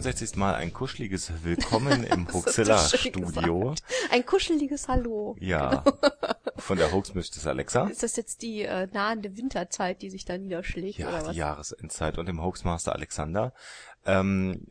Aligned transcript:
67. 0.00 0.36
Mal 0.36 0.54
ein 0.54 0.72
kuscheliges 0.72 1.30
Willkommen 1.42 2.04
im 2.10 2.32
Hoaxilla-Studio. 2.32 3.74
Ein 4.10 4.24
kuscheliges 4.24 4.88
Hallo. 4.88 5.36
Ja. 5.38 5.84
Von 6.56 6.78
der 6.78 6.90
Hoaxmistress 6.90 7.46
Alexa. 7.46 7.86
Ist 7.86 8.02
das 8.02 8.16
jetzt 8.16 8.40
die 8.40 8.62
äh, 8.62 8.88
nahende 8.92 9.36
Winterzeit, 9.36 10.00
die 10.00 10.08
sich 10.08 10.24
da 10.24 10.38
niederschlägt? 10.38 10.98
Ja, 10.98 11.08
oder 11.08 11.18
die 11.18 11.26
was? 11.26 11.36
Jahresendzeit 11.36 12.16
und 12.16 12.26
dem 12.26 12.42
Hoaxmaster 12.42 12.94
Alexander. 12.94 13.52
Ähm, 14.06 14.66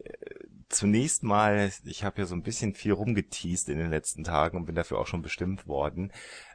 zunächst 0.68 1.22
mal, 1.22 1.72
ich 1.84 2.04
habe 2.04 2.22
ja 2.22 2.26
so 2.26 2.34
ein 2.34 2.42
bisschen 2.42 2.74
viel 2.74 2.94
rumgeteased 2.94 3.70
in 3.70 3.78
den 3.78 3.92
letzten 3.92 4.24
Tagen 4.24 4.58
und 4.58 4.66
bin 4.66 4.74
dafür 4.74 4.98
auch 4.98 5.08
schon 5.08 5.22
bestimmt 5.22 5.68
worden. 5.68 6.12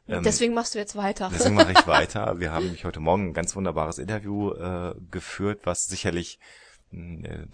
Ähm, 0.09 0.25
Deswegen 0.25 0.53
machst 0.53 0.75
du 0.75 0.81
jetzt 0.81 0.97
weiter. 0.97 1.31
Deswegen 1.33 1.55
mache 1.55 1.73
ich 1.73 1.87
weiter. 1.87 2.41
Wir 2.41 2.51
haben 2.51 2.65
nämlich 2.65 2.84
heute 2.84 2.98
Morgen 2.98 3.29
ein 3.29 3.34
ganz 3.34 3.55
wunderbares 3.55 3.98
Interview 3.98 4.53
äh, 4.53 4.97
geführt, 5.12 5.61
was 5.62 5.87
sicherlich 5.87 6.41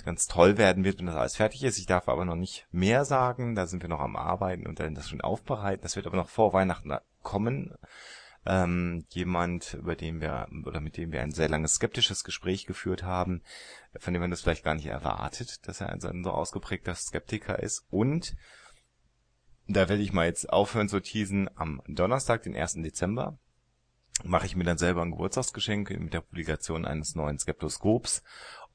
ganz 0.05 0.27
toll 0.27 0.59
werden 0.59 0.85
wird, 0.85 0.99
wenn 0.99 1.07
das 1.07 1.17
alles 1.17 1.37
fertig 1.37 1.65
ist. 1.65 1.79
Ich 1.79 1.87
darf 1.87 2.09
aber 2.09 2.25
noch 2.25 2.37
nicht 2.37 2.67
mehr 2.71 3.05
sagen. 3.05 3.55
Da 3.55 3.67
sind 3.67 3.83
wir 3.83 3.89
noch 3.89 4.01
am 4.01 4.17
Arbeiten 4.17 4.67
und 4.67 4.81
dann 4.81 4.95
das 4.95 5.09
schon 5.09 5.21
aufbereiten. 5.21 5.83
Das 5.83 5.97
wird 5.97 6.07
aber 6.07 6.17
noch 6.17 6.29
vor 6.29 6.53
Weihnachten 6.53 6.93
kommen. 7.23 7.75
Ähm, 8.47 9.05
jemand, 9.11 9.75
über 9.75 9.97
den 9.97 10.21
wir 10.21 10.49
oder 10.65 10.81
mit 10.81 10.97
dem 10.97 11.13
wir 11.13 11.21
ein 11.21 11.33
sehr 11.33 11.49
langes 11.49 11.75
skeptisches 11.75 12.25
Gespräch 12.25 12.65
geführt 12.67 13.03
haben, 13.03 13.43
von 13.99 14.15
dem 14.15 14.23
man 14.23 14.31
das 14.31 14.41
vielleicht 14.41 14.65
gar 14.65 14.75
nicht 14.75 14.87
erwartet, 14.87 15.67
dass 15.69 15.83
er 15.83 15.91
ein 15.91 16.01
so 16.01 16.31
ausgeprägter 16.31 16.95
Skeptiker 16.95 17.59
ist. 17.59 17.85
Und 17.91 18.35
da 19.69 19.89
werde 19.89 20.03
ich 20.03 20.13
mal 20.13 20.27
jetzt 20.27 20.51
aufhören 20.51 20.89
zu 20.89 21.01
teasen. 21.01 21.51
Am 21.55 21.83
Donnerstag, 21.87 22.43
den 22.43 22.57
1. 22.57 22.75
Dezember, 22.77 23.39
mache 24.25 24.47
ich 24.47 24.57
mir 24.57 24.65
dann 24.65 24.79
selber 24.79 25.03
ein 25.03 25.11
Geburtstagsgeschenk 25.11 25.91
mit 25.91 26.13
der 26.13 26.21
Publikation 26.21 26.85
eines 26.85 27.15
neuen 27.15 27.39
Skeptoskops. 27.39 28.23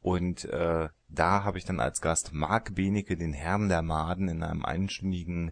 Und 0.05 0.45
äh, 0.45 0.89
da 1.07 1.43
habe 1.45 1.57
ich 1.57 1.65
dann 1.65 1.79
als 1.79 1.99
Gast 1.99 2.31
Marc 2.31 2.75
Benecke, 2.75 3.17
den 3.17 3.33
Herrn 3.33 3.69
der 3.69 3.81
Maden, 3.81 4.27
in 4.27 4.43
einem 4.43 4.63
einstündigen 4.63 5.51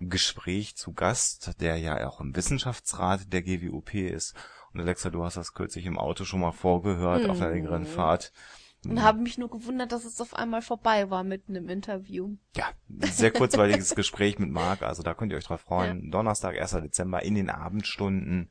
Gespräch 0.00 0.74
zu 0.74 0.92
Gast, 0.92 1.60
der 1.60 1.76
ja 1.76 2.08
auch 2.08 2.20
im 2.20 2.34
Wissenschaftsrat 2.34 3.32
der 3.32 3.42
GWUP 3.42 3.94
ist. 3.94 4.34
Und 4.74 4.80
Alexa, 4.80 5.10
du 5.10 5.22
hast 5.22 5.36
das 5.36 5.54
kürzlich 5.54 5.86
im 5.86 6.00
Auto 6.00 6.24
schon 6.24 6.40
mal 6.40 6.50
vorgehört 6.50 7.30
auf 7.30 7.40
einer 7.40 7.52
längeren 7.52 7.86
Fahrt. 7.86 8.32
Und 8.84 9.04
habe 9.04 9.20
mich 9.20 9.38
nur 9.38 9.48
gewundert, 9.48 9.92
dass 9.92 10.04
es 10.04 10.20
auf 10.20 10.34
einmal 10.34 10.62
vorbei 10.62 11.08
war 11.08 11.22
mitten 11.22 11.54
im 11.54 11.68
Interview. 11.68 12.34
Ja, 12.56 12.70
sehr 12.88 13.30
kurzweiliges 13.30 13.94
Gespräch 13.94 14.40
mit 14.40 14.50
Marc, 14.50 14.82
also 14.82 15.04
da 15.04 15.14
könnt 15.14 15.30
ihr 15.30 15.38
euch 15.38 15.44
drauf 15.44 15.60
freuen. 15.60 16.10
Donnerstag, 16.10 16.58
1. 16.58 16.72
Dezember 16.72 17.22
in 17.22 17.36
den 17.36 17.50
Abendstunden 17.50 18.50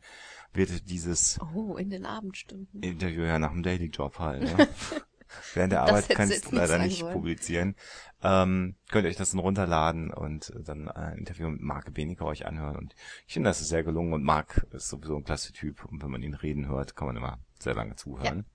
wird 0.53 0.89
dieses 0.89 1.41
Oh, 1.53 1.75
in 1.75 1.89
den 1.89 2.05
Abendstunden. 2.05 2.81
Interview 2.81 3.23
ja 3.23 3.37
nach 3.37 3.51
dem 3.51 3.63
Daily 3.63 3.87
Job 3.87 4.17
halt. 4.17 4.43
Ne? 4.43 4.69
Während 5.53 5.73
der 5.73 5.81
Arbeit 5.83 6.09
kann 6.09 6.29
du 6.29 6.35
ich 6.35 6.43
es 6.43 6.51
leider 6.51 6.77
nicht 6.77 6.99
sollen. 6.99 7.13
publizieren. 7.13 7.75
Ähm, 8.23 8.75
könnt 8.89 9.05
ihr 9.05 9.09
euch 9.09 9.15
das 9.15 9.31
dann 9.31 9.39
runterladen 9.39 10.11
und 10.11 10.53
dann 10.63 10.89
ein 10.89 11.17
Interview 11.17 11.49
mit 11.49 11.61
Marc 11.61 11.93
Benecke 11.93 12.23
euch 12.25 12.45
anhören. 12.45 12.75
Und 12.75 12.95
ich 13.25 13.33
finde, 13.33 13.49
das 13.49 13.61
ist 13.61 13.69
sehr 13.69 13.83
gelungen 13.83 14.13
und 14.13 14.23
Marc 14.23 14.67
ist 14.71 14.89
sowieso 14.89 15.17
ein 15.17 15.23
klasse 15.23 15.53
Typ. 15.53 15.85
Und 15.85 16.03
wenn 16.03 16.11
man 16.11 16.21
ihn 16.21 16.35
reden 16.35 16.67
hört, 16.67 16.95
kann 16.95 17.07
man 17.07 17.17
immer 17.17 17.39
sehr 17.59 17.73
lange 17.73 17.95
zuhören. 17.95 18.45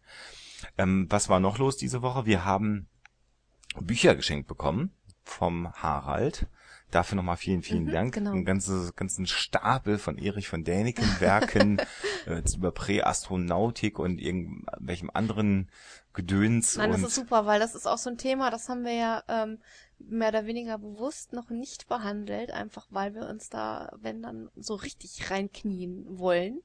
Ähm, 0.79 1.07
was 1.11 1.29
war 1.29 1.41
noch 1.41 1.59
los 1.59 1.77
diese 1.77 2.03
Woche? 2.03 2.27
Wir 2.27 2.45
haben 2.45 2.89
Bücher 3.81 4.15
geschenkt 4.15 4.49
bekommen 4.49 4.93
vom 5.25 5.73
Harald. 5.73 6.47
Dafür 6.91 7.17
nochmal 7.17 7.37
vielen, 7.37 7.63
vielen 7.63 7.85
Mhm, 7.85 7.91
Dank. 7.93 8.15
genau. 8.15 8.33
Ein 8.33 8.45
ganzes, 8.45 8.95
ganzen 8.95 9.27
Stapel 9.27 9.99
von 9.99 10.19
Erich 10.19 10.49
von 10.49 10.63
Däniken 10.63 11.21
Werken 11.21 11.79
äh, 12.27 12.43
über 12.57 12.71
Präastronautik 12.71 13.99
und 13.99 14.19
irgendwelchem 14.21 15.11
anderen 15.13 15.69
Gedöns. 16.13 16.77
Nein, 16.77 16.93
das 16.93 17.03
ist 17.03 17.15
super, 17.17 17.45
weil 17.45 17.61
das 17.61 17.75
ist 17.75 17.87
auch 17.87 17.99
so 17.99 18.09
ein 18.09 18.19
Thema, 18.19 18.51
das 18.51 18.69
haben 18.69 18.85
wir 18.85 18.95
ja 18.95 19.23
ähm, 19.29 19.59
mehr 19.99 20.29
oder 20.29 20.47
weniger 20.47 20.79
bewusst 20.79 21.33
noch 21.33 21.51
nicht 21.51 21.89
behandelt, 21.89 22.53
einfach 22.53 22.87
weil 22.91 23.15
wir 23.15 23.29
uns 23.29 23.51
da, 23.51 23.93
wenn 24.01 24.23
dann, 24.23 24.49
so 24.57 24.75
richtig 24.75 25.31
reinknien 25.31 26.19
wollen. 26.19 26.63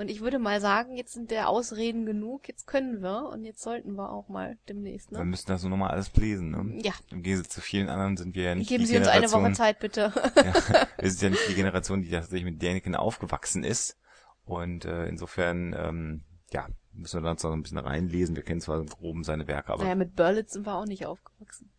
Und 0.00 0.10
ich 0.10 0.22
würde 0.22 0.38
mal 0.38 0.62
sagen, 0.62 0.96
jetzt 0.96 1.12
sind 1.12 1.30
der 1.30 1.50
Ausreden 1.50 2.06
genug, 2.06 2.48
jetzt 2.48 2.66
können 2.66 3.02
wir 3.02 3.28
und 3.30 3.44
jetzt 3.44 3.60
sollten 3.60 3.96
wir 3.96 4.10
auch 4.10 4.30
mal 4.30 4.56
demnächst, 4.66 5.10
wir 5.10 5.18
ne? 5.18 5.26
müssen 5.26 5.48
das 5.48 5.60
so 5.60 5.68
nochmal 5.68 5.90
alles 5.90 6.16
lesen. 6.16 6.52
Ne? 6.52 6.80
Ja, 6.82 6.94
Im 7.10 7.22
Gegensatz 7.22 7.50
zu 7.50 7.60
vielen 7.60 7.90
anderen 7.90 8.16
sind 8.16 8.34
wir 8.34 8.44
ja 8.44 8.54
nicht 8.54 8.70
geben 8.70 8.80
die 8.80 8.86
Sie 8.86 8.96
uns 8.96 9.08
eine 9.08 9.26
Generation, 9.26 9.44
Woche 9.44 9.52
Zeit, 9.52 9.78
bitte. 9.78 10.10
Ja, 10.36 10.86
wir 10.98 11.10
sind 11.10 11.20
ja 11.20 11.28
nicht 11.28 11.48
die 11.50 11.54
Generation, 11.54 12.00
die 12.00 12.08
tatsächlich 12.08 12.44
mit 12.44 12.62
Däniken 12.62 12.94
aufgewachsen 12.94 13.62
ist. 13.62 13.98
Und 14.46 14.86
äh, 14.86 15.04
insofern, 15.04 15.76
ähm, 15.78 16.24
ja, 16.50 16.66
müssen 16.94 17.20
wir 17.20 17.22
da 17.22 17.32
uns 17.32 17.42
noch 17.42 17.52
ein 17.52 17.62
bisschen 17.62 17.76
reinlesen. 17.76 18.36
Wir 18.36 18.42
kennen 18.42 18.62
zwar 18.62 18.80
im 18.80 18.86
Groben 18.86 19.22
seine 19.22 19.48
Werke, 19.48 19.70
aber 19.70 19.82
naja, 19.82 19.96
mit 19.96 20.16
Berlitz 20.16 20.54
sind 20.54 20.64
wir 20.64 20.76
auch 20.76 20.86
nicht 20.86 21.04
aufgewachsen. 21.04 21.70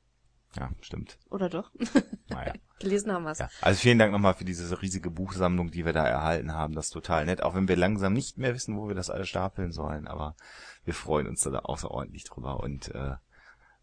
Ja, 0.57 0.69
stimmt. 0.81 1.17
Oder 1.29 1.49
doch? 1.49 1.71
Naja. 2.29 2.53
Gelesen 2.79 3.11
haben 3.11 3.23
wir's. 3.23 3.39
Ja. 3.39 3.49
Also 3.61 3.79
vielen 3.79 3.99
Dank 3.99 4.11
nochmal 4.11 4.33
für 4.33 4.43
diese 4.43 4.81
riesige 4.81 5.11
Buchsammlung, 5.11 5.71
die 5.71 5.85
wir 5.85 5.93
da 5.93 6.05
erhalten 6.05 6.53
haben. 6.53 6.73
Das 6.73 6.87
ist 6.87 6.91
total 6.91 7.25
nett. 7.25 7.43
Auch 7.43 7.53
wenn 7.53 7.67
wir 7.67 7.77
langsam 7.77 8.13
nicht 8.13 8.37
mehr 8.37 8.53
wissen, 8.53 8.75
wo 8.75 8.87
wir 8.87 8.95
das 8.95 9.09
alles 9.09 9.29
stapeln 9.29 9.71
sollen. 9.71 10.07
Aber 10.07 10.35
wir 10.83 10.93
freuen 10.93 11.27
uns 11.27 11.43
da 11.43 11.51
außerordentlich 11.51 12.23
drüber. 12.23 12.59
Und 12.59 12.93
äh, 12.93 13.15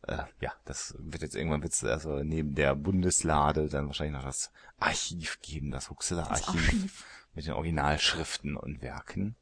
äh, 0.03 0.25
ja, 0.41 0.53
das 0.65 0.95
wird 0.99 1.23
jetzt 1.23 1.37
irgendwann 1.37 1.63
wird's 1.63 1.85
also 1.85 2.23
neben 2.23 2.55
der 2.55 2.75
Bundeslade 2.75 3.69
dann 3.69 3.87
wahrscheinlich 3.87 4.17
noch 4.17 4.25
das 4.25 4.51
Archiv 4.79 5.41
geben, 5.43 5.71
das 5.71 5.91
Huxeler 5.91 6.31
Archiv. 6.31 7.05
mit 7.35 7.47
den 7.47 7.55
Originalschriften 7.55 8.57
und 8.57 8.83
Werken. 8.83 9.37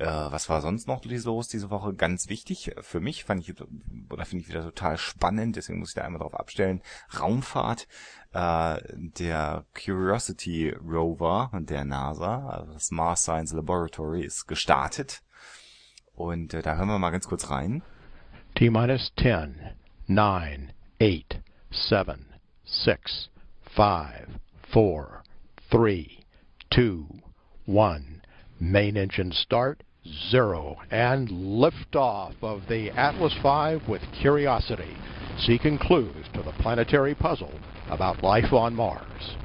Äh, 0.00 0.06
was 0.06 0.48
war 0.48 0.62
sonst 0.62 0.88
noch 0.88 1.04
los 1.04 1.48
diese 1.48 1.68
Woche? 1.68 1.92
Ganz 1.92 2.30
wichtig 2.30 2.72
für 2.80 3.00
mich 3.00 3.24
fand 3.24 3.46
ich 3.46 3.54
oder 4.10 4.24
finde 4.24 4.42
ich 4.42 4.48
wieder 4.48 4.62
total 4.62 4.96
spannend. 4.96 5.56
Deswegen 5.56 5.78
muss 5.78 5.90
ich 5.90 5.94
da 5.94 6.02
einmal 6.02 6.20
drauf 6.20 6.34
abstellen. 6.34 6.80
Raumfahrt. 7.20 7.86
Äh, 8.32 8.80
der 8.94 9.66
Curiosity 9.74 10.70
Rover 10.70 11.50
der 11.52 11.84
NASA, 11.84 12.48
also 12.48 12.72
das 12.72 12.90
Mars 12.90 13.24
Science 13.24 13.52
Laboratory, 13.52 14.22
ist 14.22 14.46
gestartet. 14.46 15.22
Und 16.14 16.54
äh, 16.54 16.62
da 16.62 16.76
hören 16.76 16.88
wir 16.88 16.98
mal 16.98 17.10
ganz 17.10 17.28
kurz 17.28 17.50
rein. 17.50 17.82
T 18.54 18.70
minus 18.70 19.12
10, 19.20 19.54
9, 20.06 20.72
8, 20.98 21.42
7, 21.90 22.26
6, 22.64 23.28
5, 23.76 23.84
4, 24.72 25.22
3, 25.68 26.06
2, 26.72 27.04
1. 27.66 28.04
Main 28.62 28.96
engine 28.96 29.32
start, 29.32 29.82
zero, 30.30 30.78
and 30.90 31.28
liftoff 31.28 32.34
of 32.42 32.62
the 32.68 32.90
Atlas 32.92 33.34
V 33.42 33.80
with 33.90 34.02
Curiosity, 34.20 34.96
seeking 35.38 35.78
clues 35.78 36.26
to 36.34 36.42
the 36.42 36.52
planetary 36.62 37.14
puzzle 37.14 37.52
about 37.90 38.22
life 38.22 38.52
on 38.52 38.74
Mars. 38.74 39.36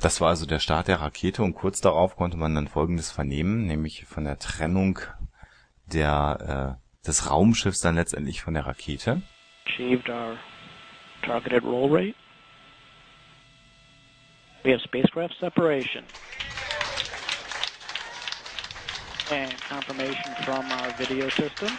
Das 0.00 0.20
war 0.20 0.28
also 0.28 0.44
der 0.46 0.58
Start 0.58 0.88
der 0.88 1.00
Rakete 1.00 1.42
und 1.42 1.54
kurz 1.54 1.80
darauf 1.80 2.16
konnte 2.16 2.36
man 2.36 2.54
dann 2.54 2.68
Folgendes 2.68 3.10
vernehmen, 3.10 3.66
nämlich 3.66 4.04
von 4.04 4.24
der 4.24 4.38
Trennung 4.38 4.98
der 5.92 6.78
äh, 6.78 7.06
des 7.06 7.30
Raumschiffs 7.30 7.80
dann 7.80 7.94
letztendlich 7.96 8.42
von 8.42 8.54
der 8.54 8.66
Rakete. 8.66 9.22
achieved 9.66 10.08
our 10.08 10.38
targeted 11.22 11.64
roll 11.64 11.88
rate. 11.88 12.14
We 14.64 14.70
have 14.70 14.80
spacecraft 14.82 15.34
separation. 15.40 16.04
And 19.30 19.56
confirmation 19.68 20.34
from 20.44 20.70
our 20.70 20.98
video 20.98 21.30
system. 21.30 21.70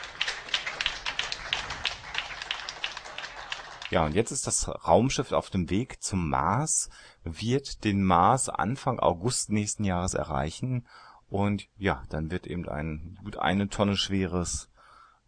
Ja, 3.92 4.04
und 4.04 4.16
jetzt 4.16 4.32
ist 4.32 4.48
das 4.48 4.68
Raumschiff 4.68 5.32
auf 5.32 5.52
dem 5.52 5.70
Weg 5.70 6.02
zum 6.02 6.28
Mars, 6.28 6.90
wird 7.24 7.84
den 7.84 8.04
Mars 8.04 8.50
Anfang 8.50 9.00
August 9.00 9.52
nächsten 9.52 9.84
Jahres 9.84 10.16
erreichen 10.16 10.88
und 11.30 11.68
ja, 11.78 12.04
dann 12.10 12.32
wird 12.32 12.48
eben 12.48 12.68
ein 12.68 13.20
gut 13.24 13.38
eine 13.38 13.70
Tonne 13.70 13.96
schweres 13.96 14.70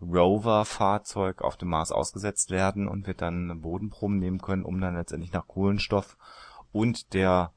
Rover-Fahrzeug 0.02 1.44
auf 1.44 1.56
dem 1.56 1.70
Mars 1.70 1.92
ausgesetzt 1.92 2.50
werden 2.50 2.88
und 2.88 3.06
wird 3.06 3.22
dann 3.22 3.62
Bodenproben 3.62 4.18
nehmen 4.18 4.40
können, 4.40 4.66
um 4.66 4.82
dann 4.82 4.96
letztendlich 4.96 5.34
nach 5.34 5.48
Kohlenstoff 5.48 6.18
und 6.72 7.14
der 7.14 7.54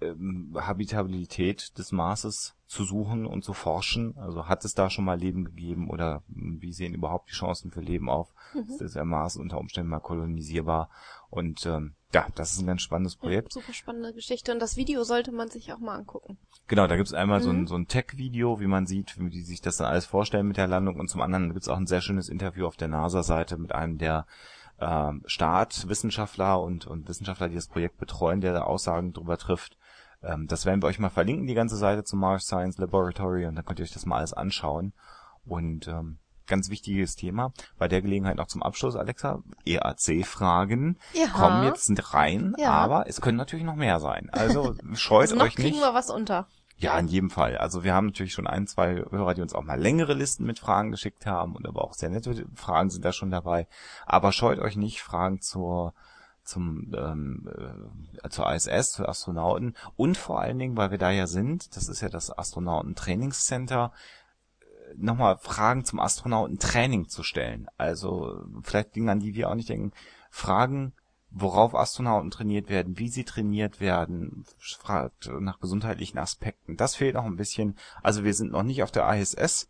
ähm, 0.00 0.56
Habitabilität 0.58 1.78
des 1.78 1.92
Marses 1.92 2.54
zu 2.66 2.84
suchen 2.84 3.26
und 3.26 3.44
zu 3.44 3.52
forschen. 3.52 4.16
Also 4.18 4.48
hat 4.48 4.64
es 4.64 4.74
da 4.74 4.90
schon 4.90 5.04
mal 5.04 5.18
Leben 5.18 5.44
gegeben 5.44 5.90
oder 5.90 6.22
ähm, 6.34 6.58
wie 6.60 6.72
sehen 6.72 6.94
überhaupt 6.94 7.30
die 7.30 7.34
Chancen 7.34 7.70
für 7.70 7.80
Leben 7.80 8.08
auf? 8.08 8.32
Ist 8.80 8.94
der 8.94 9.04
Mars 9.04 9.36
unter 9.36 9.58
Umständen 9.58 9.90
mal 9.90 10.00
kolonisierbar? 10.00 10.90
Und 11.30 11.66
ähm, 11.66 11.94
ja, 12.12 12.26
das 12.34 12.52
ist 12.52 12.60
ein 12.60 12.66
ganz 12.66 12.82
spannendes 12.82 13.16
Projekt. 13.16 13.52
Super 13.52 13.72
spannende 13.72 14.12
Geschichte. 14.12 14.52
Und 14.52 14.60
das 14.60 14.76
Video 14.76 15.02
sollte 15.04 15.32
man 15.32 15.50
sich 15.50 15.72
auch 15.72 15.78
mal 15.78 15.96
angucken. 15.96 16.38
Genau, 16.68 16.86
da 16.86 16.96
gibt's 16.96 17.12
einmal 17.12 17.40
so 17.40 17.50
ein, 17.50 17.62
Mhm. 17.62 17.66
so 17.66 17.74
ein 17.76 17.88
Tech-Video, 17.88 18.60
wie 18.60 18.66
man 18.68 18.86
sieht, 18.86 19.18
wie 19.18 19.30
die 19.30 19.42
sich 19.42 19.60
das 19.60 19.76
dann 19.76 19.88
alles 19.88 20.06
vorstellen 20.06 20.46
mit 20.46 20.56
der 20.56 20.68
Landung. 20.68 20.98
Und 21.00 21.08
zum 21.08 21.20
anderen 21.20 21.52
gibt's 21.52 21.68
auch 21.68 21.76
ein 21.76 21.86
sehr 21.88 22.00
schönes 22.00 22.28
Interview 22.28 22.66
auf 22.66 22.76
der 22.76 22.88
NASA-Seite 22.88 23.58
mit 23.58 23.72
einem 23.72 23.98
der 23.98 24.26
ähm, 24.80 25.22
Startwissenschaftler 25.26 26.60
und, 26.60 26.86
und 26.86 27.08
Wissenschaftler, 27.08 27.48
die 27.48 27.54
das 27.54 27.68
Projekt 27.68 27.98
betreuen, 27.98 28.40
der 28.40 28.52
da 28.52 28.62
Aussagen 28.62 29.12
drüber 29.12 29.36
trifft. 29.38 29.76
Ähm, 30.26 30.46
das 30.46 30.64
werden 30.66 30.82
wir 30.82 30.86
euch 30.88 30.98
mal 30.98 31.10
verlinken, 31.10 31.46
die 31.46 31.54
ganze 31.54 31.76
Seite 31.76 32.04
zum 32.04 32.20
Mars 32.20 32.44
Science 32.46 32.78
Laboratory, 32.78 33.46
und 33.46 33.54
dann 33.56 33.64
könnt 33.64 33.78
ihr 33.78 33.84
euch 33.84 33.92
das 33.92 34.06
mal 34.06 34.16
alles 34.18 34.32
anschauen. 34.32 34.92
Und 35.44 35.88
ähm, 35.88 36.18
ganz 36.46 36.68
wichtiges 36.70 37.16
Thema. 37.16 37.52
Bei 37.78 37.88
der 37.88 38.02
Gelegenheit 38.02 38.36
noch 38.36 38.46
zum 38.48 38.62
Abschluss, 38.62 38.96
Alexa, 38.96 39.42
EAC-Fragen 39.64 40.98
Ja. 41.12 41.26
kommen 41.28 41.64
jetzt 41.64 42.14
rein, 42.14 42.54
Ja. 42.58 42.70
aber 42.72 43.08
es 43.08 43.20
können 43.20 43.38
natürlich 43.38 43.64
noch 43.64 43.76
mehr 43.76 44.00
sein. 44.00 44.28
Also 44.30 44.74
scheut 44.94 45.20
Also 45.22 45.36
noch 45.36 45.44
euch 45.44 45.56
kriegen 45.56 45.70
nicht. 45.76 45.80
wir 45.82 45.94
was 45.94 46.10
unter. 46.10 46.46
Ja, 46.76 46.98
in 46.98 47.06
jedem 47.06 47.30
Fall. 47.30 47.56
Also 47.56 47.84
wir 47.84 47.94
haben 47.94 48.06
natürlich 48.06 48.32
schon 48.32 48.46
ein, 48.48 48.66
zwei 48.66 48.96
Hörer, 49.10 49.34
die 49.34 49.42
uns 49.42 49.54
auch 49.54 49.62
mal 49.62 49.80
längere 49.80 50.12
Listen 50.14 50.44
mit 50.44 50.58
Fragen 50.58 50.90
geschickt 50.90 51.24
haben 51.24 51.54
und 51.54 51.66
aber 51.68 51.84
auch 51.84 51.94
sehr 51.94 52.10
nette 52.10 52.46
Fragen 52.54 52.90
sind 52.90 53.04
da 53.04 53.12
schon 53.12 53.30
dabei. 53.30 53.68
Aber 54.06 54.32
scheut 54.32 54.58
euch 54.58 54.76
nicht, 54.76 55.00
Fragen 55.00 55.40
zur 55.40 55.94
zum 56.44 56.94
ähm, 56.96 57.48
äh, 58.22 58.28
zur 58.28 58.52
ISS, 58.52 58.96
für 58.96 59.08
Astronauten 59.08 59.74
und 59.96 60.16
vor 60.16 60.40
allen 60.40 60.58
Dingen, 60.58 60.76
weil 60.76 60.90
wir 60.90 60.98
da 60.98 61.10
ja 61.10 61.26
sind, 61.26 61.76
das 61.76 61.88
ist 61.88 62.00
ja 62.00 62.08
das 62.08 62.36
Astronautentrainingscenter, 62.36 63.92
äh, 64.60 64.64
nochmal 64.96 65.38
Fragen 65.38 65.84
zum 65.84 66.00
Astronautentraining 66.00 67.08
zu 67.08 67.22
stellen. 67.22 67.68
Also 67.78 68.44
vielleicht 68.62 68.94
Dinge, 68.94 69.12
an 69.12 69.20
die 69.20 69.34
wir 69.34 69.50
auch 69.50 69.54
nicht 69.54 69.68
denken. 69.68 69.92
Fragen, 70.30 70.92
worauf 71.30 71.74
Astronauten 71.74 72.30
trainiert 72.30 72.68
werden, 72.68 72.98
wie 72.98 73.08
sie 73.08 73.24
trainiert 73.24 73.80
werden, 73.80 74.44
fragt 74.58 75.30
nach 75.40 75.60
gesundheitlichen 75.60 76.18
Aspekten. 76.18 76.76
Das 76.76 76.94
fehlt 76.94 77.14
noch 77.14 77.24
ein 77.24 77.36
bisschen. 77.36 77.76
Also 78.02 78.24
wir 78.24 78.34
sind 78.34 78.52
noch 78.52 78.62
nicht 78.62 78.82
auf 78.82 78.92
der 78.92 79.12
ISS, 79.14 79.68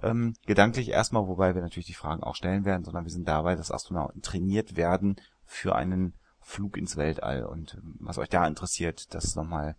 ähm, 0.00 0.34
gedanklich 0.46 0.88
erstmal, 0.88 1.26
wobei 1.26 1.54
wir 1.54 1.62
natürlich 1.62 1.86
die 1.86 1.92
Fragen 1.94 2.22
auch 2.22 2.34
stellen 2.34 2.64
werden, 2.64 2.84
sondern 2.84 3.04
wir 3.04 3.10
sind 3.12 3.28
dabei, 3.28 3.56
dass 3.56 3.70
Astronauten 3.70 4.22
trainiert 4.22 4.76
werden 4.76 5.16
für 5.52 5.76
einen 5.76 6.14
Flug 6.40 6.76
ins 6.76 6.96
Weltall. 6.96 7.44
Und 7.44 7.74
ähm, 7.74 7.96
was 8.00 8.18
euch 8.18 8.28
da 8.28 8.46
interessiert, 8.46 9.14
das 9.14 9.24
ist 9.24 9.36
nochmal 9.36 9.76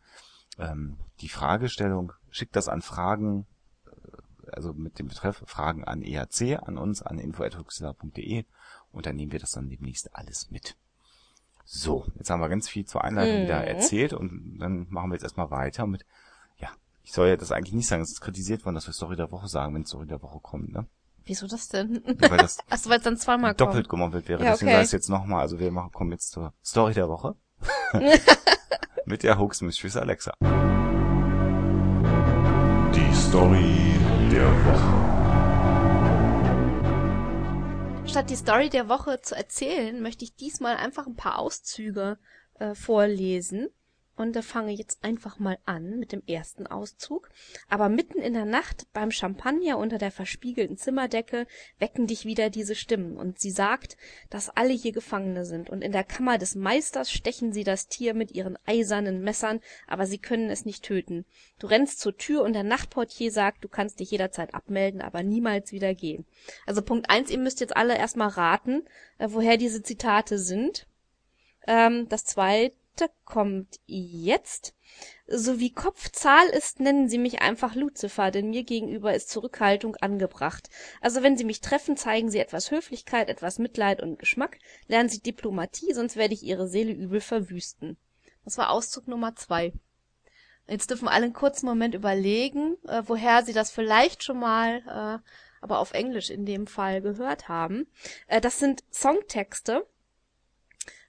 ähm, 0.59 0.97
die 1.19 1.29
Fragestellung. 1.29 2.13
Schickt 2.29 2.55
das 2.55 2.69
an 2.69 2.81
Fragen, 2.81 3.47
äh, 3.85 4.51
also 4.51 4.73
mit 4.73 4.99
dem 4.99 5.07
Betreff 5.07 5.43
Fragen 5.45 5.83
an 5.83 6.03
EAC, 6.03 6.59
an 6.61 6.77
uns, 6.77 7.01
an 7.01 7.19
info.huxilla.de 7.19 8.45
und 8.91 9.05
dann 9.05 9.15
nehmen 9.15 9.31
wir 9.31 9.39
das 9.39 9.51
dann 9.51 9.69
demnächst 9.69 10.15
alles 10.15 10.51
mit. 10.51 10.77
So, 11.65 12.05
jetzt 12.15 12.29
haben 12.29 12.41
wir 12.41 12.49
ganz 12.49 12.69
viel 12.69 12.85
zur 12.85 13.03
Einleitung 13.03 13.39
Mhm. 13.39 13.43
wieder 13.43 13.65
erzählt 13.65 14.13
und 14.13 14.59
dann 14.59 14.85
machen 14.89 15.09
wir 15.09 15.15
jetzt 15.15 15.23
erstmal 15.23 15.49
weiter 15.49 15.87
mit, 15.87 16.05
ja, 16.57 16.69
ich 17.03 17.13
soll 17.13 17.29
ja 17.29 17.37
das 17.37 17.51
eigentlich 17.51 17.73
nicht 17.73 17.87
sagen, 17.87 18.03
es 18.03 18.11
ist 18.11 18.21
kritisiert 18.21 18.63
worden, 18.65 18.75
dass 18.75 18.85
wir 18.85 18.93
Story 18.93 19.15
der 19.15 19.31
Woche 19.31 19.47
sagen, 19.47 19.73
wenn 19.73 19.85
Story 19.85 20.05
der 20.05 20.21
Woche 20.21 20.39
kommt, 20.39 20.71
ne? 20.71 20.85
Wieso 21.25 21.47
das 21.47 21.69
denn? 21.69 22.03
Ja, 22.05 22.29
weil 22.29 22.37
das 22.37 22.57
Achso, 22.69 22.89
weil 22.89 22.97
es 22.97 23.03
dann 23.03 23.17
zweimal 23.17 23.53
doppelt 23.53 23.87
kommt. 23.87 24.01
gemoppelt 24.01 24.27
wäre. 24.27 24.43
Ja, 24.43 24.51
Deswegen 24.51 24.69
okay. 24.69 24.77
sage 24.77 24.85
ich 24.87 24.91
jetzt 24.91 25.09
nochmal, 25.09 25.41
also 25.41 25.57
wir 25.59 25.71
machen, 25.71 25.91
kommen 25.91 26.11
jetzt 26.11 26.31
zur 26.31 26.53
Story 26.63 26.93
der 26.93 27.07
Woche. 27.07 27.35
mit 29.05 29.23
der 29.23 29.39
Hoax 29.39 29.61
Mistress 29.61 29.95
Alexa. 29.95 30.33
Die 32.93 33.15
Story 33.15 33.95
der 34.31 34.49
Woche. 34.65 35.13
Statt 38.05 38.29
die 38.29 38.35
Story 38.35 38.69
der 38.69 38.89
Woche 38.89 39.21
zu 39.21 39.35
erzählen, 39.35 40.01
möchte 40.01 40.25
ich 40.25 40.35
diesmal 40.35 40.75
einfach 40.75 41.07
ein 41.07 41.15
paar 41.15 41.39
Auszüge 41.39 42.17
äh, 42.59 42.75
vorlesen. 42.75 43.69
Und 44.15 44.35
da 44.35 44.43
fange 44.43 44.71
jetzt 44.71 45.03
einfach 45.03 45.39
mal 45.39 45.57
an 45.65 45.97
mit 45.97 46.11
dem 46.11 46.21
ersten 46.27 46.67
Auszug. 46.67 47.29
Aber 47.67 47.89
mitten 47.89 48.19
in 48.19 48.33
der 48.33 48.45
Nacht 48.45 48.85
beim 48.93 49.09
Champagner 49.09 49.79
unter 49.79 49.97
der 49.97 50.11
verspiegelten 50.11 50.77
Zimmerdecke 50.77 51.47
wecken 51.79 52.05
dich 52.05 52.23
wieder 52.23 52.51
diese 52.51 52.75
Stimmen. 52.75 53.17
Und 53.17 53.39
sie 53.39 53.49
sagt, 53.49 53.97
dass 54.29 54.49
alle 54.49 54.73
hier 54.73 54.91
Gefangene 54.91 55.45
sind. 55.45 55.71
Und 55.71 55.81
in 55.81 55.91
der 55.91 56.03
Kammer 56.03 56.37
des 56.37 56.53
Meisters 56.53 57.11
stechen 57.11 57.53
sie 57.53 57.63
das 57.63 57.87
Tier 57.87 58.13
mit 58.13 58.31
ihren 58.31 58.57
eisernen 58.67 59.23
Messern, 59.23 59.61
aber 59.87 60.05
sie 60.05 60.19
können 60.19 60.51
es 60.51 60.63
nicht 60.63 60.83
töten. 60.83 61.25
Du 61.57 61.65
rennst 61.65 61.99
zur 61.99 62.15
Tür 62.15 62.43
und 62.43 62.53
der 62.53 62.63
Nachtportier 62.63 63.31
sagt, 63.31 63.63
du 63.63 63.67
kannst 63.67 63.99
dich 63.99 64.11
jederzeit 64.11 64.53
abmelden, 64.53 65.01
aber 65.01 65.23
niemals 65.23 65.71
wieder 65.71 65.95
gehen. 65.95 66.25
Also 66.67 66.83
Punkt 66.83 67.09
eins, 67.09 67.31
ihr 67.31 67.39
müsst 67.39 67.61
jetzt 67.61 67.75
alle 67.75 67.97
erstmal 67.97 68.29
raten, 68.29 68.83
äh, 69.17 69.29
woher 69.31 69.57
diese 69.57 69.81
Zitate 69.81 70.37
sind. 70.37 70.85
Ähm, 71.65 72.07
das 72.09 72.25
zweite 72.25 72.75
kommt 73.25 73.79
jetzt. 73.85 74.75
So 75.27 75.59
wie 75.59 75.71
Kopfzahl 75.71 76.47
ist, 76.47 76.79
nennen 76.79 77.09
Sie 77.09 77.17
mich 77.17 77.41
einfach 77.41 77.75
Luzifer, 77.75 78.31
denn 78.31 78.51
mir 78.51 78.63
gegenüber 78.63 79.13
ist 79.13 79.29
Zurückhaltung 79.29 79.95
angebracht. 79.95 80.69
Also 81.01 81.23
wenn 81.23 81.37
Sie 81.37 81.43
mich 81.43 81.61
treffen, 81.61 81.97
zeigen 81.97 82.29
Sie 82.29 82.39
etwas 82.39 82.71
Höflichkeit, 82.71 83.29
etwas 83.29 83.59
Mitleid 83.59 84.01
und 84.01 84.19
Geschmack, 84.19 84.59
lernen 84.87 85.09
Sie 85.09 85.21
Diplomatie, 85.21 85.93
sonst 85.93 86.15
werde 86.15 86.33
ich 86.33 86.43
Ihre 86.43 86.67
Seele 86.67 86.91
übel 86.91 87.21
verwüsten. 87.21 87.97
Das 88.43 88.57
war 88.57 88.69
Auszug 88.69 89.07
Nummer 89.07 89.35
zwei. 89.35 89.73
Jetzt 90.67 90.89
dürfen 90.89 91.07
alle 91.07 91.25
einen 91.25 91.33
kurzen 91.33 91.65
Moment 91.65 91.95
überlegen, 91.95 92.77
äh, 92.87 93.03
woher 93.05 93.43
Sie 93.43 93.53
das 93.53 93.71
vielleicht 93.71 94.23
schon 94.23 94.39
mal, 94.39 94.77
äh, 94.87 95.29
aber 95.61 95.79
auf 95.79 95.93
Englisch 95.93 96.29
in 96.29 96.45
dem 96.45 96.67
Fall 96.67 97.01
gehört 97.01 97.49
haben. 97.49 97.87
Äh, 98.27 98.41
das 98.41 98.59
sind 98.59 98.83
Songtexte. 98.91 99.85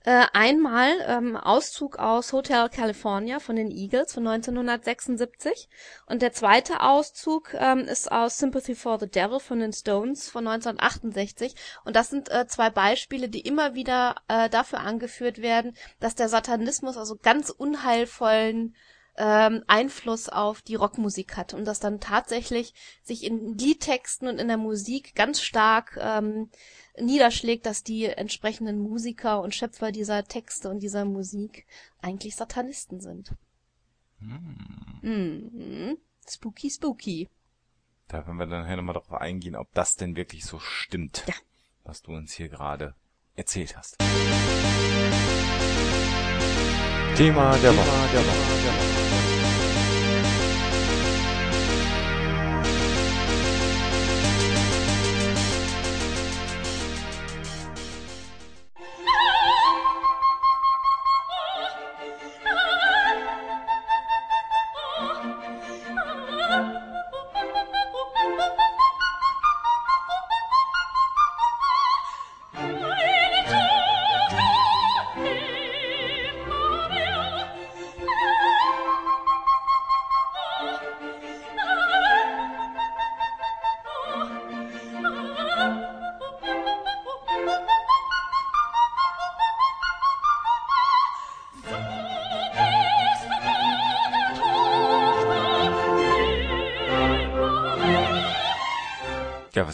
Äh, 0.06 0.26
einmal 0.34 0.92
ähm, 1.06 1.34
Auszug 1.34 1.98
aus 1.98 2.34
Hotel 2.34 2.68
California 2.68 3.40
von 3.40 3.56
den 3.56 3.70
Eagles 3.70 4.12
von 4.12 4.26
1976 4.26 5.70
und 6.04 6.20
der 6.20 6.34
zweite 6.34 6.82
Auszug 6.82 7.54
ähm, 7.54 7.80
ist 7.80 8.12
aus 8.12 8.36
Sympathy 8.36 8.74
for 8.74 9.00
the 9.00 9.08
Devil 9.08 9.40
von 9.40 9.60
den 9.60 9.72
Stones 9.72 10.28
von 10.28 10.46
1968 10.46 11.54
und 11.86 11.96
das 11.96 12.10
sind 12.10 12.30
äh, 12.30 12.46
zwei 12.46 12.68
Beispiele, 12.68 13.30
die 13.30 13.40
immer 13.40 13.74
wieder 13.74 14.16
äh, 14.28 14.50
dafür 14.50 14.80
angeführt 14.80 15.40
werden, 15.40 15.74
dass 16.00 16.14
der 16.14 16.28
Satanismus 16.28 16.98
also 16.98 17.16
ganz 17.16 17.48
unheilvollen 17.48 18.76
ähm, 19.16 19.62
Einfluss 19.66 20.28
auf 20.28 20.62
die 20.62 20.74
Rockmusik 20.74 21.36
hat 21.36 21.54
und 21.54 21.64
dass 21.64 21.80
dann 21.80 22.00
tatsächlich 22.00 22.74
sich 23.02 23.24
in 23.24 23.56
Liedtexten 23.56 24.28
und 24.28 24.38
in 24.38 24.48
der 24.48 24.56
Musik 24.56 25.14
ganz 25.14 25.40
stark 25.40 25.98
ähm, 26.00 26.50
niederschlägt, 26.98 27.66
dass 27.66 27.82
die 27.82 28.04
entsprechenden 28.06 28.78
Musiker 28.78 29.40
und 29.40 29.54
Schöpfer 29.54 29.92
dieser 29.92 30.24
Texte 30.24 30.68
und 30.68 30.80
dieser 30.80 31.04
Musik 31.04 31.66
eigentlich 32.00 32.36
Satanisten 32.36 33.00
sind. 33.00 33.32
Mhm. 34.20 35.98
Spooky, 36.28 36.70
spooky. 36.70 37.28
Da 38.08 38.26
werden 38.26 38.36
wir 38.36 38.46
dann 38.46 38.62
nachher 38.62 38.76
nochmal 38.76 38.94
darauf 38.94 39.12
eingehen, 39.12 39.56
ob 39.56 39.72
das 39.74 39.96
denn 39.96 40.16
wirklich 40.16 40.44
so 40.44 40.58
stimmt, 40.58 41.24
Ja. 41.26 41.34
was 41.84 42.02
du 42.02 42.12
uns 42.12 42.32
hier 42.32 42.48
gerade 42.48 42.94
erzählt 43.34 43.76
hast. 43.76 43.96
Thema 47.16 47.56
der 47.62 47.76
Woche. 47.76 47.88
Ja, 48.14 49.43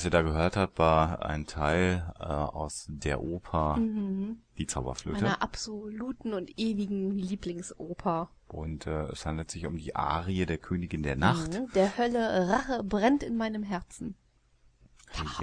was 0.01 0.07
ihr 0.07 0.11
da 0.11 0.23
gehört 0.23 0.57
habt, 0.57 0.79
war 0.79 1.27
ein 1.27 1.45
Teil 1.45 2.11
äh, 2.19 2.25
aus 2.25 2.87
der 2.89 3.21
Oper 3.21 3.77
Die 4.57 4.67
Zauberflöte. 4.67 5.21
Meiner 5.21 5.43
absoluten 5.43 6.33
und 6.33 6.59
ewigen 6.59 7.11
Lieblingsoper. 7.11 8.31
Und 8.49 8.87
äh, 8.87 9.09
es 9.09 9.27
handelt 9.27 9.51
sich 9.51 9.67
um 9.67 9.77
die 9.77 9.95
Arie 9.95 10.47
der 10.47 10.57
Königin 10.57 11.03
der 11.03 11.17
Nacht. 11.17 11.53
Mhm. 11.53 11.71
Der 11.75 11.99
Hölle 11.99 12.49
Rache 12.49 12.83
brennt 12.83 13.23
in 13.23 13.37
meinem 13.37 13.63
Herzen. 13.63 14.15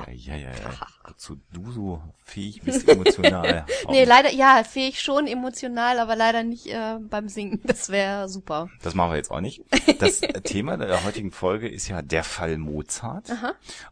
Ja, 0.08 0.12
ja, 0.14 0.36
ja, 0.36 0.50
ja. 0.52 0.74
Wozu 1.08 1.38
du 1.52 1.72
so 1.72 2.02
fähig 2.24 2.62
bist, 2.62 2.88
emotional. 2.88 3.66
Nee, 3.90 4.06
leider, 4.06 4.32
ja, 4.32 4.64
fähig 4.64 5.00
schon 5.02 5.28
emotional, 5.28 6.00
aber 6.00 6.16
leider 6.16 6.44
nicht 6.44 6.68
äh, 6.68 6.98
beim 7.00 7.28
Singen. 7.30 7.62
Das 7.64 7.90
wäre 7.90 8.30
super. 8.30 8.70
Das 8.82 8.96
machen 8.96 9.12
wir 9.12 9.18
jetzt 9.18 9.32
auch 9.32 9.42
nicht. 9.42 9.64
Das 10.00 10.22
Thema 10.44 10.78
der 10.78 11.04
heutigen 11.06 11.32
Folge 11.32 11.68
ist 11.68 11.88
ja 11.88 12.02
der 12.02 12.24
Fall 12.24 12.58
Mozart. 12.58 13.32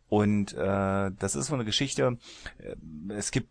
Und 0.07 0.53
äh, 0.53 1.11
das 1.17 1.35
ist 1.35 1.47
so 1.47 1.55
eine 1.55 1.65
Geschichte. 1.65 2.17
äh, 2.59 2.75
Es 3.13 3.31
gibt 3.31 3.49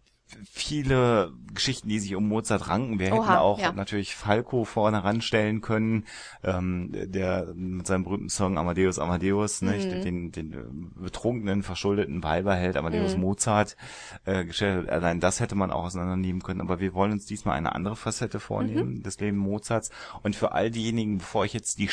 viele 0.50 1.32
Geschichten, 1.52 1.88
die 1.88 1.98
sich 2.00 2.14
um 2.16 2.28
Mozart 2.28 2.68
ranken. 2.68 2.98
Wir 2.98 3.12
Oha, 3.12 3.22
hätten 3.28 3.38
auch 3.38 3.58
ja. 3.58 3.72
natürlich 3.72 4.16
Falco 4.16 4.64
vorne 4.64 5.04
ranstellen 5.04 5.60
können, 5.60 6.04
ähm, 6.42 6.90
der 6.92 7.52
mit 7.54 7.86
seinem 7.86 8.04
berühmten 8.04 8.28
Song 8.28 8.58
Amadeus 8.58 8.98
Amadeus, 8.98 9.62
nicht, 9.62 9.88
Mhm. 9.88 10.02
den, 10.02 10.32
den 10.32 10.52
äh, 10.52 11.02
betrunkenen, 11.02 11.62
verschuldeten 11.62 12.22
Weiberheld 12.22 12.76
Amadeus 12.76 13.14
Mhm. 13.14 13.20
Mozart 13.22 13.76
äh, 14.24 14.44
gestellt. 14.44 14.88
Allein 14.88 15.20
das 15.20 15.40
hätte 15.40 15.54
man 15.54 15.70
auch 15.70 15.84
auseinandernehmen 15.84 16.42
können. 16.42 16.60
Aber 16.60 16.80
wir 16.80 16.94
wollen 16.94 17.12
uns 17.12 17.26
diesmal 17.26 17.56
eine 17.56 17.74
andere 17.74 17.96
Facette 17.96 18.40
vornehmen, 18.40 18.94
Mhm. 18.98 19.02
des 19.02 19.20
Lebens 19.20 19.44
Mozarts. 19.44 19.90
Und 20.22 20.34
für 20.36 20.52
all 20.52 20.70
diejenigen, 20.70 21.18
bevor 21.18 21.44
ich 21.44 21.52
jetzt 21.52 21.78
die 21.78 21.88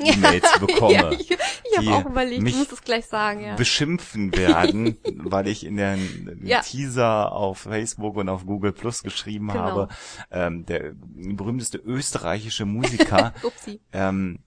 Schmäh-E-Mails 0.00 0.58
bekomme, 0.60 0.92
ja, 0.94 1.10
ich 1.12 1.30
ich 1.30 1.78
habe 1.78 1.92
auch 1.94 2.06
überlegt, 2.06 2.42
mich 2.42 2.52
ich 2.54 2.58
muss 2.58 2.72
es 2.72 2.82
gleich 2.82 3.06
sagen, 3.06 3.40
ja. 3.42 3.54
beschimpfen 3.56 4.32
werden, 4.36 4.98
weil 5.16 5.48
ich 5.48 5.64
in 5.64 5.76
den 5.76 6.40
Ja. 6.44 6.60
Teaser 6.60 7.32
auf 7.32 7.58
Facebook 7.60 8.16
und 8.16 8.28
auf 8.28 8.46
Google 8.46 8.72
Plus 8.72 9.02
geschrieben 9.02 9.48
Genau. 9.48 9.60
habe, 9.60 9.88
ähm, 10.30 10.66
der 10.66 10.92
berühmteste 10.94 11.78
österreichische 11.78 12.66
Musiker, 12.66 13.32
ähm, 13.92 14.40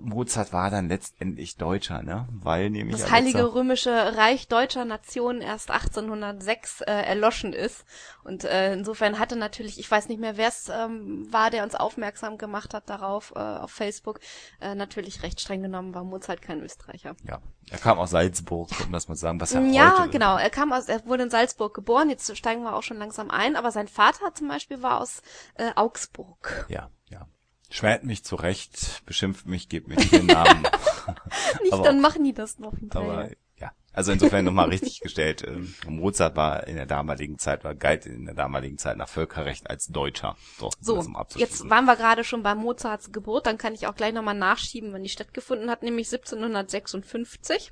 Mozart 0.00 0.52
war 0.52 0.70
dann 0.70 0.88
letztendlich 0.88 1.56
Deutscher, 1.56 2.02
ne? 2.02 2.28
Weil 2.32 2.70
nämlich 2.70 3.00
Das 3.00 3.10
Heilige 3.10 3.54
Römische 3.54 3.90
Reich 3.90 4.48
deutscher 4.48 4.84
Nationen 4.84 5.40
erst 5.40 5.70
1806 5.70 6.82
äh, 6.82 6.92
erloschen 6.92 7.52
ist. 7.52 7.84
Und 8.24 8.44
äh, 8.44 8.72
insofern 8.74 9.18
hatte 9.18 9.36
natürlich, 9.36 9.78
ich 9.78 9.90
weiß 9.90 10.08
nicht 10.08 10.20
mehr, 10.20 10.36
wer 10.36 10.48
es 10.48 10.68
ähm, 10.68 11.26
war, 11.30 11.50
der 11.50 11.64
uns 11.64 11.74
aufmerksam 11.74 12.38
gemacht 12.38 12.74
hat 12.74 12.88
darauf 12.88 13.32
äh, 13.34 13.38
auf 13.38 13.70
Facebook, 13.70 14.20
äh, 14.60 14.74
natürlich 14.74 15.22
recht 15.22 15.40
streng 15.40 15.62
genommen 15.62 15.94
war 15.94 16.04
Mozart 16.04 16.42
kein 16.42 16.60
Österreicher. 16.60 17.16
ja, 17.24 17.40
er 17.70 17.78
kam 17.78 17.98
aus 17.98 18.10
Salzburg, 18.10 18.70
um 18.84 18.92
das 18.92 19.08
mal 19.08 19.14
zu 19.14 19.20
sagen, 19.20 19.40
was 19.40 19.52
ja, 19.52 19.60
Ja, 19.60 19.98
heute 20.00 20.10
genau. 20.10 20.36
Er 20.36 20.50
kam 20.50 20.72
aus, 20.72 20.88
er 20.88 21.04
wurde 21.06 21.24
in 21.24 21.30
Salzburg 21.30 21.74
geboren. 21.74 22.08
Jetzt 22.08 22.34
steigen 22.36 22.62
wir 22.62 22.74
auch 22.74 22.82
schon 22.82 22.98
langsam 22.98 23.30
ein. 23.30 23.56
Aber 23.56 23.70
sein 23.70 23.88
Vater 23.88 24.34
zum 24.34 24.48
Beispiel 24.48 24.82
war 24.82 25.00
aus 25.00 25.22
äh, 25.54 25.70
Augsburg. 25.74 26.66
Ja, 26.68 26.90
ja. 27.10 27.26
Schmäht 27.70 28.02
mich 28.04 28.24
zurecht, 28.24 29.02
beschimpft 29.06 29.46
mich, 29.46 29.68
gebt 29.68 29.88
mir 29.88 29.96
den 29.96 30.26
Namen. 30.26 30.62
Nicht, 31.62 31.72
Aber- 31.72 31.84
dann 31.84 32.00
machen 32.00 32.24
die 32.24 32.32
das 32.34 32.58
noch. 32.58 32.72
Aber 32.90 33.28
ja, 33.58 33.72
also 33.92 34.12
insofern 34.12 34.44
nochmal 34.44 34.68
richtig 34.68 35.00
gestellt. 35.00 35.42
ähm, 35.46 35.74
Mozart 35.86 36.36
war 36.36 36.66
in 36.66 36.76
der 36.76 36.86
damaligen 36.86 37.38
Zeit, 37.38 37.64
war 37.64 37.74
galt 37.74 38.06
in 38.06 38.26
der 38.26 38.34
damaligen 38.34 38.78
Zeit 38.78 38.96
nach 38.96 39.08
Völkerrecht 39.08 39.68
als 39.68 39.86
Deutscher. 39.88 40.36
So, 40.58 40.70
So, 40.80 41.02
jetzt 41.36 41.68
waren 41.68 41.84
wir 41.86 41.96
gerade 41.96 42.24
schon 42.24 42.42
bei 42.42 42.54
Mozarts 42.54 43.10
Geburt, 43.10 43.46
dann 43.46 43.58
kann 43.58 43.74
ich 43.74 43.86
auch 43.86 43.94
gleich 43.94 44.12
nochmal 44.14 44.34
nachschieben, 44.36 44.92
wann 44.92 45.02
die 45.02 45.08
stattgefunden 45.08 45.70
hat, 45.70 45.82
nämlich 45.82 46.06
1756. 46.12 47.70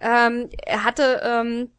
Ähm, 0.00 0.48
er 0.64 0.84
hatte 0.84 1.20
ähm, 1.24 1.70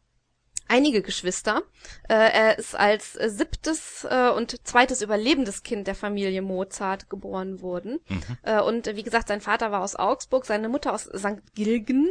einige 0.68 1.02
Geschwister. 1.02 1.62
Äh, 2.08 2.14
er 2.14 2.58
ist 2.58 2.74
als 2.74 3.16
äh, 3.16 3.28
siebtes 3.28 4.06
äh, 4.08 4.30
und 4.30 4.66
zweites 4.66 5.02
überlebendes 5.02 5.62
Kind 5.62 5.86
der 5.86 5.94
Familie 5.94 6.42
Mozart 6.42 7.10
geboren 7.10 7.60
worden. 7.60 8.00
Äh, 8.42 8.60
und 8.60 8.86
äh, 8.86 8.96
wie 8.96 9.02
gesagt, 9.02 9.28
sein 9.28 9.40
Vater 9.40 9.70
war 9.70 9.82
aus 9.82 9.96
Augsburg, 9.96 10.46
seine 10.46 10.68
Mutter 10.68 10.92
aus 10.92 11.04
St. 11.04 11.42
Gilgen. 11.54 12.10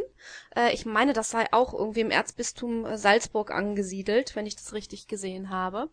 Äh, 0.56 0.72
ich 0.72 0.86
meine, 0.86 1.12
das 1.12 1.30
sei 1.30 1.46
auch 1.52 1.74
irgendwie 1.74 2.00
im 2.00 2.10
Erzbistum 2.10 2.84
äh, 2.84 2.98
Salzburg 2.98 3.50
angesiedelt, 3.50 4.36
wenn 4.36 4.46
ich 4.46 4.56
das 4.56 4.72
richtig 4.72 5.08
gesehen 5.08 5.50
habe. 5.50 5.88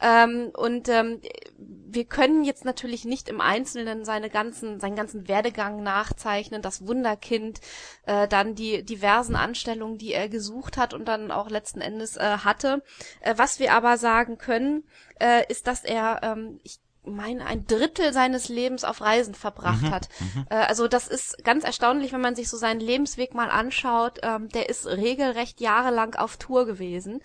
Ähm, 0.00 0.50
und 0.54 0.88
ähm, 0.88 1.20
wir 1.58 2.04
können 2.04 2.44
jetzt 2.44 2.64
natürlich 2.64 3.04
nicht 3.04 3.28
im 3.28 3.40
Einzelnen 3.40 4.04
seine 4.04 4.30
ganzen, 4.30 4.80
seinen 4.80 4.96
ganzen 4.96 5.28
Werdegang 5.28 5.82
nachzeichnen, 5.82 6.62
das 6.62 6.86
Wunderkind, 6.86 7.60
äh, 8.06 8.28
dann 8.28 8.54
die 8.54 8.82
diversen 8.84 9.36
Anstellungen, 9.36 9.98
die 9.98 10.12
er 10.12 10.28
gesucht 10.28 10.76
hat 10.76 10.94
und 10.94 11.06
dann 11.06 11.30
auch 11.30 11.50
letzten 11.50 11.80
Endes 11.80 12.16
äh, 12.16 12.38
hatte. 12.44 12.82
Äh, 13.20 13.34
was 13.36 13.58
wir 13.58 13.72
aber 13.72 13.96
sagen 13.96 14.38
können, 14.38 14.84
äh, 15.20 15.44
ist, 15.48 15.66
dass 15.66 15.84
er, 15.84 16.20
ähm, 16.22 16.60
ich 16.62 16.80
meine, 17.04 17.46
ein 17.46 17.66
Drittel 17.66 18.12
seines 18.12 18.48
Lebens 18.48 18.84
auf 18.84 19.00
Reisen 19.00 19.34
verbracht 19.34 19.90
hat. 19.90 20.08
Äh, 20.48 20.54
also 20.54 20.88
das 20.88 21.08
ist 21.08 21.44
ganz 21.44 21.64
erstaunlich, 21.64 22.12
wenn 22.12 22.20
man 22.20 22.34
sich 22.34 22.48
so 22.48 22.56
seinen 22.56 22.80
Lebensweg 22.80 23.34
mal 23.34 23.50
anschaut. 23.50 24.20
Ähm, 24.22 24.48
der 24.48 24.68
ist 24.68 24.86
regelrecht 24.86 25.60
jahrelang 25.60 26.14
auf 26.14 26.36
Tour 26.36 26.66
gewesen. 26.66 27.20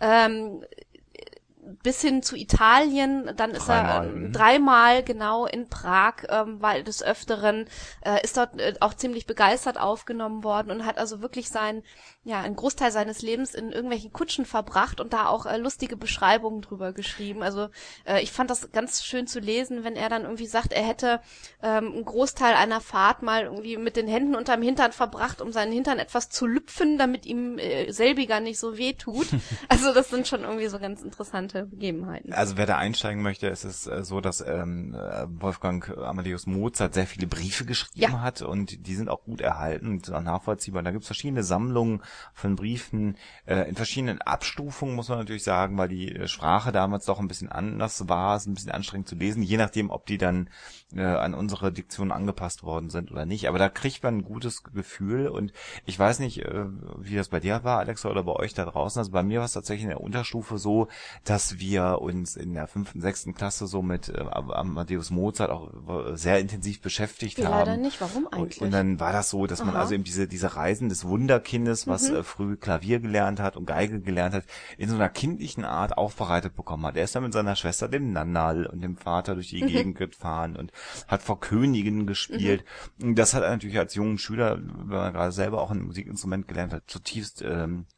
Ähm, 0.00 0.64
bis 1.82 2.00
hin 2.00 2.22
zu 2.22 2.36
Italien, 2.36 3.30
dann 3.36 3.50
ist 3.50 3.66
Dreimal, 3.66 4.06
er 4.06 4.10
äh, 4.10 4.14
mhm. 4.14 4.32
dreimal 4.32 5.02
genau 5.02 5.46
in 5.46 5.68
Prag, 5.68 6.14
ähm, 6.28 6.60
weil 6.60 6.84
des 6.84 7.02
Öfteren 7.02 7.66
äh, 8.04 8.22
ist 8.22 8.36
dort 8.36 8.60
äh, 8.60 8.74
auch 8.80 8.94
ziemlich 8.94 9.26
begeistert 9.26 9.78
aufgenommen 9.78 10.44
worden 10.44 10.70
und 10.70 10.86
hat 10.86 10.98
also 10.98 11.22
wirklich 11.22 11.48
sein, 11.48 11.82
ja, 12.22 12.40
einen 12.40 12.56
Großteil 12.56 12.92
seines 12.92 13.22
Lebens 13.22 13.54
in 13.54 13.72
irgendwelchen 13.72 14.12
Kutschen 14.12 14.44
verbracht 14.44 15.00
und 15.00 15.12
da 15.12 15.26
auch 15.26 15.46
äh, 15.46 15.56
lustige 15.56 15.96
Beschreibungen 15.96 16.62
drüber 16.62 16.92
geschrieben. 16.92 17.42
Also 17.42 17.68
äh, 18.06 18.22
ich 18.22 18.30
fand 18.30 18.50
das 18.50 18.70
ganz 18.70 19.04
schön 19.04 19.26
zu 19.26 19.40
lesen, 19.40 19.82
wenn 19.82 19.96
er 19.96 20.08
dann 20.08 20.22
irgendwie 20.22 20.46
sagt, 20.46 20.72
er 20.72 20.84
hätte 20.84 21.20
ähm, 21.62 21.92
einen 21.92 22.04
Großteil 22.04 22.54
einer 22.54 22.80
Fahrt 22.80 23.22
mal 23.22 23.44
irgendwie 23.44 23.76
mit 23.76 23.96
den 23.96 24.06
Händen 24.06 24.36
unterm 24.36 24.62
Hintern 24.62 24.92
verbracht, 24.92 25.40
um 25.40 25.50
seinen 25.50 25.72
Hintern 25.72 25.98
etwas 25.98 26.30
zu 26.30 26.46
lüpfen, 26.46 26.96
damit 26.98 27.26
ihm 27.26 27.58
äh, 27.58 27.90
selbiger 27.90 28.38
nicht 28.38 28.58
so 28.58 28.76
weh 28.76 28.92
tut. 28.92 29.26
also 29.68 29.92
das 29.92 30.10
sind 30.10 30.28
schon 30.28 30.42
irgendwie 30.42 30.68
so 30.68 30.78
ganz 30.78 31.02
interessante 31.02 31.55
Begebenheiten. 31.64 32.32
Also 32.32 32.56
wer 32.56 32.66
da 32.66 32.76
einsteigen 32.76 33.22
möchte, 33.22 33.48
es 33.48 33.64
ist 33.64 33.86
äh, 33.86 34.04
so, 34.04 34.20
dass 34.20 34.40
ähm, 34.40 34.94
äh, 34.94 35.26
Wolfgang 35.28 35.96
Amadeus 35.98 36.46
Mozart 36.46 36.94
sehr 36.94 37.06
viele 37.06 37.26
Briefe 37.26 37.64
geschrieben 37.64 38.12
Ja. 38.12 38.20
hat 38.20 38.42
und 38.42 38.86
die 38.86 38.94
sind 38.94 39.08
auch 39.08 39.22
gut 39.24 39.40
erhalten 39.40 39.88
und 39.88 40.12
auch 40.12 40.22
nachvollziehbar. 40.22 40.82
Da 40.82 40.90
gibt 40.90 41.02
es 41.02 41.08
verschiedene 41.08 41.42
Sammlungen 41.42 42.02
von 42.34 42.56
Briefen 42.56 43.16
äh, 43.46 43.68
in 43.68 43.74
verschiedenen 43.76 44.20
Abstufungen, 44.20 44.94
muss 44.94 45.08
man 45.08 45.18
natürlich 45.18 45.44
sagen, 45.44 45.78
weil 45.78 45.88
die 45.88 46.14
äh, 46.14 46.28
Sprache 46.28 46.72
damals 46.72 47.04
doch 47.06 47.20
ein 47.20 47.28
bisschen 47.28 47.50
anders 47.50 48.08
war, 48.08 48.36
es 48.36 48.42
ist 48.42 48.48
ein 48.48 48.54
bisschen 48.54 48.72
anstrengend 48.72 49.08
zu 49.08 49.14
lesen, 49.14 49.42
je 49.42 49.56
nachdem, 49.56 49.90
ob 49.90 50.06
die 50.06 50.18
dann 50.18 50.50
äh, 50.94 51.02
an 51.02 51.34
unsere 51.34 51.72
Diktion 51.72 52.12
angepasst 52.12 52.62
worden 52.62 52.90
sind 52.90 53.10
oder 53.10 53.26
nicht. 53.26 53.48
Aber 53.48 53.58
da 53.58 53.68
kriegt 53.68 54.02
man 54.02 54.18
ein 54.18 54.24
gutes 54.24 54.62
Gefühl 54.64 55.28
und 55.28 55.52
ich 55.84 55.98
weiß 55.98 56.18
nicht, 56.18 56.38
äh, 56.44 56.64
wie 56.98 57.14
das 57.16 57.28
bei 57.28 57.40
dir 57.40 57.62
war, 57.64 57.78
Alexa, 57.78 58.08
oder 58.08 58.22
bei 58.24 58.32
euch 58.32 58.54
da 58.54 58.64
draußen. 58.64 58.98
Also 58.98 59.10
bei 59.12 59.22
mir 59.22 59.38
war 59.38 59.46
es 59.46 59.52
tatsächlich 59.52 59.84
in 59.84 59.90
der 59.90 60.00
Unterstufe 60.00 60.58
so, 60.58 60.88
dass 61.24 61.45
wir 61.58 62.00
uns 62.00 62.36
in 62.36 62.54
der 62.54 62.66
fünften, 62.66 63.00
sechsten 63.00 63.34
Klasse 63.34 63.66
so 63.66 63.82
mit 63.82 64.08
äh, 64.08 64.20
Amadeus 64.20 65.10
Mozart 65.10 65.50
auch 65.50 65.70
äh, 66.12 66.16
sehr 66.16 66.38
intensiv 66.40 66.80
beschäftigt 66.80 67.38
Wir 67.38 67.48
haben. 67.48 67.58
leider 67.68 67.76
nicht. 67.76 68.00
Warum 68.00 68.24
Und, 68.26 68.34
eigentlich? 68.34 68.60
und 68.60 68.70
dann 68.72 69.00
war 69.00 69.12
das 69.12 69.30
so, 69.30 69.46
dass 69.46 69.60
man 69.60 69.70
Aha. 69.70 69.74
Mhm. 69.76 69.80
also 69.80 69.94
eben 69.94 70.04
diese, 70.04 70.28
diese 70.28 70.56
Reisen 70.56 70.88
des 70.88 71.04
Wunderkindes, 71.06 71.86
was 71.86 72.08
äh, 72.10 72.22
früh 72.22 72.56
Klavier 72.56 73.00
gelernt 73.00 73.40
hat 73.40 73.56
und 73.56 73.66
Geige 73.66 74.00
gelernt 74.00 74.34
hat, 74.34 74.44
in 74.78 74.88
so 74.88 74.94
einer 74.94 75.08
kindlichen 75.08 75.64
Art 75.64 75.96
aufbereitet 75.96 76.54
bekommen 76.56 76.84
hat. 76.86 76.96
Er 76.96 77.04
ist 77.04 77.14
dann 77.14 77.22
mit 77.22 77.32
seiner 77.32 77.56
Schwester, 77.56 77.88
dem 77.88 78.12
Nannal 78.12 78.66
und 78.66 78.80
dem 78.82 78.96
Vater 78.96 79.34
durch 79.34 79.52
Mhm. 79.52 79.56
die 79.66 79.72
Gegend 79.72 79.96
gefahren 79.98 80.56
und 80.56 80.72
hat 81.08 81.22
vor 81.22 81.40
Königen 81.40 82.06
gespielt. 82.06 82.64
Und 83.00 83.16
Das 83.16 83.34
hat 83.34 83.42
er 83.42 83.50
natürlich 83.50 83.78
als 83.78 83.94
jungen 83.94 84.18
Schüler, 84.18 84.56
wenn 84.58 84.86
man 84.98 85.12
gerade 85.12 85.32
selber 85.32 85.62
auch 85.62 85.70
ein 85.70 85.82
Musikinstrument 85.82 86.48
gelernt 86.48 86.72
hat, 86.72 86.82
zutiefst 86.86 87.42
ähm, 87.42 87.86
äh, 87.88 87.95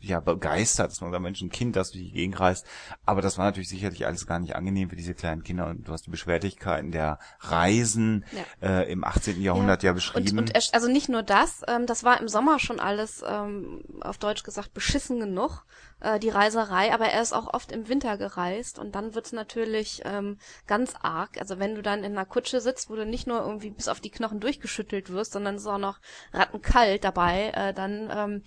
ja, 0.00 0.20
begeistert, 0.20 0.90
dass 0.90 1.00
man 1.00 1.10
sagt, 1.10 1.22
Mensch, 1.22 1.42
ein 1.42 1.50
Kind, 1.50 1.76
das 1.76 1.90
durch 1.90 2.04
die 2.04 2.12
Gegend 2.12 2.40
reist. 2.40 2.66
Aber 3.04 3.20
das 3.20 3.36
war 3.36 3.44
natürlich 3.44 3.68
sicherlich 3.68 4.06
alles 4.06 4.26
gar 4.26 4.38
nicht 4.38 4.56
angenehm 4.56 4.88
für 4.88 4.96
diese 4.96 5.14
kleinen 5.14 5.42
Kinder. 5.42 5.66
Und 5.66 5.86
du 5.86 5.92
hast 5.92 6.06
die 6.06 6.10
Beschwerlichkeiten 6.10 6.90
der 6.90 7.18
Reisen 7.40 8.24
äh, 8.62 8.90
im 8.90 9.04
18. 9.04 9.40
Jahrhundert 9.42 9.82
ja, 9.82 9.92
beschrieben. 9.92 10.38
Und, 10.38 10.56
und 10.56 10.74
also 10.74 10.88
nicht 10.88 11.08
nur 11.08 11.22
das, 11.22 11.62
ähm, 11.68 11.86
das 11.86 12.04
war 12.04 12.20
im 12.20 12.28
Sommer 12.28 12.58
schon 12.58 12.80
alles, 12.80 13.22
ähm, 13.26 13.84
auf 14.00 14.18
Deutsch 14.18 14.42
gesagt, 14.42 14.72
beschissen 14.72 15.20
genug, 15.20 15.64
äh, 16.00 16.18
die 16.18 16.28
Reiserei, 16.28 16.92
aber 16.92 17.06
er 17.06 17.22
ist 17.22 17.32
auch 17.32 17.52
oft 17.52 17.72
im 17.72 17.88
Winter 17.88 18.16
gereist 18.16 18.78
und 18.78 18.94
dann 18.94 19.14
wird's 19.14 19.32
natürlich 19.32 20.02
ähm, 20.04 20.38
ganz 20.66 20.94
arg. 21.00 21.38
Also 21.38 21.58
wenn 21.58 21.74
du 21.74 21.82
dann 21.82 22.04
in 22.04 22.12
einer 22.12 22.26
Kutsche 22.26 22.60
sitzt, 22.60 22.90
wo 22.90 22.96
du 22.96 23.06
nicht 23.06 23.26
nur 23.26 23.40
irgendwie 23.40 23.70
bis 23.70 23.88
auf 23.88 24.00
die 24.00 24.10
Knochen 24.10 24.40
durchgeschüttelt 24.40 25.10
wirst, 25.10 25.32
sondern 25.32 25.56
es 25.56 25.62
ist 25.62 25.68
auch 25.68 25.78
noch 25.78 26.00
rattenkalt 26.32 27.04
dabei, 27.04 27.50
äh, 27.54 27.74
dann 27.74 28.10
ähm, 28.14 28.42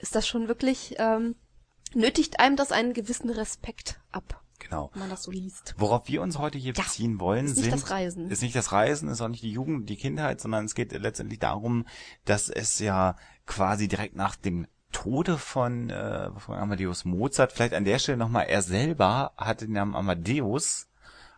ist 0.00 0.14
das 0.14 0.26
schon 0.26 0.48
wirklich, 0.48 0.96
ähm, 0.98 1.36
nötigt 1.94 2.40
einem 2.40 2.56
das 2.56 2.72
einen 2.72 2.92
gewissen 2.92 3.30
Respekt 3.30 4.00
ab, 4.12 4.42
genau. 4.58 4.90
wenn 4.92 5.00
man 5.00 5.10
das 5.10 5.22
so 5.22 5.30
liest. 5.30 5.74
Worauf 5.78 6.08
wir 6.08 6.22
uns 6.22 6.38
heute 6.38 6.58
hier 6.58 6.74
Ja, 6.74 6.82
beziehen 6.82 7.20
wollen, 7.20 7.46
ist 7.46 7.56
nicht 7.56 7.64
sind, 7.64 7.74
das 7.74 7.90
Reisen. 7.90 8.30
ist 8.30 8.42
nicht 8.42 8.54
das 8.54 8.72
Reisen, 8.72 9.08
ist 9.08 9.20
auch 9.20 9.28
nicht 9.28 9.42
die 9.42 9.52
Jugend, 9.52 9.88
die 9.88 9.96
Kindheit, 9.96 10.40
sondern 10.40 10.64
es 10.64 10.74
geht 10.74 10.92
letztendlich 10.92 11.38
darum, 11.38 11.86
dass 12.24 12.48
es 12.48 12.78
ja 12.78 13.16
quasi 13.46 13.88
direkt 13.88 14.16
nach 14.16 14.36
dem 14.36 14.66
Tode 14.92 15.38
von, 15.38 15.90
äh, 15.90 16.30
von 16.38 16.56
Amadeus 16.56 17.04
Mozart, 17.04 17.52
vielleicht 17.52 17.74
an 17.74 17.84
der 17.84 17.98
Stelle 17.98 18.18
nochmal, 18.18 18.46
er 18.48 18.62
selber 18.62 19.32
hatte 19.36 19.66
den 19.66 19.74
Namen 19.74 19.94
Amadeus, 19.94 20.88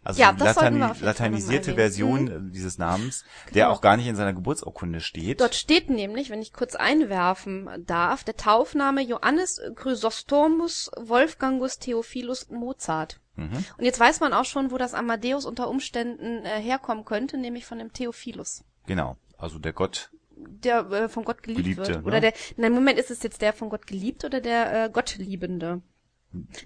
also 0.04 0.21
Ja, 0.21 0.32
die 0.32 0.42
Latani 0.42 0.80
erwähnen. 0.80 1.75
Version 1.76 2.28
äh, 2.28 2.52
dieses 2.52 2.78
Namens, 2.78 3.25
der 3.54 3.66
Genau. 3.66 3.71
auch 3.76 3.80
gar 3.80 3.97
nicht 3.97 4.06
in 4.06 4.16
seiner 4.16 4.32
Geburtsurkunde 4.32 5.00
steht. 5.00 5.40
Dort 5.40 5.54
steht 5.54 5.90
nämlich, 5.90 6.30
wenn 6.30 6.42
ich 6.42 6.52
kurz 6.52 6.75
einwerfen 6.75 7.68
darf, 7.87 8.25
der 8.25 8.37
Taufname 8.37 9.02
Johannes 9.02 9.61
Chrysostomus 9.76 10.90
Wolfgangus 11.00 11.78
Theophilus 11.78 12.49
Mozart. 12.50 13.21
Mhm. 13.37 13.64
Und 13.78 13.85
jetzt 13.85 14.00
weiß 14.00 14.21
man 14.21 14.32
auch 14.32 14.44
schon, 14.44 14.71
wo 14.71 14.78
das 14.78 14.94
Amadeus 14.94 15.47
unter 15.47 15.68
Umständen 15.68 16.44
äh, 16.44 16.61
herkommen 16.61 17.04
könnte, 17.04 17.38
nämlich 17.38 17.64
von 17.64 17.78
dem 17.78 17.92
Theophilus, 17.92 18.64
Genau, 18.87 19.16
also 19.38 19.59
der 19.59 19.73
Gott 19.73 20.11
der 20.37 20.90
äh, 20.90 21.09
von 21.09 21.25
Gott 21.25 21.42
geliebt 21.42 21.62
Geliebte, 21.62 21.87
wird. 21.88 22.00
ne? 22.00 22.06
Oder 22.06 22.21
der, 22.21 22.32
nein, 22.56 22.73
Moment, 22.73 22.99
ist 22.99 23.11
es 23.12 23.23
jetzt 23.23 23.42
der 23.42 23.52
von 23.52 23.68
Gott 23.71 23.87
geliebt 23.87 24.25
oder 24.25 24.40
der 24.40 24.85
äh, 24.87 24.90
Gottliebende? 24.90 25.82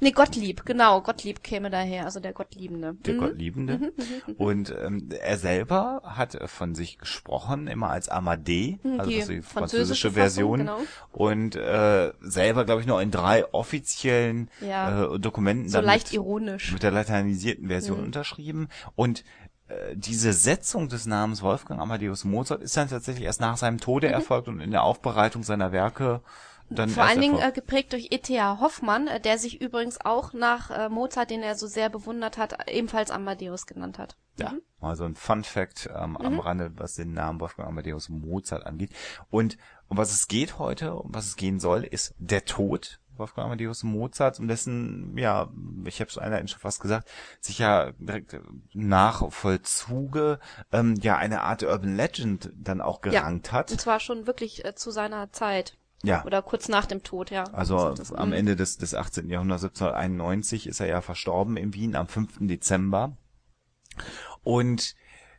Nee, 0.01 0.13
Gottlieb, 0.13 0.65
genau. 0.65 1.01
Gottlieb 1.03 1.43
käme 1.43 1.71
daher, 1.71 2.05
also 2.05 2.21
der 2.21 2.33
Gottliebende. 2.33 2.95
der 3.05 3.15
Mhm. 3.15 3.19
Gottliebende. 3.19 3.93
Und 4.39 4.75
ähm, 4.79 5.09
er 5.21 5.39
selber 5.39 6.03
hat 6.05 6.39
von 6.49 6.75
sich 6.75 6.99
gesprochen, 6.99 7.67
immer 7.67 7.91
als 7.91 8.09
Amadee, 8.09 8.79
Mhm, 8.83 9.01
also 9.01 9.11
die 9.11 9.17
die 9.17 9.23
französische 9.23 9.43
französische 9.43 10.11
Version. 10.13 10.67
Fassung, 10.67 10.87
Und 11.13 11.57
äh, 11.57 12.13
selber, 12.21 12.65
glaube 12.65 12.81
ich, 12.81 12.87
nur 12.87 13.03
in 13.03 13.11
drei 13.11 13.45
offiziellen 13.53 14.51
Ja. 14.61 15.15
äh, 15.15 15.19
Dokumenten 15.19 15.69
So 15.69 15.79
dann 15.79 15.85
leicht 15.87 16.07
mit, 16.07 16.15
ironisch. 16.15 16.73
mit 16.73 16.83
der 16.83 16.91
lateinisierten 16.93 17.69
Version 17.69 17.99
Mhm. 17.99 18.05
unterschrieben. 18.07 18.69
Und 18.95 19.25
äh, 19.69 19.97
diese 19.97 20.33
Setzung 20.33 20.89
des 20.89 21.07
Namens 21.07 21.43
Wolfgang 21.43 21.81
Amadeus 21.81 22.25
Mozart 22.25 22.63
ist 22.63 22.77
dann 22.77 22.89
tatsächlich 22.89 23.25
erst 23.25 23.41
nach 23.41 23.57
seinem 23.57 23.79
Tode 23.81 24.09
erfolgt 24.09 24.47
und 24.47 24.61
in 24.61 24.71
der 24.71 24.85
Aufbereitung 24.85 25.43
seiner 25.43 25.73
Werke 25.73 26.21
dann 26.71 26.89
Mhm. 26.89 26.95
Vor 26.95 27.05
allen 27.05 27.21
Dingen 27.21 27.39
äh, 27.39 27.53
geprägt 27.53 27.93
durch 27.93 28.09
E.T.A. 28.11 28.61
Hoffmann, 28.61 29.07
äh, 29.07 29.21
der 29.21 29.39
sich 29.39 29.61
übrigens 29.61 30.01
auch 30.05 30.33
nach 30.33 30.71
äh, 30.71 30.89
Mozart, 30.89 31.31
den 31.31 31.43
er 31.43 31.55
so 31.55 31.67
sehr 31.67 31.91
bewundert 31.91 32.39
hat, 32.39 32.69
ebenfalls 32.69 33.11
Amadeus 33.11 33.67
genannt 33.67 33.99
hat. 33.99 34.17
Ja, 34.39 34.53
also 34.81 35.05
ein 35.05 35.15
Fun 35.15 35.45
Fact 35.45 35.89
ähm, 35.95 36.17
am 36.19 36.39
Rande, 36.41 36.71
was 36.77 36.95
den 36.95 37.13
Namen 37.15 37.41
Wolfgang 37.41 37.69
Amadeus 37.69 38.11
Mozart 38.11 38.67
angeht. 38.67 38.91
Und 39.31 39.57
um 39.89 39.97
was 39.97 40.13
es 40.13 40.29
geht 40.29 40.59
heute, 40.59 40.95
um 40.95 41.15
was 41.15 41.27
es 41.27 41.37
gehen 41.37 41.59
soll, 41.59 41.85
ist 41.85 42.15
der 42.19 42.45
Tod 42.45 43.01
Wolfgang 43.17 43.47
Amadeus 43.47 43.83
Mozart, 43.83 44.39
um 44.39 44.47
dessen, 44.47 45.17
ja, 45.17 45.49
ich 45.85 46.01
habe 46.01 46.11
es 46.11 46.19
einer 46.19 46.47
schon 46.47 46.61
fast 46.61 46.81
gesagt, 46.81 47.09
sich 47.41 47.59
ja 47.59 47.93
direkt 47.99 48.37
nach 48.75 49.33
Vollzuge 49.33 50.39
ähm, 50.73 50.97
ja 51.01 51.17
eine 51.17 51.43
Art 51.43 51.63
Urban 51.63 51.97
Legend 51.97 52.53
dann 52.55 52.81
auch 52.83 53.01
gerankt 53.01 53.49
Und 53.49 53.53
hat. 53.53 53.71
zwar 53.71 54.01
schon 54.01 54.27
wirklich 54.27 54.65
äh, 54.67 54.75
zu 54.75 54.91
seiner 54.91 55.33
Zeit. 55.33 55.79
Ja. 56.03 56.25
Oder 56.25 56.43
kurz 56.43 56.69
nach 56.69 56.87
dem 56.87 57.03
Tod, 57.03 57.31
ja. 57.31 57.45
Also 57.53 57.95
am 58.15 58.29
mhm. 58.29 58.35
Ende 58.35 58.57
des, 58.57 58.77
des 58.77 58.95
18. 58.95 59.29
Jahrhunderts 59.29 59.65
1791 59.65 60.67
ist 60.67 60.81
er 60.81 60.87
ja 60.87 61.01
verstorben 61.01 61.57
in 61.57 61.75
Wien 61.75 61.97
am 61.97 62.07
5. 62.07 62.39
Dezember. 62.41 63.17
Und 64.43 64.95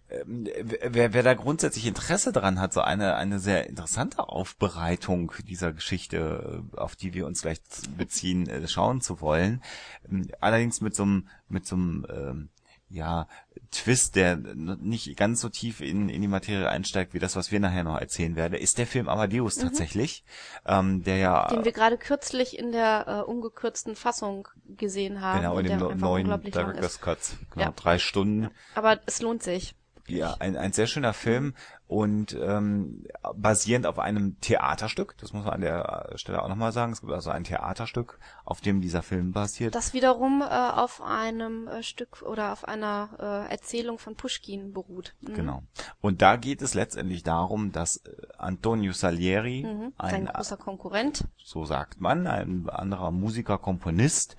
ähm, 0.10 0.48
wer, 0.64 1.14
wer 1.14 1.24
da 1.24 1.34
grundsätzlich 1.34 1.86
Interesse 1.86 2.32
dran 2.32 2.60
hat, 2.60 2.74
so 2.74 2.82
eine, 2.82 3.16
eine 3.16 3.40
sehr 3.40 3.68
interessante 3.68 4.30
Aufbereitung 4.30 5.34
dieser 5.46 5.74
Geschichte, 5.74 6.64
äh, 6.74 6.78
auf 6.78 6.96
die 6.96 7.14
wir 7.14 7.26
uns 7.28 7.42
gleich 7.42 7.60
beziehen, 7.98 8.48
äh, 8.48 8.66
schauen 8.68 9.02
zu 9.02 9.20
wollen, 9.20 9.62
ähm, 10.10 10.30
allerdings 10.40 10.80
mit 10.80 10.96
so 10.96 11.04
einem, 11.04 11.28
mit 11.50 11.66
so 11.66 11.76
einem, 11.76 12.06
ähm, 12.10 12.50
ja, 12.90 13.28
Twist, 13.72 14.16
der 14.16 14.38
nicht 14.38 15.18
ganz 15.18 15.42
so 15.42 15.50
tief 15.50 15.82
in, 15.82 16.08
in 16.10 16.22
die 16.22 16.28
Materie 16.28 16.70
einsteigt, 16.70 17.14
wie 17.14 17.20
das, 17.20 17.36
was 17.36 17.52
wir 17.52 17.60
nachher 17.60 17.84
noch 17.84 18.00
erzählen 18.00 18.36
werden, 18.36 18.54
ist 18.54 18.78
der 18.78 18.88
Film 18.88 19.10
Amadeus 19.10 19.56
tatsächlich, 19.56 20.24
ähm, 20.66 21.04
der 21.04 21.18
ja 21.18 21.48
Den 21.48 21.66
wir 21.66 21.74
gerade 21.74 21.98
kürzlich 21.98 22.58
in 22.58 22.72
der 22.72 23.06
äh, 23.08 23.30
ungekürzten 23.30 23.96
Fassung 23.96 24.48
gesehen 24.78 25.22
haben. 25.22 25.42
Genau, 25.42 25.58
in 25.60 25.66
dem 25.66 25.98
neuen 25.98 26.42
Director's. 26.44 27.02
Cut. 27.02 27.20
Genau, 27.52 27.66
Ja. 27.66 27.74
drei 27.76 28.00
Stunden. 28.00 28.50
Aber 28.74 29.00
es 29.06 29.22
lohnt 29.22 29.44
sich. 29.44 29.76
Ja, 30.08 30.36
ein, 30.40 30.56
ein 30.56 30.72
sehr 30.74 30.88
schöner 30.88 31.14
Film 31.14 31.54
und 31.88 32.34
ähm, 32.34 33.06
basierend 33.36 33.86
auf 33.86 34.00
einem 34.00 34.40
Theaterstück. 34.42 35.16
Das 35.20 35.34
muss 35.34 35.46
man 35.46 35.54
an 35.54 35.62
der 35.62 36.12
Stelle 36.16 36.42
auch 36.42 36.50
nochmal 36.50 36.72
sagen. 36.72 36.92
Es 36.92 37.02
gibt 37.02 37.14
also 37.14 37.30
ein 37.30 37.44
Theaterstück, 37.44 38.20
auf 38.46 38.62
dem 38.62 38.82
dieser 38.82 39.04
Film 39.04 39.32
basiert. 39.32 39.76
Das 39.76 39.94
wiederum 39.94 40.42
äh, 40.42 40.46
auf 40.46 41.02
einem 41.02 41.68
äh, 41.68 41.84
Stück 41.84 42.22
oder 42.24 42.52
auf 42.52 42.66
einer 42.68 43.46
äh, 43.48 43.52
Erzählung 43.52 44.00
von 44.00 44.16
Pushkin 44.16 44.74
beruht. 44.74 45.14
Mhm. 45.22 45.34
Genau. 45.34 45.64
Und 46.02 46.22
da 46.22 46.36
geht 46.36 46.62
es 46.62 46.74
letztendlich 46.74 47.24
darum, 47.24 47.72
dass 47.72 47.98
äh, 47.98 48.12
Antonio 48.38 48.94
Salieri, 48.94 49.64
Mhm. 49.68 49.94
Sein 50.00 50.28
ein, 50.28 50.34
großer 50.34 50.58
Konkurrent. 50.58 51.26
so 51.38 51.66
sagt 51.66 52.00
man, 52.02 52.28
ein 52.28 52.70
anderer 52.70 53.12
Musiker, 53.12 53.58
Komponist, 53.58 54.36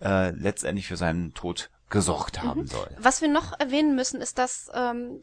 äh, 0.00 0.30
letztendlich 0.30 0.86
für 0.86 0.96
seinen 0.96 1.34
Tod 1.34 1.70
gesorgt 1.90 2.42
haben 2.42 2.66
soll. 2.66 2.88
Was 2.98 3.20
wir 3.20 3.28
noch 3.28 3.58
erwähnen 3.58 3.94
müssen, 3.94 4.20
ist, 4.20 4.38
dass 4.38 4.70
ähm, 4.72 5.22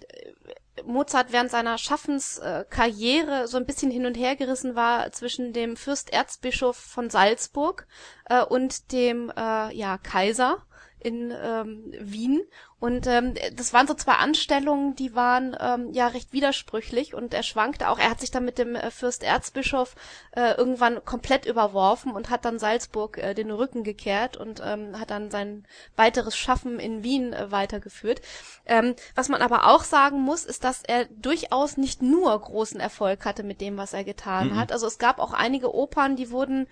Mozart 0.85 1.31
während 1.31 1.49
seiner 1.49 1.77
Schaffenskarriere 1.77 3.47
so 3.47 3.57
ein 3.57 3.65
bisschen 3.65 3.89
hin 3.89 4.05
und 4.05 4.15
her 4.15 4.35
gerissen 4.35 4.75
war 4.75 5.11
zwischen 5.11 5.53
dem 5.53 5.75
Fürsterzbischof 5.75 6.75
von 6.75 7.09
Salzburg 7.09 7.87
äh, 8.25 8.43
und 8.43 8.91
dem 8.91 9.31
äh, 9.35 9.73
ja, 9.75 9.97
Kaiser 9.97 10.66
in 10.99 11.31
ähm, 11.31 11.93
Wien. 11.99 12.41
Und 12.79 13.07
ähm, 13.07 13.33
das 13.55 13.73
waren 13.73 13.87
so 13.87 13.95
zwei 13.95 14.13
Anstellungen, 14.13 14.95
die 14.95 15.15
waren 15.15 15.57
ähm, 15.59 15.91
ja 15.93 16.07
recht 16.07 16.31
widersprüchlich 16.31 17.15
und 17.15 17.33
er 17.33 17.41
schwankte 17.41 17.89
auch. 17.89 17.97
Er 17.97 18.11
hat 18.11 18.19
sich 18.19 18.29
dann 18.29 18.45
mit 18.45 18.59
dem 18.59 18.75
äh, 18.75 18.91
Fürsterzbischof 18.91 19.95
äh, 20.31 20.53
irgendwann 20.53 21.03
komplett 21.03 21.45
überworfen 21.45 22.11
und 22.11 22.29
hat 22.29 22.45
dann 22.45 22.59
Salzburg 22.59 23.17
äh, 23.17 23.33
den 23.33 23.49
Rücken 23.49 23.83
gekehrt 23.83 24.37
und 24.37 24.61
ähm, 24.63 24.99
hat 24.99 25.09
dann 25.09 25.31
sein 25.31 25.65
weiteres 25.95 26.37
Schaffen 26.37 26.79
in 26.79 27.03
Wien 27.03 27.33
äh, 27.33 27.51
weitergeführt. 27.51 28.21
Ähm, 28.65 28.95
was 29.15 29.29
man 29.29 29.41
aber 29.41 29.67
auch 29.67 29.83
sagen 29.83 30.21
muss, 30.21 30.45
ist, 30.45 30.63
dass 30.63 30.83
er 30.83 31.05
durchaus 31.05 31.77
nicht 31.77 32.03
nur 32.03 32.39
großen 32.39 32.79
Erfolg 32.79 33.25
hatte 33.25 33.41
mit 33.41 33.59
dem, 33.59 33.77
was 33.77 33.93
er 33.93 34.03
getan 34.03 34.55
hat. 34.55 34.71
Also 34.71 34.85
es 34.85 34.99
gab 34.99 35.19
auch 35.19 35.33
einige 35.33 35.73
Opern, 35.73 36.15
die 36.15 36.29
wurden 36.29 36.67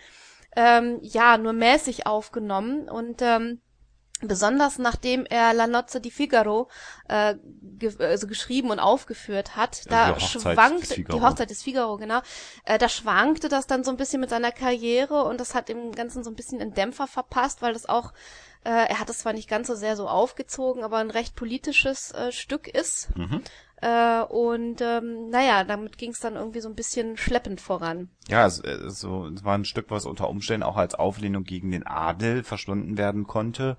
ähm, 0.55 0.99
ja 1.01 1.37
nur 1.37 1.53
mäßig 1.53 2.05
aufgenommen 2.07 2.89
und 2.89 3.21
ähm, 3.21 3.59
Besonders 4.21 4.79
nachdem 4.79 5.25
er 5.25 5.53
La 5.53 5.67
Nozze 5.67 5.99
di 5.99 6.09
Figaro 6.09 6.69
äh, 7.09 7.35
ge 7.61 7.93
also 7.99 8.27
geschrieben 8.27 8.71
und 8.71 8.79
aufgeführt 8.79 9.57
hat, 9.57 9.83
Ja, 9.89 10.07
da 10.07 10.11
des 10.13 10.23
schwankte 10.23 11.03
die 11.03 11.21
Hochzeit 11.21 11.49
des 11.49 11.63
Figaro, 11.63 11.97
genau, 11.97 12.21
äh, 12.63 12.77
da 12.77 12.87
schwankte 12.87 13.49
das 13.49 13.67
dann 13.67 13.83
so 13.83 13.91
ein 13.91 13.97
bisschen 13.97 14.21
mit 14.21 14.29
seiner 14.29 14.53
Karriere 14.53 15.25
und 15.25 15.39
das 15.41 15.53
hat 15.53 15.67
dem 15.67 15.91
Ganzen 15.91 16.23
so 16.23 16.29
ein 16.29 16.35
bisschen 16.35 16.61
einen 16.61 16.73
Dämpfer 16.73 17.07
verpasst, 17.07 17.61
weil 17.61 17.73
das 17.73 17.87
auch, 17.89 18.13
äh, 18.63 18.69
er 18.69 18.99
hat 19.01 19.09
es 19.09 19.17
zwar 19.19 19.33
nicht 19.33 19.49
ganz 19.49 19.67
so 19.67 19.75
sehr 19.75 19.97
so 19.97 20.07
aufgezogen, 20.07 20.83
aber 20.83 20.97
ein 20.97 21.11
recht 21.11 21.35
politisches 21.35 22.11
äh, 22.11 22.31
Stück 22.31 22.69
ist. 22.69 23.09
Äh, 23.81 24.21
und 24.21 24.81
ähm, 24.81 25.29
naja, 25.29 25.63
damit 25.65 25.97
ging 25.97 26.11
es 26.11 26.19
dann 26.19 26.35
irgendwie 26.35 26.61
so 26.61 26.69
ein 26.69 26.75
bisschen 26.75 27.17
schleppend 27.17 27.59
voran. 27.59 28.09
Ja, 28.29 28.45
es, 28.45 28.59
äh, 28.59 28.89
so, 28.89 29.27
es 29.27 29.43
war 29.43 29.57
ein 29.57 29.65
Stück, 29.65 29.87
was 29.89 30.05
unter 30.05 30.29
Umständen 30.29 30.63
auch 30.63 30.77
als 30.77 30.95
Auflehnung 30.95 31.43
gegen 31.43 31.71
den 31.71 31.85
Adel 31.85 32.43
verstanden 32.43 32.97
werden 32.97 33.27
konnte 33.27 33.77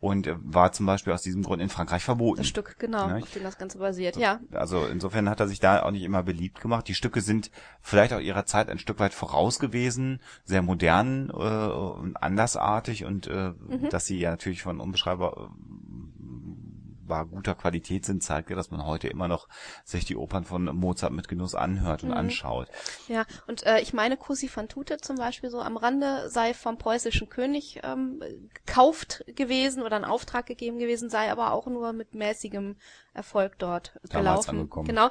und 0.00 0.26
äh, 0.26 0.34
war 0.42 0.72
zum 0.72 0.86
Beispiel 0.86 1.12
aus 1.12 1.22
diesem 1.22 1.42
Grund 1.44 1.62
in 1.62 1.68
Frankreich 1.68 2.02
verboten. 2.02 2.38
Das 2.38 2.48
Stück, 2.48 2.76
genau, 2.78 3.08
Ja, 3.08 3.18
auf 3.18 3.30
dem 3.30 3.44
das 3.44 3.56
Ganze 3.56 3.78
basiert. 3.78 4.16
Ja, 4.16 4.40
Also 4.52 4.84
insofern 4.86 5.30
hat 5.30 5.38
er 5.40 5.48
sich 5.48 5.60
da 5.60 5.82
auch 5.82 5.92
nicht 5.92 6.02
immer 6.02 6.24
beliebt 6.24 6.60
gemacht. 6.60 6.88
Die 6.88 6.94
Stücke 6.94 7.20
sind 7.20 7.50
vielleicht 7.80 8.12
auch 8.12 8.20
ihrer 8.20 8.46
Zeit 8.46 8.68
ein 8.68 8.78
Stück 8.78 8.98
weit 8.98 9.14
voraus 9.14 9.58
gewesen, 9.60 10.20
sehr 10.44 10.62
modern 10.62 11.30
äh, 11.30 11.32
und 11.32 12.16
andersartig 12.20 13.04
und 13.04 13.28
äh, 13.28 13.52
Mhm. 13.68 13.88
dass 13.90 14.06
sie 14.06 14.18
ja 14.18 14.30
natürlich 14.30 14.62
von 14.62 14.80
unbeschreibbar 14.80 15.50
war 17.08 17.26
guter 17.26 17.54
Qualität 17.54 18.04
sind, 18.04 18.22
zeigt 18.22 18.50
ja, 18.50 18.56
dass 18.56 18.70
man 18.70 18.84
heute 18.84 19.08
immer 19.08 19.28
noch 19.28 19.48
sich 19.84 20.04
die 20.04 20.16
Opern 20.16 20.44
von 20.44 20.64
Mozart 20.64 21.12
mit 21.12 21.28
Genuss 21.28 21.54
anhört 21.54 22.02
Mhm. 22.02 22.10
und 22.10 22.16
anschaut. 22.16 22.68
Ja, 23.08 23.24
und 23.46 23.64
äh, 23.66 23.80
ich 23.80 23.92
meine, 23.92 24.16
Cosi 24.16 24.50
van 24.54 24.68
Tute 24.68 24.98
zum 24.98 25.16
Beispiel 25.16 25.50
so 25.50 25.60
am 25.60 25.76
Rande 25.76 26.28
sei 26.30 26.54
vom 26.54 26.78
preußischen 26.78 27.28
König 27.28 27.80
ähm, 27.82 28.22
gekauft 28.54 29.24
gewesen 29.28 29.82
oder 29.82 29.96
ein 29.96 30.04
Auftrag 30.04 30.46
gegeben 30.46 30.78
gewesen, 30.78 31.10
sei 31.10 31.30
aber 31.30 31.52
auch 31.52 31.66
nur 31.66 31.92
mit 31.92 32.14
mäßigem 32.14 32.76
Erfolg 33.16 33.58
dort 33.58 33.92
Damals 34.08 34.46
gelaufen. 34.46 34.50
angekommen. 34.50 34.86
Genau. 34.88 35.08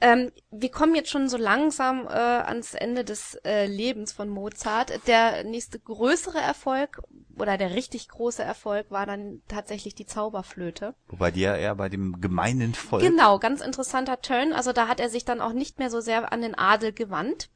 Ähm, 0.00 0.32
wir 0.50 0.70
kommen 0.70 0.94
jetzt 0.94 1.10
schon 1.10 1.28
so 1.28 1.36
langsam 1.36 2.06
äh, 2.06 2.10
ans 2.10 2.74
Ende 2.74 3.04
des 3.04 3.34
äh, 3.44 3.66
Lebens 3.66 4.12
von 4.12 4.28
Mozart. 4.28 5.06
Der 5.06 5.44
nächste 5.44 5.78
größere 5.78 6.38
Erfolg 6.38 7.02
oder 7.36 7.56
der 7.58 7.74
richtig 7.74 8.08
große 8.08 8.42
Erfolg 8.42 8.90
war 8.90 9.06
dann 9.06 9.42
tatsächlich 9.48 9.94
die 9.94 10.06
Zauberflöte. 10.06 10.94
Wobei 11.08 11.30
die 11.30 11.40
ja 11.40 11.56
eher 11.56 11.74
bei 11.74 11.88
dem 11.88 12.20
gemeinen 12.20 12.74
Volk 12.74 13.02
Genau, 13.02 13.38
ganz 13.38 13.60
interessanter 13.60 14.20
Turn. 14.20 14.52
Also 14.52 14.72
da 14.72 14.88
hat 14.88 15.00
er 15.00 15.08
sich 15.10 15.24
dann 15.24 15.40
auch 15.40 15.52
nicht 15.52 15.78
mehr 15.78 15.90
so 15.90 16.00
sehr 16.00 16.32
an 16.32 16.42
den 16.42 16.54
Adel 16.56 16.92
gewandt, 16.92 17.50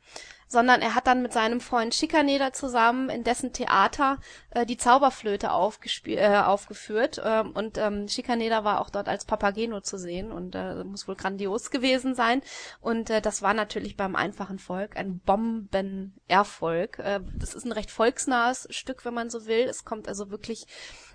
sondern 0.52 0.82
er 0.82 0.94
hat 0.94 1.06
dann 1.06 1.22
mit 1.22 1.32
seinem 1.32 1.60
Freund 1.60 1.94
Schikaneder 1.94 2.52
zusammen 2.52 3.08
in 3.08 3.24
dessen 3.24 3.54
Theater 3.54 4.18
äh, 4.50 4.66
die 4.66 4.76
Zauberflöte 4.76 5.50
aufgespielt, 5.50 6.20
äh, 6.20 6.36
aufgeführt. 6.36 7.20
Ähm, 7.24 7.52
und 7.52 7.78
ähm, 7.78 8.06
Schikaneder 8.06 8.62
war 8.62 8.82
auch 8.82 8.90
dort 8.90 9.08
als 9.08 9.24
Papageno 9.24 9.80
zu 9.80 9.96
sehen 9.96 10.30
und 10.30 10.54
äh, 10.54 10.84
muss 10.84 11.08
wohl 11.08 11.16
grandios 11.16 11.70
gewesen 11.70 12.14
sein. 12.14 12.42
Und 12.82 13.08
äh, 13.08 13.22
das 13.22 13.40
war 13.40 13.54
natürlich 13.54 13.96
beim 13.96 14.14
einfachen 14.14 14.58
Volk 14.58 14.96
ein 14.98 15.20
Bombenerfolg. 15.20 16.98
Äh, 16.98 17.20
das 17.34 17.54
ist 17.54 17.64
ein 17.64 17.72
recht 17.72 17.90
volksnahes 17.90 18.68
Stück, 18.70 19.06
wenn 19.06 19.14
man 19.14 19.30
so 19.30 19.46
will. 19.46 19.62
Es 19.62 19.86
kommt 19.86 20.06
also 20.06 20.30
wirklich 20.30 20.66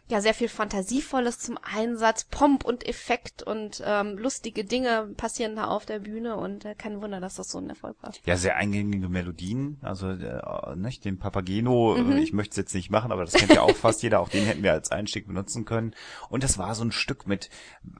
ja 0.08 0.22
sehr 0.22 0.34
viel 0.34 0.48
Fantasievolles 0.48 1.40
zum 1.40 1.58
Einsatz, 1.62 2.24
Pomp 2.26 2.64
und 2.64 2.88
Effekt 2.88 3.44
und 3.44 3.82
ähm, 3.86 4.18
lustige 4.18 4.64
Dinge 4.64 5.10
passieren 5.18 5.56
da 5.56 5.66
auf 5.66 5.86
der 5.86 6.00
Bühne 6.00 6.38
und 6.38 6.66
äh, 6.66 6.76
kein 6.76 7.02
Wunder, 7.02 7.20
dass 7.20 7.36
das 7.36 7.50
so 7.50 7.58
ein 7.58 7.70
Erfolg 7.70 7.98
war. 8.02 8.14
Ja, 8.26 8.38
sehr 8.38 8.56
eingängige 8.56 9.10
Melodien, 9.10 9.78
also 9.82 10.10
äh, 10.10 10.76
nicht 10.76 11.04
den 11.04 11.20
Papageno, 11.20 11.98
mhm. 11.98 12.18
ich 12.18 12.32
möchte 12.34 12.52
es 12.52 12.58
jetzt 12.58 12.74
nicht 12.74 12.90
machen, 12.90 13.12
aber 13.12 13.26
das 13.26 13.34
kennt 13.34 13.54
ja 13.54 13.62
auch 13.62 13.76
fast 13.76 14.02
jeder, 14.02 14.22
auch 14.22 14.30
den 14.30 14.46
hätten 14.46 14.64
wir 14.64 14.72
als 14.72 14.92
Einstieg 14.92 15.28
benutzen 15.28 15.66
können. 15.66 15.94
Und 16.30 16.44
das 16.44 16.58
war 16.58 16.74
so 16.76 16.84
ein 16.84 16.92
Stück 16.92 17.28
mit, 17.28 17.50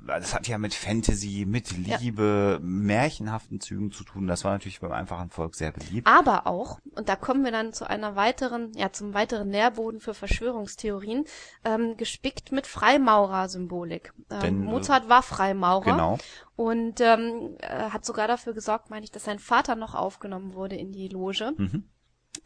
das 0.06 0.34
hat 0.34 0.48
ja 0.48 0.58
mit 0.58 0.74
Fantasy, 0.74 1.46
mit 1.46 1.72
Liebe, 1.72 2.60
ja. 2.62 2.66
märchenhaften 2.66 3.60
Zügen 3.60 3.92
zu 3.92 4.04
tun. 4.04 4.28
Das 4.28 4.46
war 4.46 4.54
natürlich 4.54 4.80
beim 4.80 4.92
einfachen 4.94 5.30
Volk 5.30 5.56
sehr 5.56 5.72
beliebt. 5.72 6.08
Aber 6.08 6.48
auch, 6.48 6.80
und 6.96 7.10
da 7.10 7.16
kommen 7.16 7.44
wir 7.44 7.52
dann 7.52 7.74
zu 7.74 7.90
einer 7.90 8.16
weiteren, 8.16 8.72
ja, 8.76 8.92
zum 8.92 9.14
weiteren 9.14 9.50
Nährboden 9.50 10.00
für 10.00 10.14
Verschwörungstheorien, 10.14 11.26
ähm, 11.66 11.97
gespickt 11.98 12.52
mit 12.52 12.68
Freimaurer-Symbolik. 12.68 14.14
Ähm, 14.32 14.44
äh, 14.44 14.52
Mozart 14.52 15.10
war 15.10 15.24
Freimaurer. 15.24 15.84
Genau. 15.84 16.18
Und 16.56 17.02
ähm, 17.02 17.58
äh, 17.60 17.90
hat 17.90 18.06
sogar 18.06 18.28
dafür 18.28 18.54
gesorgt, 18.54 18.90
meine 18.90 19.04
ich, 19.04 19.12
dass 19.12 19.26
sein 19.26 19.40
Vater 19.40 19.76
noch 19.76 19.96
aufgenommen 19.96 20.54
wurde 20.54 20.76
in 20.76 20.92
die 20.92 21.08
Loge. 21.08 21.54
Mhm. 21.58 21.84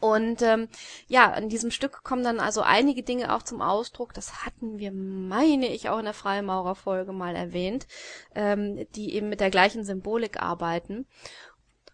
Und 0.00 0.42
ähm, 0.42 0.68
ja, 1.06 1.32
in 1.34 1.48
diesem 1.48 1.70
Stück 1.70 2.02
kommen 2.02 2.24
dann 2.24 2.40
also 2.40 2.62
einige 2.62 3.02
Dinge 3.02 3.34
auch 3.34 3.42
zum 3.42 3.62
Ausdruck. 3.62 4.14
Das 4.14 4.44
hatten 4.44 4.78
wir, 4.78 4.90
meine 4.92 5.68
ich, 5.68 5.88
auch 5.88 5.98
in 5.98 6.04
der 6.04 6.14
Freimaurerfolge 6.14 7.12
mal 7.12 7.36
erwähnt, 7.36 7.86
ähm, 8.34 8.86
die 8.94 9.14
eben 9.14 9.28
mit 9.28 9.40
der 9.40 9.50
gleichen 9.50 9.84
Symbolik 9.84 10.42
arbeiten. 10.42 11.06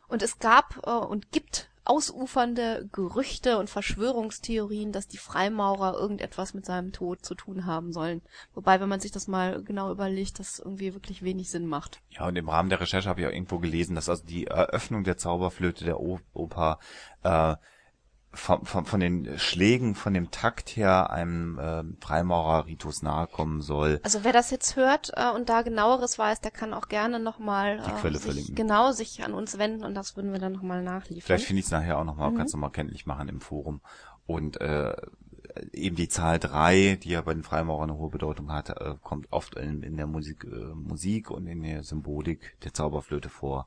Und 0.09 0.23
es 0.23 0.39
gab 0.39 0.87
äh, 0.87 0.91
und 0.91 1.33
gibt 1.33 1.68
ausufernde 1.89 2.89
Gerüchte 2.93 3.57
und 3.59 3.71
Verschwörungstheorien, 3.71 4.93
dass 4.93 5.09
die 5.09 5.17
Freimaurer 5.17 5.95
irgendetwas 5.95 6.53
mit 6.53 6.67
seinem 6.67 6.93
Tod 6.93 7.25
zu 7.25 7.35
tun 7.35 7.65
haben 7.65 7.93
sollen. 7.93 8.21
Wobei, 8.55 8.81
wenn 8.81 8.91
man 8.91 9.01
sich 9.01 9.11
das 9.11 9.27
mal 9.27 9.63
genau 9.65 9.91
überlegt, 9.91 10.39
das 10.39 10.59
irgendwie 10.59 10.93
wirklich 10.93 11.23
wenig 11.23 11.51
Sinn 11.51 11.67
macht. 11.67 12.03
Ja, 12.11 12.27
und 12.29 12.37
im 12.37 12.49
Rahmen 12.49 12.69
der 12.69 12.81
Recherche 12.81 13.09
habe 13.09 13.23
ich 13.23 13.27
auch 13.27 13.33
irgendwo 13.33 13.59
gelesen, 13.59 13.95
dass 13.95 14.11
also 14.11 14.25
die 14.25 14.47
Eröffnung 14.47 15.03
der 15.03 15.17
Zauberflöte 15.17 15.87
der 15.87 15.99
Oper 15.99 16.79
äh, 17.23 17.57
von, 18.39 18.65
von, 18.65 18.85
von 18.85 19.01
den 19.01 19.39
Schlägen, 19.39 19.95
von 19.95 20.15
dem 20.15 20.31
Takt 20.31 20.77
her 20.77 21.11
einem 21.11 21.59
äh, 21.59 21.83
Freimaurer-Ritus 22.01 23.03
nahe 23.03 23.27
kommen 23.27 23.61
soll. 23.61 24.01
Also 24.05 24.25
wer 24.25 24.33
das 24.33 24.51
jetzt 24.51 24.77
hört 24.77 25.11
äh, 25.15 25.31
und 25.31 25.49
da 25.49 25.63
genaueres 25.63 26.19
weiß, 26.19 26.41
der 26.41 26.51
kann 26.51 26.73
auch 26.73 26.89
gerne 26.89 27.19
nochmal 27.19 27.81
äh, 27.81 28.19
sich, 28.19 28.55
genau 28.55 28.93
sich 28.93 29.25
an 29.25 29.35
uns 29.35 29.59
wenden 29.59 29.85
und 29.85 29.95
das 29.95 30.17
würden 30.17 30.33
wir 30.33 30.39
dann 30.39 30.53
nochmal 30.53 30.83
nachliefern. 30.83 31.27
Vielleicht 31.27 31.47
finde 31.47 31.61
ich 31.61 31.67
es 31.67 31.73
nachher 31.73 31.99
auch 31.99 32.05
nochmal, 32.05 32.31
mhm. 32.31 32.37
kannst 32.37 32.55
du 32.55 32.59
mal 32.59 32.71
kenntlich 32.71 33.07
machen 33.07 33.29
im 33.29 33.41
Forum. 33.41 33.81
Und 34.27 34.61
äh, 34.61 34.95
eben 35.73 35.97
die 35.97 36.09
Zahl 36.09 36.39
drei, 36.39 36.99
die 37.03 37.11
ja 37.11 37.23
bei 37.23 37.35
den 37.35 37.43
Freimaurern 37.43 37.91
eine 37.91 37.99
hohe 37.99 38.11
Bedeutung 38.11 38.53
hat, 38.53 38.71
äh, 38.71 38.95
kommt 39.03 39.27
oft 39.31 39.57
in, 39.57 39.83
in 39.83 39.97
der 39.97 40.07
Musik, 40.07 40.45
äh, 40.45 40.75
Musik 40.75 41.31
und 41.31 41.47
in 41.47 41.63
der 41.63 41.83
Symbolik 41.83 42.57
der 42.63 42.73
Zauberflöte 42.73 43.29
vor. 43.29 43.67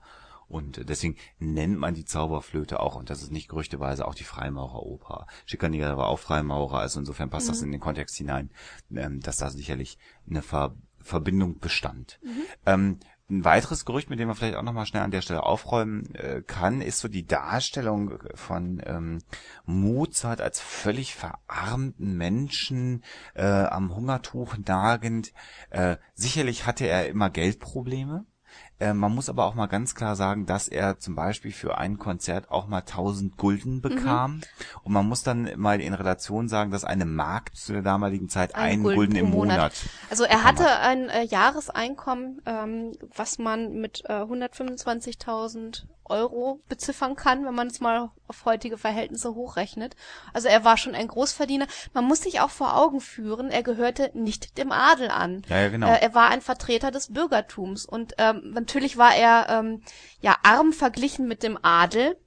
Und 0.52 0.90
deswegen 0.90 1.16
nennt 1.40 1.80
man 1.80 1.94
die 1.94 2.04
Zauberflöte 2.04 2.82
auch, 2.82 2.96
und 2.96 3.10
das 3.10 3.24
ist 3.24 3.32
nicht 3.32 3.48
gerüchteweise, 3.48 4.06
auch 4.06 4.16
die 4.16 4.26
Freimaureroper. 4.26 5.26
Schikaneder 5.46 5.98
war 5.98 6.08
auch 6.08 6.20
Freimaurer, 6.20 6.80
also 6.80 7.00
insofern 7.00 7.30
passt 7.30 7.48
mhm. 7.48 7.52
das 7.52 7.62
in 7.62 7.72
den 7.72 7.80
Kontext 7.80 8.18
hinein, 8.18 8.52
ähm, 8.94 9.22
dass 9.22 9.38
da 9.38 9.50
sicherlich 9.50 9.98
eine 10.30 10.42
Ver 10.42 10.76
Verbindung 11.04 11.58
bestand. 11.58 12.20
Mhm. 12.22 12.44
Ähm, 12.68 13.00
ein 13.32 13.46
weiteres 13.46 13.86
Gerücht, 13.86 14.10
mit 14.10 14.20
dem 14.20 14.28
man 14.28 14.36
vielleicht 14.36 14.56
auch 14.56 14.62
nochmal 14.62 14.86
schnell 14.86 15.04
an 15.04 15.12
der 15.12 15.22
Stelle 15.22 15.44
aufräumen 15.44 16.14
äh, 16.16 16.44
kann, 16.46 16.82
ist 16.82 17.00
so 17.00 17.08
die 17.08 17.26
Darstellung 17.26 18.20
von 18.36 18.82
ähm, 18.86 19.20
Mozart 19.66 20.42
als 20.42 20.60
völlig 20.60 21.16
verarmten 21.16 22.18
Menschen 22.18 23.04
äh, 23.34 23.46
am 23.46 23.96
Hungertuch 23.96 24.58
nagend. 24.66 25.32
Äh, 25.70 25.96
sicherlich 26.14 26.66
hatte 26.66 26.86
er 26.86 27.08
immer 27.08 27.30
Geldprobleme. 27.30 28.26
Äh, 28.82 28.96
man 28.96 29.14
muss 29.14 29.30
aber 29.30 29.46
auch 29.46 29.54
mal 29.54 29.68
ganz 29.68 29.94
klar 29.94 30.16
sagen, 30.16 30.48
dass 30.48 30.68
er 30.68 30.98
zum 30.98 31.14
Beispiel 31.14 31.52
für 31.52 31.78
ein 31.78 32.00
Konzert 32.00 32.50
auch 32.50 32.68
mal 32.68 32.80
1000 32.80 33.38
Gulden 33.38 33.76
mhm. 33.76 33.82
bekam. 33.82 34.32
Mhm. 34.32 34.42
Und 34.84 34.94
man 34.94 35.08
muss 35.08 35.22
dann 35.22 35.50
mal 35.56 35.80
in 35.80 35.94
Relation 35.94 36.48
sagen, 36.50 36.72
dass 36.72 36.84
eine 36.84 37.06
Mark 37.06 37.56
zu 37.56 37.74
der 37.74 37.84
damaligen 37.84 38.28
Zeit 38.28 38.56
ein, 38.56 38.72
ein 38.72 38.84
Gulden, 38.84 38.96
Gulden 38.96 39.16
im 39.18 39.30
Monat. 39.30 39.58
Monat. 39.58 39.74
Also 40.10 40.24
er 40.24 40.44
hatte 40.44 40.66
ein 40.80 41.10
äh, 41.10 41.24
Jahreseinkommen, 41.26 42.42
ähm, 42.48 42.94
was 43.16 43.38
man 43.38 43.80
mit 43.80 44.04
äh, 44.08 44.14
125.000 44.14 45.84
Euro 46.06 46.62
beziffern 46.68 47.16
kann, 47.16 47.46
wenn 47.46 47.56
man 47.56 47.68
es 47.68 47.80
mal 47.80 48.12
auf 48.28 48.46
heutige 48.46 48.78
Verhältnisse 48.78 49.36
hochrechnet. 49.36 49.96
Also 50.34 50.48
er 50.48 50.64
war 50.64 50.78
schon 50.78 50.96
ein 50.96 51.08
Großverdiener. 51.08 51.68
Man 51.94 52.06
muss 52.06 52.22
sich 52.22 52.40
auch 52.42 52.50
vor 52.50 52.78
Augen 52.78 53.02
führen, 53.02 53.50
er 53.50 53.64
gehörte 53.64 54.12
nicht 54.14 54.58
dem 54.58 54.72
Adel 54.72 55.10
an. 55.10 55.44
Ja, 55.48 55.62
ja 55.62 55.70
genau. 55.70 55.88
Äh, 55.88 56.02
er 56.02 56.14
war 56.14 56.30
ein 56.30 56.42
Vertreter 56.42 56.92
des 56.92 57.14
Bürgertums 57.14 57.86
und 57.86 58.14
ähm, 58.18 58.52
natürlich 58.54 58.98
war 58.98 59.16
er 59.16 59.48
ähm, 59.50 59.82
ja 60.22 60.36
arm 60.44 60.74
verglichen 60.74 61.28
mit 61.28 61.44
dem 61.44 61.58
Adel 61.62 62.18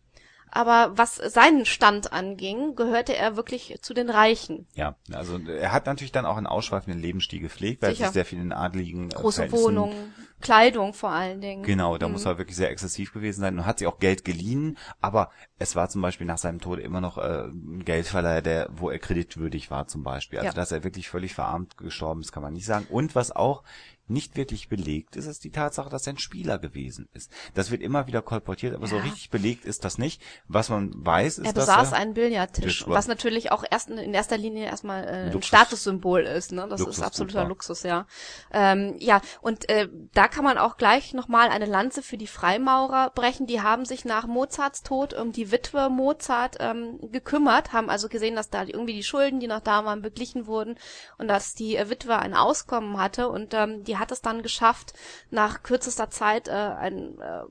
aber 0.54 0.96
was 0.96 1.16
seinen 1.16 1.66
Stand 1.66 2.12
anging, 2.12 2.76
gehörte 2.76 3.16
er 3.16 3.36
wirklich 3.36 3.76
zu 3.82 3.92
den 3.92 4.08
Reichen. 4.08 4.66
Ja, 4.74 4.94
also 5.12 5.38
er 5.38 5.72
hat 5.72 5.86
natürlich 5.86 6.12
dann 6.12 6.26
auch 6.26 6.36
einen 6.36 6.46
ausschweifenden 6.46 7.02
Lebensstil 7.02 7.40
gepflegt, 7.40 7.82
weil 7.82 7.90
Sicher. 7.90 8.06
sich 8.06 8.14
sehr 8.14 8.24
vielen 8.24 8.52
adligen 8.52 9.10
äh, 9.10 9.14
große 9.14 9.50
Wohnungen, 9.50 10.14
Kleidung 10.40 10.94
vor 10.94 11.10
allen 11.10 11.40
Dingen. 11.40 11.64
Genau, 11.64 11.98
da 11.98 12.06
mhm. 12.06 12.12
muss 12.12 12.24
er 12.24 12.38
wirklich 12.38 12.56
sehr 12.56 12.70
exzessiv 12.70 13.12
gewesen 13.12 13.40
sein 13.40 13.58
und 13.58 13.66
hat 13.66 13.80
sich 13.80 13.88
auch 13.88 13.98
Geld 13.98 14.24
geliehen, 14.24 14.78
aber 15.00 15.30
es 15.58 15.74
war 15.74 15.88
zum 15.88 16.02
Beispiel 16.02 16.26
nach 16.26 16.38
seinem 16.38 16.60
Tod 16.60 16.78
immer 16.78 17.00
noch 17.00 17.18
äh, 17.18 17.48
ein 17.48 17.84
Geldverleiher, 17.84 18.42
der 18.42 18.68
wo 18.72 18.90
er 18.90 19.00
kreditwürdig 19.00 19.72
war 19.72 19.88
zum 19.88 20.04
Beispiel. 20.04 20.38
Also 20.38 20.50
ja. 20.50 20.54
dass 20.54 20.70
er 20.70 20.84
wirklich 20.84 21.08
völlig 21.08 21.34
verarmt 21.34 21.76
gestorben 21.76 22.20
ist, 22.20 22.30
kann 22.30 22.42
man 22.42 22.52
nicht 22.52 22.66
sagen. 22.66 22.86
Und 22.88 23.14
was 23.16 23.34
auch 23.34 23.64
nicht 24.06 24.36
wirklich 24.36 24.68
belegt 24.68 25.16
ist, 25.16 25.26
ist 25.26 25.44
die 25.44 25.50
Tatsache, 25.50 25.88
dass 25.88 26.06
er 26.06 26.12
ein 26.12 26.18
Spieler 26.18 26.58
gewesen 26.58 27.08
ist. 27.14 27.30
Das 27.54 27.70
wird 27.70 27.82
immer 27.82 28.06
wieder 28.06 28.20
kolportiert, 28.20 28.74
aber 28.74 28.84
ja. 28.84 28.90
so 28.90 28.98
richtig 28.98 29.30
belegt 29.30 29.64
ist 29.64 29.84
das 29.84 29.96
nicht. 29.96 30.20
Was 30.46 30.68
man 30.68 30.92
weiß, 30.94 31.38
ist, 31.38 31.46
er 31.46 31.52
besaß 31.54 31.76
dass 31.76 31.92
er 31.92 31.98
einen 31.98 32.14
Billardtisch, 32.14 32.86
was 32.86 33.08
natürlich 33.08 33.50
auch 33.50 33.64
erst 33.68 33.88
in 33.88 34.12
erster 34.12 34.36
Linie 34.36 34.66
erstmal 34.66 35.04
äh, 35.04 35.30
ein 35.34 35.42
Statussymbol 35.42 36.22
ist. 36.22 36.52
Ne? 36.52 36.66
Das 36.68 36.80
Luxus 36.80 36.98
ist 36.98 37.02
absoluter 37.02 37.40
super. 37.40 37.48
Luxus, 37.48 37.82
ja. 37.82 38.06
Ähm, 38.52 38.96
ja, 38.98 39.22
und 39.40 39.68
äh, 39.70 39.88
da 40.12 40.28
kann 40.28 40.44
man 40.44 40.58
auch 40.58 40.76
gleich 40.76 41.14
nochmal 41.14 41.48
eine 41.48 41.66
Lanze 41.66 42.02
für 42.02 42.18
die 42.18 42.26
Freimaurer 42.26 43.10
brechen. 43.14 43.46
Die 43.46 43.62
haben 43.62 43.86
sich 43.86 44.04
nach 44.04 44.26
Mozarts 44.26 44.82
Tod 44.82 45.14
um 45.14 45.32
die 45.32 45.50
Witwe 45.50 45.88
Mozart 45.88 46.56
ähm, 46.60 46.98
gekümmert, 47.10 47.72
haben 47.72 47.88
also 47.88 48.08
gesehen, 48.08 48.36
dass 48.36 48.50
da 48.50 48.64
irgendwie 48.64 48.94
die 48.94 49.02
Schulden, 49.02 49.40
die 49.40 49.46
noch 49.46 49.60
da 49.60 49.84
waren, 49.84 50.02
beglichen 50.02 50.46
wurden 50.46 50.76
und 51.16 51.28
dass 51.28 51.54
die 51.54 51.76
äh, 51.76 51.88
Witwe 51.88 52.18
ein 52.18 52.34
Auskommen 52.34 52.98
hatte 52.98 53.28
und 53.28 53.54
ähm, 53.54 53.82
die 53.84 53.93
hat 53.98 54.12
es 54.12 54.22
dann 54.22 54.42
geschafft, 54.42 54.94
nach 55.30 55.62
kürzester 55.62 56.11
Zeit 56.11 56.48
äh, 56.48 56.52
einen 56.52 57.18
äh, 57.20 57.42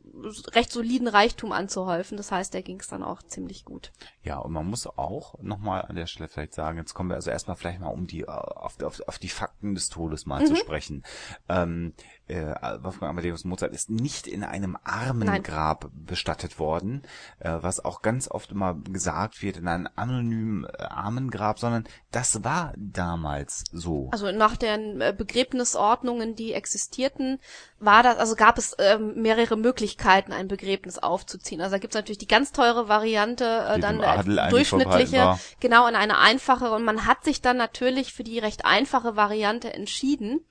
recht 0.51 0.71
soliden 0.71 1.07
Reichtum 1.07 1.51
anzuhäufen. 1.51 2.17
Das 2.17 2.31
heißt, 2.31 2.53
der 2.53 2.61
ging 2.61 2.79
es 2.79 2.87
dann 2.87 3.03
auch 3.03 3.23
ziemlich 3.23 3.65
gut. 3.65 3.91
Ja, 4.23 4.37
und 4.39 4.51
man 4.51 4.65
muss 4.65 4.87
auch 4.87 5.39
nochmal 5.41 5.83
an 5.83 5.95
der 5.95 6.07
Stelle 6.07 6.29
vielleicht 6.29 6.53
sagen, 6.53 6.77
jetzt 6.77 6.93
kommen 6.93 7.09
wir 7.09 7.15
also 7.15 7.29
erstmal 7.31 7.57
vielleicht 7.57 7.79
mal 7.79 7.87
um 7.87 8.07
die 8.07 8.21
äh, 8.21 8.27
auf, 8.27 8.81
auf, 8.81 9.01
auf 9.07 9.19
die 9.19 9.29
Fakten 9.29 9.75
des 9.75 9.89
Todes 9.89 10.25
mal 10.25 10.41
mhm. 10.41 10.47
zu 10.47 10.55
sprechen. 10.55 11.03
Ähm, 11.49 11.93
äh, 12.27 12.55
Wolfgang 12.81 13.09
Amadeus 13.09 13.43
Mozart 13.43 13.73
ist 13.73 13.89
nicht 13.89 14.27
in 14.27 14.43
einem 14.43 14.77
Armengrab 14.83 15.91
bestattet 15.93 16.57
worden, 16.57 17.03
äh, 17.39 17.57
was 17.59 17.83
auch 17.83 18.01
ganz 18.01 18.29
oft 18.29 18.51
immer 18.51 18.75
gesagt 18.75 19.41
wird, 19.41 19.57
in 19.57 19.67
einem 19.67 19.89
anonymen 19.95 20.65
äh, 20.65 20.83
Armengrab, 20.83 21.59
sondern 21.59 21.83
das 22.11 22.43
war 22.43 22.73
damals 22.77 23.65
so. 23.71 24.09
Also 24.11 24.31
nach 24.31 24.55
den 24.55 25.01
äh, 25.01 25.13
Begräbnisordnungen, 25.15 26.35
die 26.35 26.53
existierten, 26.53 27.39
war 27.79 28.03
das, 28.03 28.17
also 28.17 28.35
gab 28.35 28.57
es 28.57 28.75
ähm, 28.79 29.21
mehrere 29.21 29.57
Möglichkeiten, 29.57 30.31
ein 30.31 30.47
Begräbnis 30.47 30.99
aufzuziehen. 30.99 31.59
Also 31.59 31.73
da 31.73 31.79
gibt 31.79 31.93
es 31.93 31.99
natürlich 31.99 32.19
die 32.19 32.27
ganz 32.27 32.53
teure 32.53 32.87
Variante, 32.87 33.45
äh, 33.45 33.79
dann 33.79 33.99
äh, 34.01 34.49
durchschnittliche, 34.49 35.37
genau, 35.59 35.87
in 35.87 35.95
eine 35.95 36.17
einfache 36.19 36.71
und 36.71 36.83
man 36.85 37.05
hat 37.05 37.25
sich 37.25 37.41
dann 37.41 37.57
natürlich 37.57 38.13
für 38.13 38.23
die 38.23 38.39
recht 38.39 38.65
einfache 38.65 39.17
Variante 39.17 39.73
entschieden. 39.73 40.45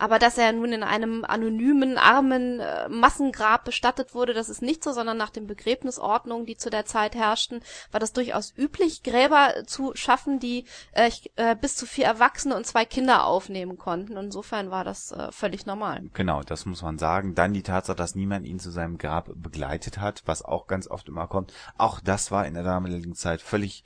Aber 0.00 0.18
dass 0.18 0.38
er 0.38 0.52
nun 0.52 0.72
in 0.72 0.82
einem 0.82 1.26
anonymen, 1.26 1.98
armen 1.98 2.58
äh, 2.58 2.88
Massengrab 2.88 3.66
bestattet 3.66 4.14
wurde, 4.14 4.32
das 4.32 4.48
ist 4.48 4.62
nicht 4.62 4.82
so, 4.82 4.92
sondern 4.92 5.18
nach 5.18 5.28
den 5.28 5.46
Begräbnisordnungen, 5.46 6.46
die 6.46 6.56
zu 6.56 6.70
der 6.70 6.86
Zeit 6.86 7.14
herrschten, 7.14 7.60
war 7.92 8.00
das 8.00 8.14
durchaus 8.14 8.54
üblich, 8.56 9.02
Gräber 9.02 9.52
zu 9.66 9.92
schaffen, 9.94 10.38
die 10.38 10.64
äh, 10.92 11.10
äh, 11.36 11.54
bis 11.54 11.76
zu 11.76 11.84
vier 11.84 12.06
Erwachsene 12.06 12.56
und 12.56 12.66
zwei 12.66 12.86
Kinder 12.86 13.26
aufnehmen 13.26 13.76
konnten. 13.76 14.16
Insofern 14.16 14.70
war 14.70 14.84
das 14.84 15.12
äh, 15.12 15.30
völlig 15.32 15.66
normal. 15.66 16.02
Genau, 16.14 16.42
das 16.42 16.64
muss 16.64 16.80
man 16.80 16.96
sagen. 16.96 17.34
Dann 17.34 17.52
die 17.52 17.62
Tatsache, 17.62 17.96
dass 17.96 18.14
niemand 18.14 18.46
ihn 18.46 18.58
zu 18.58 18.70
seinem 18.70 18.96
Grab 18.96 19.30
begleitet 19.34 19.98
hat, 19.98 20.22
was 20.24 20.42
auch 20.42 20.66
ganz 20.66 20.88
oft 20.88 21.08
immer 21.08 21.26
kommt. 21.26 21.52
Auch 21.76 22.00
das 22.00 22.30
war 22.30 22.46
in 22.46 22.54
der 22.54 22.62
damaligen 22.62 23.14
Zeit 23.14 23.42
völlig 23.42 23.84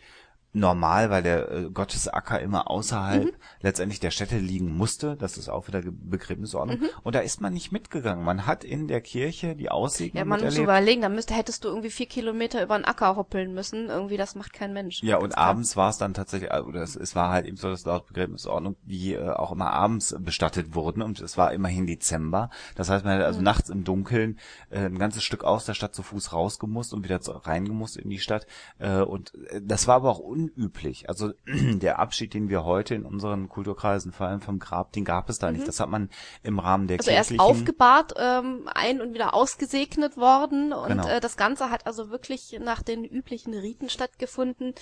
normal, 0.54 1.10
weil 1.10 1.22
der 1.22 1.50
äh, 1.50 1.70
Gottesacker 1.70 2.40
immer 2.40 2.70
außerhalb 2.70 3.34
letztendlich 3.60 4.00
der 4.00 4.10
Städte 4.12 4.38
liegen 4.38 4.74
musste. 4.76 5.16
Das 5.16 5.36
ist 5.36 5.48
auch 5.48 5.66
wieder 5.68 5.82
Begräbnisordnung. 5.84 6.78
Und 7.02 7.14
da 7.14 7.18
ist 7.20 7.40
man 7.40 7.52
nicht 7.52 7.72
mitgegangen. 7.72 8.24
Man 8.24 8.46
hat 8.46 8.64
in 8.64 8.86
der 8.88 9.00
Kirche 9.00 9.56
die 9.56 9.68
Aussegnung 9.70 10.16
Ja, 10.18 10.24
man 10.24 10.38
muss 10.38 10.44
miterlebt. 10.44 10.64
überlegen, 10.64 11.02
dann 11.02 11.14
müsste, 11.14 11.34
hättest 11.34 11.64
du 11.64 11.68
irgendwie 11.68 11.90
vier 11.90 12.06
Kilometer 12.06 12.62
über 12.62 12.78
den 12.78 12.84
Acker 12.84 13.16
hoppeln 13.16 13.52
müssen. 13.52 13.88
Irgendwie, 13.88 14.16
das 14.16 14.36
macht 14.36 14.52
kein 14.52 14.72
Mensch. 14.72 15.02
Ja, 15.02 15.16
und 15.18 15.30
klar. 15.32 15.44
abends 15.48 15.76
war 15.76 15.90
es 15.90 15.98
dann 15.98 16.14
tatsächlich, 16.14 16.50
äh, 16.52 16.60
oder 16.60 16.82
es, 16.82 16.94
es 16.96 17.16
war 17.16 17.30
halt 17.30 17.46
eben 17.46 17.56
so, 17.56 17.68
dass 17.68 17.84
laut 17.84 18.06
Begräbnisordnung 18.06 18.76
die 18.84 19.14
äh, 19.14 19.28
auch 19.30 19.50
immer 19.52 19.72
abends 19.72 20.14
bestattet 20.20 20.74
wurden 20.74 21.02
und 21.02 21.20
es 21.20 21.36
war 21.36 21.52
immerhin 21.52 21.86
Dezember. 21.88 22.50
Das 22.76 22.88
heißt, 22.90 23.04
man 23.04 23.14
hätte 23.14 23.24
Mhm. 23.24 23.28
also 23.28 23.40
nachts 23.42 23.70
im 23.70 23.82
Dunkeln 23.84 24.38
äh, 24.70 24.80
ein 24.86 24.98
ganzes 24.98 25.24
Stück 25.24 25.42
aus 25.42 25.64
der 25.64 25.74
Stadt 25.74 25.94
zu 25.94 26.02
Fuß 26.04 26.32
rausgemusst 26.32 26.94
und 26.94 27.02
wieder 27.02 27.20
zu, 27.20 27.32
reingemusst 27.32 27.96
in 27.96 28.08
die 28.08 28.18
Stadt. 28.20 28.46
Äh, 28.78 29.00
und 29.00 29.32
äh, 29.50 29.60
das 29.64 29.88
war 29.88 29.96
aber 29.96 30.10
auch 30.10 30.20
unüblich. 30.50 31.08
Also 31.08 31.32
der 31.46 31.98
Abschied, 31.98 32.34
den 32.34 32.48
wir 32.48 32.64
heute 32.64 32.94
in 32.94 33.04
unseren 33.04 33.48
Kulturkreisen, 33.48 34.12
vor 34.12 34.26
allem 34.26 34.40
vom 34.40 34.58
Grab, 34.58 34.92
den 34.92 35.04
gab 35.04 35.28
es 35.30 35.38
da 35.38 35.50
nicht. 35.50 35.66
Das 35.68 35.80
hat 35.80 35.88
man 35.88 36.10
im 36.42 36.58
Rahmen 36.58 36.86
der 36.88 36.96
Mhm. 36.96 37.00
Also 37.00 37.10
er 37.10 37.20
ist 37.20 37.28
kirchlichen... 37.28 37.40
aufgebahrt, 37.60 38.14
ähm, 38.18 38.68
ein- 38.74 39.00
und 39.00 39.14
wieder 39.14 39.34
ausgesegnet 39.34 40.16
worden 40.16 40.72
und 40.72 40.88
Genau. 40.88 41.08
äh, 41.08 41.20
das 41.20 41.36
Ganze 41.36 41.70
hat 41.70 41.86
also 41.86 42.10
wirklich 42.10 42.58
nach 42.60 42.82
den 42.82 43.04
üblichen 43.04 43.54
Riten 43.54 43.88
stattgefunden. 43.88 44.74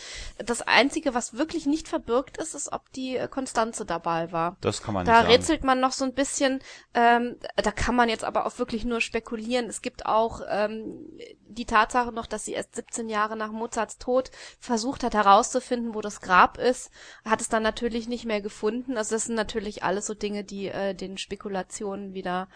Das 0.44 0.62
Einzige, 0.62 1.14
was 1.14 1.34
wirklich 1.36 1.66
nicht 1.66 1.88
verbirgt 1.88 2.36
ist, 2.38 2.54
ist, 2.54 2.72
ob 2.72 2.90
die 2.92 3.16
äh, 3.16 3.28
Konstanze 3.28 3.84
dabei 3.84 4.32
war. 4.32 4.56
das 4.60 4.82
kann 4.82 4.94
man 4.94 5.04
Da 5.06 5.12
nicht 5.12 5.20
sagen. 5.22 5.32
rätselt 5.32 5.64
man 5.64 5.80
noch 5.80 5.92
so 5.92 6.04
ein 6.04 6.14
bisschen, 6.14 6.60
ähm, 6.94 7.36
da 7.56 7.70
kann 7.70 7.94
man 7.96 8.08
jetzt 8.08 8.24
aber 8.24 8.46
auch 8.46 8.58
wirklich 8.58 8.84
nur 8.84 9.00
spekulieren. 9.00 9.66
Es 9.66 9.82
gibt 9.82 10.06
auch 10.06 10.40
ähm, 10.48 11.08
die 11.48 11.66
Tatsache 11.66 12.12
noch, 12.12 12.26
dass 12.26 12.44
sie 12.44 12.52
erst 12.52 12.74
17 12.76 13.08
Jahre 13.08 13.36
nach 13.36 13.52
Mozarts 13.52 13.98
Tod 13.98 14.30
versucht 14.58 15.04
hat 15.04 15.14
herauszufinden, 15.52 15.94
wo 15.94 16.00
das 16.00 16.20
Grab 16.20 16.58
ist, 16.58 16.90
hat 17.24 17.40
es 17.40 17.48
dann 17.48 17.62
natürlich 17.62 18.08
nicht 18.08 18.24
mehr 18.24 18.40
gefunden. 18.40 18.96
Also 18.96 19.14
das 19.14 19.24
sind 19.24 19.34
natürlich 19.34 19.82
alles 19.82 20.06
so 20.06 20.14
Dinge, 20.14 20.44
die 20.44 20.68
äh, 20.68 20.94
den 20.94 21.18
Spekulationen 21.18 22.14
wieder 22.14 22.48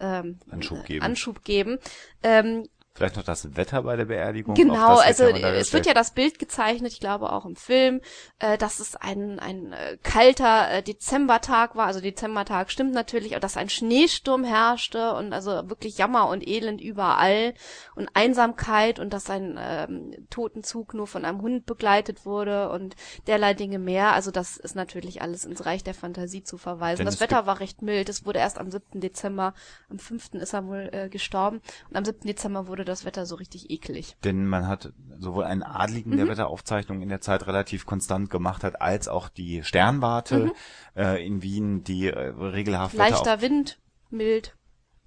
ähm, 0.00 0.38
Anschub 0.50 0.84
geben. 0.84 1.04
Anschub 1.04 1.44
geben. 1.44 1.78
Ähm, 2.22 2.68
Vielleicht 3.00 3.16
noch 3.16 3.24
das 3.24 3.56
Wetter 3.56 3.84
bei 3.84 3.96
der 3.96 4.04
Beerdigung. 4.04 4.54
Genau, 4.54 4.98
also 4.98 5.24
es 5.24 5.72
wird 5.72 5.86
ja 5.86 5.94
das 5.94 6.10
Bild 6.10 6.38
gezeichnet, 6.38 6.92
ich 6.92 7.00
glaube 7.00 7.32
auch 7.32 7.46
im 7.46 7.56
Film, 7.56 8.02
äh, 8.40 8.58
dass 8.58 8.78
es 8.78 8.94
ein, 8.94 9.38
ein 9.38 9.72
äh, 9.72 9.96
kalter 10.02 10.70
äh, 10.70 10.82
Dezembertag 10.82 11.76
war, 11.76 11.86
also 11.86 12.02
Dezembertag 12.02 12.70
stimmt 12.70 12.92
natürlich, 12.92 13.32
aber 13.32 13.40
dass 13.40 13.56
ein 13.56 13.70
Schneesturm 13.70 14.44
herrschte 14.44 15.14
und 15.14 15.32
also 15.32 15.70
wirklich 15.70 15.96
Jammer 15.96 16.28
und 16.28 16.46
Elend 16.46 16.82
überall 16.82 17.54
und 17.94 18.10
Einsamkeit 18.12 18.98
und 18.98 19.14
dass 19.14 19.30
ein 19.30 19.58
ähm, 19.58 20.26
Totenzug 20.28 20.92
nur 20.92 21.06
von 21.06 21.24
einem 21.24 21.40
Hund 21.40 21.64
begleitet 21.64 22.26
wurde 22.26 22.68
und 22.68 22.96
derlei 23.26 23.54
Dinge 23.54 23.78
mehr. 23.78 24.12
Also 24.12 24.30
das 24.30 24.58
ist 24.58 24.76
natürlich 24.76 25.22
alles 25.22 25.46
ins 25.46 25.64
Reich 25.64 25.82
der 25.82 25.94
Fantasie 25.94 26.42
zu 26.42 26.58
verweisen. 26.58 26.98
Denn 26.98 27.06
das 27.06 27.20
Wetter 27.20 27.46
war 27.46 27.60
recht 27.60 27.80
mild, 27.80 28.10
es 28.10 28.26
wurde 28.26 28.40
erst 28.40 28.58
am 28.58 28.70
7. 28.70 29.00
Dezember, 29.00 29.54
am 29.88 29.98
5. 29.98 30.34
ist 30.34 30.52
er 30.52 30.66
wohl 30.66 30.90
äh, 30.92 31.08
gestorben 31.08 31.62
und 31.88 31.96
am 31.96 32.04
7. 32.04 32.26
Dezember 32.26 32.66
wurde 32.66 32.89
das 32.90 33.04
Wetter 33.04 33.24
so 33.26 33.36
richtig 33.36 33.70
ekelig. 33.70 34.16
Denn 34.24 34.46
man 34.46 34.66
hat 34.68 34.92
sowohl 35.18 35.44
einen 35.44 35.62
Adligen, 35.62 36.10
Mhm. 36.12 36.16
der 36.18 36.28
Wetteraufzeichnungen 36.28 37.02
in 37.02 37.08
der 37.08 37.20
Zeit 37.20 37.46
relativ 37.46 37.86
konstant 37.86 38.28
gemacht 38.30 38.62
hat, 38.64 38.82
als 38.82 39.08
auch 39.08 39.28
die 39.28 39.62
Sternwarte 39.64 40.38
Mhm. 40.46 40.52
äh, 40.96 41.26
in 41.26 41.42
Wien, 41.42 41.84
die 41.84 42.08
äh, 42.08 42.18
regelhaft 42.28 42.94
Leichter 42.94 43.40
Wind, 43.40 43.78
mild. 44.10 44.56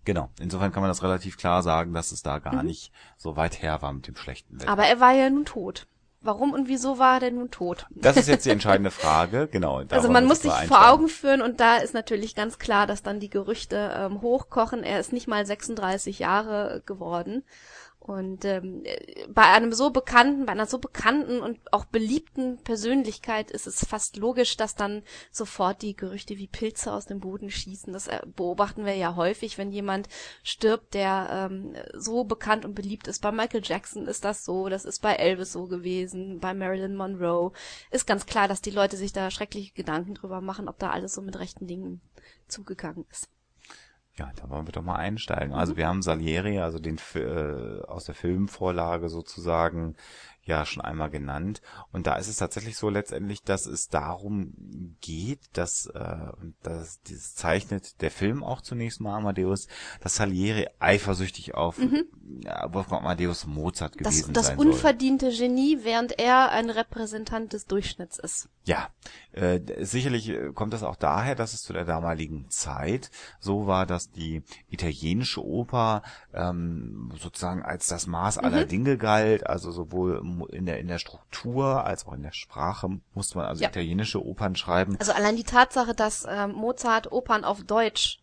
Genau. 0.06 0.30
Insofern 0.40 0.72
kann 0.74 0.82
man 0.82 0.90
das 0.90 1.02
relativ 1.04 1.38
klar 1.38 1.64
sagen, 1.64 1.94
dass 1.94 2.12
es 2.12 2.24
da 2.24 2.40
gar 2.40 2.62
nicht 2.64 2.92
so 3.18 3.38
weit 3.38 3.62
her 3.62 3.82
war 3.82 3.94
mit 3.94 4.06
dem 4.08 4.16
schlechten 4.18 4.56
Wetter. 4.56 4.66
Mhm. 4.66 4.72
Aber 4.72 4.84
er 4.86 5.00
war 5.00 5.14
ja 5.14 5.30
nun 5.30 5.46
tot. 5.46 5.88
Warum 6.24 6.54
und 6.54 6.70
wieso 6.70 6.98
war 7.00 7.16
er 7.16 7.20
denn 7.20 7.36
nun 7.36 7.52
tot? 7.52 7.86
das 7.90 8.16
ist 8.16 8.30
jetzt 8.30 8.46
die 8.46 8.50
entscheidende 8.50 8.92
Frage. 8.92 9.48
Genau. 9.52 9.82
Also 9.90 10.10
man 10.10 10.26
muss 10.26 10.42
sich 10.42 10.52
vor. 10.52 10.90
Augen 10.90 11.08
führen 11.08 11.42
und 11.42 11.60
da 11.60 11.78
ist 11.78 11.94
natürlich 11.94 12.36
ganz 12.36 12.58
klar, 12.58 12.88
dass 12.88 13.04
dann 13.04 13.20
die 13.20 13.30
Gerüchte 13.30 13.94
ähm, 13.96 14.22
hochkochen. 14.22 14.84
Er 14.84 15.00
ist 15.00 15.14
nicht 15.14 15.28
mal 15.28 15.46
36 15.46 16.20
Jahre 16.20 16.82
geworden. 16.86 17.44
Und 18.04 18.44
ähm, 18.44 18.84
bei 19.30 19.44
einem 19.44 19.72
so 19.72 19.90
bekannten, 19.90 20.46
bei 20.46 20.52
einer 20.52 20.66
so 20.66 20.78
bekannten 20.78 21.40
und 21.40 21.58
auch 21.72 21.86
beliebten 21.86 22.58
Persönlichkeit 22.58 23.50
ist 23.50 23.66
es 23.66 23.86
fast 23.86 24.18
logisch, 24.18 24.58
dass 24.58 24.76
dann 24.76 25.04
sofort 25.32 25.82
die 25.82 25.96
Gerüchte 25.96 26.38
wie 26.38 26.48
Pilze 26.48 26.92
aus 26.92 27.06
dem 27.06 27.22
Boden 27.22 27.50
schießen. 27.50 27.94
Das 27.94 28.10
äh, 28.10 28.20
beobachten 28.36 28.86
wir 28.86 28.94
ja 28.96 29.16
häufig, 29.16 29.58
wenn 29.58 29.72
jemand 29.72 30.10
stirbt, 30.44 30.96
der 30.96 31.50
ähm, 31.50 31.78
so 31.94 32.26
bekannt 32.26 32.66
und 32.66 32.76
beliebt 32.76 33.08
ist. 33.08 33.22
Bei 33.22 33.32
Michael 33.32 33.62
Jackson 33.64 34.06
ist 34.06 34.26
das 34.26 34.44
so, 34.44 34.68
das 34.68 34.84
ist 34.84 35.02
bei 35.02 35.16
Elvis 35.16 35.54
so 35.54 35.68
gewesen, 35.68 36.42
bei 36.42 36.54
Marilyn 36.54 36.98
Monroe. 36.98 37.54
Ist 37.90 38.06
ganz 38.06 38.26
klar, 38.26 38.50
dass 38.50 38.60
die 38.60 38.72
Leute 38.72 38.98
sich 38.98 39.14
da 39.14 39.32
schreckliche 39.32 39.72
Gedanken 39.72 40.16
drüber 40.16 40.42
machen, 40.42 40.68
ob 40.68 40.78
da 40.78 40.90
alles 40.90 41.14
so 41.14 41.22
mit 41.22 41.40
rechten 41.40 41.68
Dingen 41.68 42.02
zugegangen 42.50 43.06
ist. 43.10 43.30
Ja, 44.16 44.32
da 44.36 44.48
wollen 44.50 44.68
wir 44.68 44.72
doch 44.72 44.84
mal 44.84 44.96
einsteigen. 44.96 45.50
Mhm. 45.50 45.56
Also 45.56 45.76
wir 45.76 45.88
haben 45.88 46.02
Salieri, 46.02 46.60
also 46.60 46.80
den 46.80 47.00
äh, 47.16 47.82
aus 47.88 48.06
der 48.06 48.16
Filmvorlage 48.16 49.10
sozusagen, 49.10 49.96
ja 50.46 50.66
schon 50.66 50.82
einmal 50.84 51.10
genannt. 51.10 51.62
Und 51.92 52.08
da 52.08 52.16
ist 52.16 52.28
es 52.28 52.38
tatsächlich 52.38 52.78
so 52.78 52.90
letztendlich, 52.90 53.42
dass 53.44 53.66
es 53.66 53.88
darum 53.90 54.54
geht, 55.02 55.40
dass, 55.54 55.86
äh, 55.88 56.18
und 56.42 56.56
das, 56.64 57.02
zeichnet 57.36 58.02
der 58.02 58.12
Film 58.12 58.44
auch 58.44 58.62
zunächst 58.62 59.00
mal 59.02 59.16
Amadeus, 59.18 59.68
dass 60.02 60.16
Salieri 60.16 60.68
eifersüchtig 60.80 61.54
auf 61.56 61.80
ja, 62.42 62.74
Wolfgang 62.74 63.02
Amadeus 63.02 63.46
Mozart 63.46 63.96
Mhm. 63.96 64.04
Das, 64.04 64.14
gewesen 64.14 64.34
das 64.34 64.48
sein 64.48 64.58
soll. 64.58 64.68
unverdiente 64.68 65.30
Genie, 65.32 65.80
während 65.84 66.20
er 66.20 66.52
ein 66.52 66.70
Repräsentant 66.70 67.54
des 67.54 67.66
Durchschnitts 67.66 68.20
ist. 68.20 68.50
Ja, 68.66 68.90
äh, 69.34 69.60
sicherlich 69.84 70.30
äh, 70.30 70.52
kommt 70.54 70.74
das 70.74 70.84
auch 70.84 70.96
daher, 70.96 71.36
dass 71.36 71.54
es 71.54 71.64
zu 71.64 71.74
der 71.74 71.84
damaligen 71.86 72.50
Zeit 72.50 73.12
so 73.40 73.68
war, 73.68 73.86
dass 73.86 74.10
die 74.12 74.42
italienische 74.70 75.44
Oper 75.44 76.02
ähm, 76.34 77.12
sozusagen 77.20 77.62
als 77.62 77.88
das 77.88 78.08
Maß 78.08 78.38
Mhm. 78.38 78.46
aller 78.46 78.66
Dinge 78.66 78.98
galt, 78.98 79.46
also 79.46 79.72
sowohl 79.72 80.22
in 80.52 80.66
der 80.66 80.80
in 80.80 80.88
der 80.88 81.00
Struktur 81.00 81.86
als 81.86 82.06
auch 82.06 82.14
in 82.14 82.24
der 82.24 82.34
Sprache 82.34 82.90
musste 83.14 83.38
man 83.38 83.48
also 83.48 83.64
Ja. 83.64 83.70
italienische 83.70 84.24
Opern 84.24 84.56
schreiben. 84.56 84.98
Also 85.00 85.14
allein 85.14 85.36
die 85.36 85.44
Tatsache, 85.44 85.94
dass 85.94 86.26
ähm, 86.30 86.52
Mozart 86.54 87.12
Opern 87.12 87.44
auf 87.44 87.64
Deutsch 87.64 88.20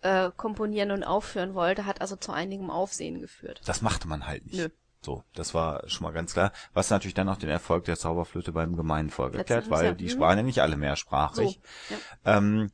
äh, 0.00 0.30
komponieren 0.36 0.90
und 0.90 1.02
aufführen 1.04 1.54
wollte, 1.54 1.86
hat 1.86 2.00
also 2.00 2.16
zu 2.16 2.32
einigem 2.32 2.70
Aufsehen 2.70 3.20
geführt. 3.20 3.60
Das 3.64 3.82
machte 3.82 4.06
man 4.08 4.26
halt 4.26 4.46
nicht. 4.46 4.58
Nö. 4.58 4.68
So, 5.00 5.22
das 5.34 5.54
war 5.54 5.88
schon 5.88 6.04
mal 6.04 6.12
ganz 6.12 6.32
klar. 6.32 6.52
Was 6.74 6.90
natürlich 6.90 7.14
dann 7.14 7.28
auch 7.28 7.36
den 7.36 7.50
Erfolg 7.50 7.84
der 7.84 7.96
Zauberflöte 7.96 8.52
beim 8.52 8.76
gemeinen 8.76 9.10
Volk 9.10 9.34
erklärt, 9.34 9.70
weil 9.70 9.86
ja. 9.86 9.92
die 9.92 10.12
Mhm. 10.14 10.20
ja 10.20 10.42
nicht 10.42 10.60
alle 10.60 10.76
mehrsprachig. 10.76 11.60
So, 11.88 11.94
ja. 11.94 12.38
Ähm, 12.38 12.70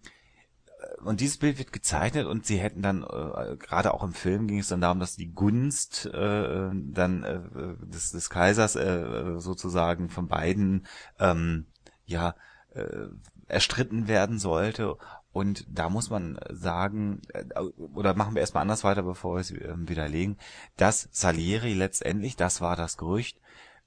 und 1.04 1.20
dieses 1.20 1.38
Bild 1.38 1.58
wird 1.58 1.72
gezeichnet 1.72 2.26
und 2.26 2.46
sie 2.46 2.58
hätten 2.58 2.82
dann, 2.82 3.02
äh, 3.02 3.56
gerade 3.56 3.94
auch 3.94 4.02
im 4.02 4.14
Film 4.14 4.46
ging 4.46 4.58
es 4.58 4.68
dann 4.68 4.80
darum, 4.80 5.00
dass 5.00 5.16
die 5.16 5.32
Gunst 5.32 6.06
äh, 6.06 6.70
dann 6.72 7.22
äh, 7.22 7.40
des, 7.86 8.12
des 8.12 8.30
Kaisers 8.30 8.76
äh, 8.76 9.38
sozusagen 9.38 10.08
von 10.08 10.28
beiden 10.28 10.86
ähm, 11.18 11.66
ja 12.04 12.34
äh, 12.74 13.08
erstritten 13.48 14.08
werden 14.08 14.38
sollte. 14.38 14.96
Und 15.32 15.66
da 15.68 15.90
muss 15.90 16.10
man 16.10 16.38
sagen, 16.50 17.22
äh, 17.28 17.60
oder 17.60 18.14
machen 18.14 18.34
wir 18.34 18.40
erstmal 18.40 18.62
anders 18.62 18.84
weiter, 18.84 19.02
bevor 19.02 19.36
wir 19.36 19.40
es 19.40 19.50
äh, 19.50 19.74
widerlegen, 19.76 20.38
dass 20.76 21.08
Salieri 21.12 21.74
letztendlich, 21.74 22.36
das 22.36 22.60
war 22.60 22.76
das 22.76 22.96
Gerücht, 22.96 23.40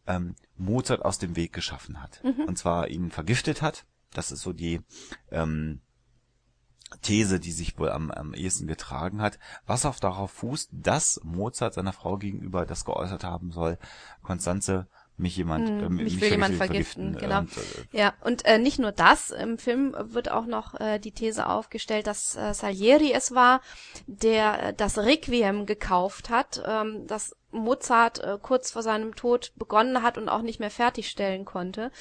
ähm, 0.07 0.35
Mozart 0.55 1.03
aus 1.03 1.19
dem 1.19 1.35
Weg 1.35 1.53
geschaffen 1.53 2.01
hat. 2.01 2.21
Und 2.47 2.57
zwar 2.57 2.87
ihn 2.89 3.11
vergiftet 3.11 3.61
hat. 3.61 3.85
Das 4.13 4.31
ist 4.31 4.41
so 4.41 4.53
die 4.53 4.81
ähm, 5.31 5.81
These, 7.01 7.39
die 7.39 7.51
sich 7.51 7.77
wohl 7.77 7.89
am, 7.89 8.11
am 8.11 8.33
ehesten 8.33 8.67
getragen 8.67 9.21
hat, 9.21 9.39
was 9.65 9.85
auch 9.85 9.99
darauf 9.99 10.31
fußt, 10.31 10.69
dass 10.71 11.19
Mozart 11.23 11.73
seiner 11.73 11.93
Frau 11.93 12.17
gegenüber 12.17 12.65
das 12.65 12.85
geäußert 12.85 13.23
haben 13.23 13.51
soll, 13.51 13.77
Konstanze, 14.23 14.87
mich 15.17 15.35
jemand, 15.35 15.67
äh, 15.67 15.89
mich 15.89 16.21
will 16.21 16.29
jemand 16.29 16.55
vergiften, 16.55 17.17
genau. 17.17 17.39
Und, 17.39 17.57
äh, 17.57 17.97
Ja, 17.97 18.13
und 18.23 18.45
äh, 18.45 18.59
nicht 18.59 18.79
nur 18.79 18.91
das, 18.91 19.31
im 19.31 19.57
Film 19.57 19.95
wird 19.99 20.29
auch 20.29 20.45
noch 20.45 20.79
äh, 20.79 20.99
die 20.99 21.11
These 21.11 21.47
aufgestellt, 21.47 22.07
dass 22.07 22.35
äh, 22.35 22.53
Salieri 22.53 23.11
es 23.13 23.33
war, 23.33 23.61
der 24.05 24.67
äh, 24.67 24.73
das 24.73 24.99
Requiem 24.99 25.65
gekauft 25.65 26.29
hat, 26.29 26.61
ähm, 26.65 27.07
das 27.07 27.35
Mozart 27.51 28.19
äh, 28.19 28.37
kurz 28.41 28.71
vor 28.71 28.83
seinem 28.83 29.15
Tod 29.15 29.53
begonnen 29.55 30.03
hat 30.03 30.17
und 30.17 30.29
auch 30.29 30.41
nicht 30.41 30.59
mehr 30.59 30.71
fertigstellen 30.71 31.45
konnte. 31.45 31.91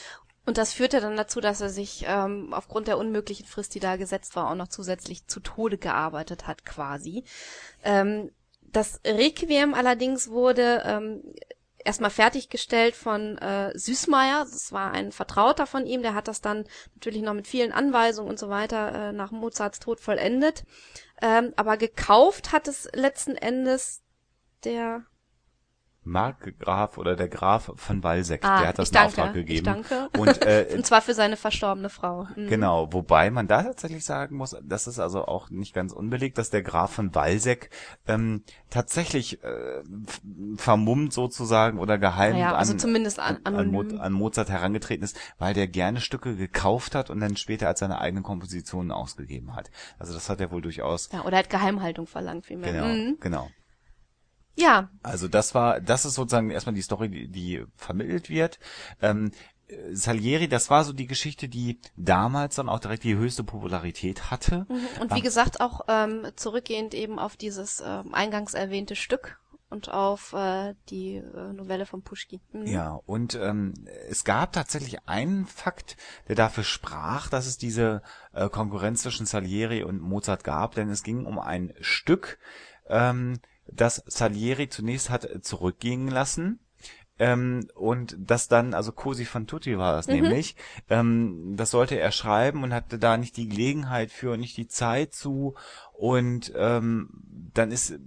Und 0.47 0.59
das 0.59 0.73
führte 0.73 1.01
dann 1.01 1.17
dazu, 1.17 1.41
dass 1.41 1.61
er 1.61 1.69
sich 1.69 2.05
ähm, 2.07 2.55
aufgrund 2.55 2.87
der 2.87 2.99
unmöglichen 2.99 3.47
Frist, 3.47 3.75
die 3.75 3.81
da 3.81 3.97
gesetzt 3.97 4.37
war, 4.37 4.51
auch 4.51 4.55
noch 4.55 4.69
zusätzlich 4.69 5.27
zu 5.27 5.41
Tode 5.41 5.77
gearbeitet 5.77 6.47
hat 6.47 6.65
quasi. 6.65 7.25
Ähm, 7.83 8.31
das 8.63 9.01
Requiem 9.05 9.75
allerdings 9.75 10.31
wurde 10.31 10.83
ähm, 10.87 11.23
erstmal 11.85 12.11
fertiggestellt 12.11 12.95
von 12.95 13.39
äh, 13.39 13.77
Süßmeier. 13.77 14.45
Das 14.45 14.73
war 14.73 14.93
ein 14.93 15.13
Vertrauter 15.13 15.67
von 15.67 15.87
ihm, 15.87 16.03
der 16.03 16.15
hat 16.15 16.29
das 16.29 16.41
dann 16.41 16.65
natürlich 16.95 17.23
noch 17.23 17.35
mit 17.35 17.47
vielen 17.47 17.73
Anweisungen 17.73 18.29
und 18.29 18.39
so 18.39 18.49
weiter 18.49 18.95
äh, 18.95 19.13
nach 19.13 19.33
Mozarts 19.33 19.81
Tod 19.81 20.01
vollendet. 20.01 20.65
Ähm, 21.23 21.55
aber 21.57 21.77
gekauft 21.77 22.53
hat 22.53 22.69
es 22.69 22.89
letzten 22.93 23.37
Endes 23.37 24.03
der 24.65 25.05
Markgraf 26.07 26.99
oder 26.99 27.17
der 27.17 27.29
Graf 27.29 27.73
von 27.77 28.03
Walseck, 28.03 28.45
Ah, 28.45 28.61
der 28.61 28.69
hat 28.69 28.79
das 28.79 28.89
in 28.89 28.95
danke, 28.95 29.09
Auftrag 29.09 29.35
gegeben. 29.35 29.57
ich 29.57 29.63
danke. 29.63 30.09
Und 30.19 30.43
äh, 30.47 30.69
Und 30.77 30.87
zwar 30.87 31.03
für 31.03 31.15
seine 31.15 31.37
verstorbene 31.37 31.91
Frau. 31.91 32.27
Mhm. 32.37 32.47
Genau, 32.49 32.93
wobei 32.93 33.31
man 33.31 33.49
da 33.49 33.63
tatsächlich 33.63 34.05
sagen 34.05 34.37
muss, 34.37 34.57
das 34.63 34.87
ist 34.87 34.99
also 34.99 35.27
auch 35.27 35.51
nicht 35.51 35.75
ganz 35.75 35.93
unbelegt, 35.93 36.39
dass 36.39 36.51
der 36.51 36.63
Graf 36.63 36.93
von 36.93 37.15
Walseck 37.15 37.71
ähm, 38.07 38.43
tatsächlich 38.71 39.43
äh, 39.45 39.83
vermummt 40.57 41.13
sozusagen 41.13 41.79
oder 41.79 41.99
geheim 41.99 42.37
Ja, 42.37 42.55
also 42.55 42.73
an, 42.73 42.79
zumindest 42.79 43.19
an- 43.19 43.39
an, 43.45 43.67
Mo 43.69 43.81
an 43.99 44.13
Mozart 44.13 44.49
herangetreten 44.49 45.05
ist, 45.05 45.19
weil 45.39 45.55
der 45.55 45.67
gerne 45.69 46.01
Stücke 46.01 46.37
gekauft 46.37 46.95
hat 46.95 47.11
und 47.11 47.21
dann 47.21 47.37
später 47.37 47.69
als 47.69 47.81
seine 47.81 48.01
eigenen 48.01 48.23
Kompositionen 48.25 48.93
ausgegeben 48.93 49.55
hat. 49.57 49.71
Also 49.99 50.15
das 50.15 50.29
hat 50.31 50.41
er 50.41 50.51
wohl 50.51 50.63
durchaus. 50.63 51.11
Ja, 51.13 51.25
oder 51.25 51.39
hat 51.39 51.51
Geheimhaltung 51.51 52.07
verlangt, 52.07 52.47
vielmehr. 52.47 52.73
Genau, 52.73 52.87
Mhm. 52.87 53.17
genau. 53.21 53.49
Ja, 54.57 54.89
Also 55.03 55.29
das 55.29 55.55
war, 55.55 55.81
das 55.81 56.05
ist 56.05 56.15
sozusagen 56.15 56.51
erstmal 56.51 56.75
die 56.75 56.83
Story, 56.83 57.09
die, 57.09 57.29
die 57.29 57.65
vermittelt 57.77 58.31
wird. 58.31 58.59
Ähm, 59.03 59.31
äh, 59.69 59.95
Salieri, 59.95 60.49
das 60.49 60.71
war 60.71 60.85
so 60.85 60.93
die 60.93 61.07
Geschichte, 61.07 61.49
die 61.49 61.79
damals 61.97 62.57
dann 62.57 62.69
auch 62.69 62.81
direkt 62.81 63.05
die 63.05 63.17
höchste 63.17 63.45
Popularität 63.45 64.31
hatte. 64.31 64.67
und 65.01 65.15
wie 65.15 65.21
gesagt 65.21 65.61
auch 65.61 65.83
ähm, 65.89 66.27
zurückgehend 66.37 66.95
eben 66.95 67.19
auf 67.19 67.37
dieses 67.37 67.83
ähm, 67.87 68.15
eingangs 68.15 68.55
erwähnte 68.55 68.97
Stück 68.97 69.39
und 69.69 69.91
auf 69.91 70.33
äh, 70.33 70.75
die 70.89 71.17
äh, 71.17 71.53
Novelle 71.53 71.87
von 71.87 72.03
Puschkin. 72.03 72.41
Mhm. 72.53 72.67
Ja, 72.67 73.01
und 73.07 73.35
ähm, 73.35 73.75
es 74.09 74.25
gab 74.25 74.53
tatsächlich 74.53 75.07
einen 75.07 75.45
Fakt, 75.47 75.97
der 76.29 76.37
dafür 76.37 76.65
sprach, 76.65 77.29
dass 77.29 77.47
es 77.47 77.59
diese 77.59 78.03
äh, 78.33 78.49
Konkurrenz 78.49 79.03
zwischen 79.03 79.27
Salieri 79.27 79.83
und 79.83 80.01
Mozart 80.01 80.45
gab, 80.45 80.75
denn 80.77 80.89
es 80.89 81.03
ging 81.03 81.27
um 81.27 81.39
ein 81.39 81.75
Stück, 81.81 82.39
ähm, 82.89 83.41
das 83.71 84.03
Salieri 84.07 84.69
zunächst 84.69 85.11
hat 85.11 85.29
zurückgehen 85.43 86.09
lassen. 86.09 86.61
Ähm, 87.19 87.69
und 87.75 88.17
das 88.19 88.49
dann, 88.49 88.75
also 88.75 88.93
Cosi 88.93 89.25
fan 89.25 89.47
tutti 89.47 89.79
war 89.79 89.95
das 89.95 90.07
nämlich, 90.07 90.55
ähm, 90.91 91.55
das 91.57 91.71
sollte 91.71 91.99
er 91.99 92.13
schreiben 92.13 92.63
und 92.63 92.75
hatte 92.75 92.99
da 92.99 93.17
nicht 93.17 93.39
die 93.39 93.49
Gelegenheit 93.49 94.13
für 94.13 94.33
und 94.33 94.41
nicht 94.41 94.59
die 94.59 94.69
Zeit 94.69 95.15
zu 95.15 95.55
und 95.95 96.53
ähm, 96.55 97.09
dann 97.55 97.71
ist 97.73 97.99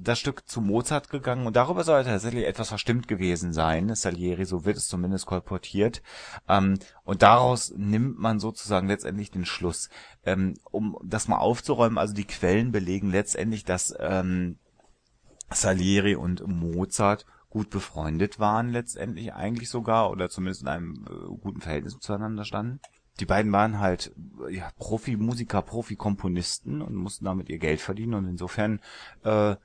das 0.00 0.18
Stück 0.18 0.48
zu 0.48 0.60
Mozart 0.60 1.08
gegangen 1.10 1.46
und 1.46 1.56
darüber 1.56 1.84
soll 1.84 1.98
er 1.98 2.04
tatsächlich 2.04 2.46
etwas 2.46 2.68
verstimmt 2.68 3.08
gewesen 3.08 3.52
sein, 3.52 3.94
Salieri, 3.94 4.44
so 4.44 4.64
wird 4.64 4.76
es 4.76 4.88
zumindest 4.88 5.26
kolportiert. 5.26 6.02
Ähm, 6.48 6.78
und 7.04 7.22
daraus 7.22 7.72
nimmt 7.76 8.18
man 8.18 8.40
sozusagen 8.40 8.88
letztendlich 8.88 9.30
den 9.30 9.44
Schluss. 9.44 9.90
Ähm, 10.24 10.54
um 10.70 10.96
das 11.04 11.28
mal 11.28 11.38
aufzuräumen, 11.38 11.98
also 11.98 12.14
die 12.14 12.24
Quellen 12.26 12.72
belegen 12.72 13.10
letztendlich, 13.10 13.64
dass 13.64 13.94
ähm, 13.98 14.58
Salieri 15.54 16.14
und 16.14 16.46
Mozart 16.46 17.26
gut 17.50 17.68
befreundet 17.68 18.38
waren 18.38 18.70
letztendlich 18.70 19.34
eigentlich 19.34 19.68
sogar 19.68 20.10
oder 20.10 20.30
zumindest 20.30 20.62
in 20.62 20.68
einem 20.68 21.06
äh, 21.06 21.36
guten 21.42 21.60
Verhältnis 21.60 21.98
zueinander 21.98 22.44
standen. 22.44 22.80
Die 23.20 23.26
beiden 23.26 23.52
waren 23.52 23.78
halt 23.78 24.14
äh, 24.48 24.56
ja, 24.56 24.70
Profimusiker, 24.78 25.60
Profikomponisten 25.60 26.80
und 26.80 26.94
mussten 26.94 27.26
damit 27.26 27.50
ihr 27.50 27.58
Geld 27.58 27.80
verdienen 27.80 28.14
und 28.14 28.26
insofern 28.26 28.80
äh, 29.24 29.56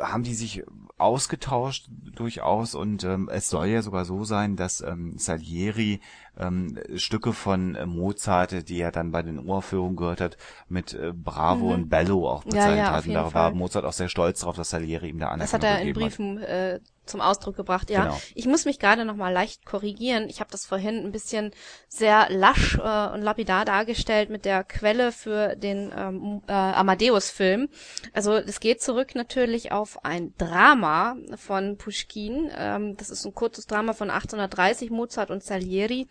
haben 0.00 0.22
die 0.22 0.34
sich 0.34 0.64
ausgetauscht 0.98 1.88
durchaus 2.14 2.74
und 2.74 3.04
ähm, 3.04 3.28
es 3.32 3.48
soll 3.48 3.68
ja 3.68 3.82
sogar 3.82 4.04
so 4.04 4.24
sein, 4.24 4.54
dass 4.56 4.82
ähm, 4.82 5.16
Salieri 5.16 6.00
ähm, 6.38 6.78
Stücke 6.96 7.32
von 7.32 7.74
äh, 7.74 7.86
Mozart, 7.86 8.68
die 8.68 8.80
er 8.80 8.92
dann 8.92 9.10
bei 9.12 9.22
den 9.22 9.38
Uraufführungen 9.38 9.96
gehört 9.96 10.20
hat, 10.20 10.36
mit 10.68 10.92
äh, 10.94 11.12
Bravo 11.14 11.72
und 11.72 11.88
Bello 11.88 12.28
auch 12.28 12.44
bezeichnet 12.44 12.72
Mhm. 12.72 12.78
ja, 12.78 12.90
auf 12.90 12.96
hat. 12.96 13.04
Und 13.04 13.10
jeden 13.10 13.14
da 13.14 13.34
war. 13.34 13.50
Mozart 13.54 13.84
auch 13.84 13.92
sehr 13.92 14.08
stolz 14.08 14.40
darauf, 14.40 14.56
dass 14.56 14.70
Salieri 14.70 15.08
ihm 15.08 15.18
da 15.18 15.34
Das 15.36 15.52
hat 15.54 15.64
Anerkennung 15.64 15.64
er 15.64 15.80
in 15.80 15.94
gegeben 15.94 16.04
hat. 16.04 16.16
Briefen 16.16 16.38
äh, 16.38 16.80
zum 17.04 17.20
Ausdruck 17.20 17.56
gebracht, 17.56 17.90
ja. 17.90 18.04
Genau. 18.04 18.20
Ich 18.34 18.46
muss 18.46 18.64
mich 18.64 18.78
gerade 18.78 19.04
noch 19.04 19.16
mal 19.16 19.32
leicht 19.32 19.66
korrigieren. 19.66 20.28
Ich 20.28 20.40
habe 20.40 20.50
das 20.50 20.66
vorhin 20.66 21.04
ein 21.04 21.12
bisschen 21.12 21.52
sehr 21.88 22.28
lasch 22.30 22.76
äh, 22.76 23.08
und 23.08 23.22
lapidar 23.22 23.64
dargestellt 23.64 24.30
mit 24.30 24.44
der 24.44 24.64
Quelle 24.64 25.12
für 25.12 25.56
den 25.56 25.92
ähm, 25.96 26.42
äh, 26.46 26.52
Amadeus-Film. 26.52 27.68
Also 28.12 28.34
es 28.34 28.60
geht 28.60 28.80
zurück 28.82 29.14
natürlich 29.14 29.72
auf 29.72 30.04
ein 30.04 30.34
Drama 30.38 31.16
von 31.36 31.76
Pushkin. 31.76 32.50
Ähm, 32.56 32.96
das 32.96 33.10
ist 33.10 33.24
ein 33.24 33.34
kurzes 33.34 33.66
Drama 33.66 33.92
von 33.92 34.10
1830, 34.10 34.90
Mozart 34.90 35.30
und 35.30 35.42
Salieri. 35.42 36.06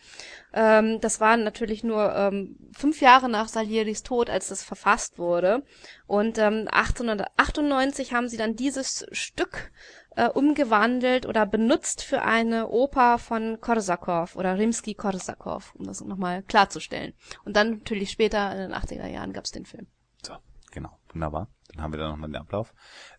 Ähm, 0.54 1.00
das 1.00 1.22
war 1.22 1.38
natürlich 1.38 1.84
nur 1.84 2.14
ähm, 2.16 2.58
fünf 2.74 3.02
Jahre 3.02 3.30
nach 3.30 3.48
Salieris 3.48 4.04
Tod, 4.04 4.30
als 4.30 4.50
das 4.50 4.64
verfasst 4.64 5.18
wurde. 5.18 5.64
Und 6.08 6.38
ähm, 6.38 6.68
1898 6.70 8.14
haben 8.14 8.28
sie 8.28 8.38
dann 8.38 8.56
dieses 8.56 9.06
Stück 9.12 9.72
äh, 10.16 10.28
umgewandelt 10.28 11.26
oder 11.26 11.46
benutzt 11.46 12.04
für 12.04 12.22
eine 12.22 12.68
Oper 12.70 13.18
von 13.18 13.60
Korsakow 13.62 14.36
oder 14.36 14.58
Rimsky-Korsakow, 14.58 15.74
um 15.76 15.86
das 15.86 16.02
nochmal 16.02 16.44
klarzustellen. 16.44 17.14
Und 17.46 17.56
dann 17.56 17.78
natürlich 17.80 18.12
später 18.12 18.52
in 18.52 18.58
den 18.58 18.74
80er 18.74 19.08
Jahren 19.08 19.34
gab 19.34 19.46
es 19.46 19.52
den 19.52 19.66
Film. 19.66 19.88
So, 20.26 20.34
genau, 20.72 20.98
wunderbar. 21.14 21.48
Dann 21.70 21.82
haben 21.82 21.94
wir 21.94 22.00
da 22.00 22.10
nochmal 22.10 22.30
den 22.30 22.36
Ablauf. 22.36 22.74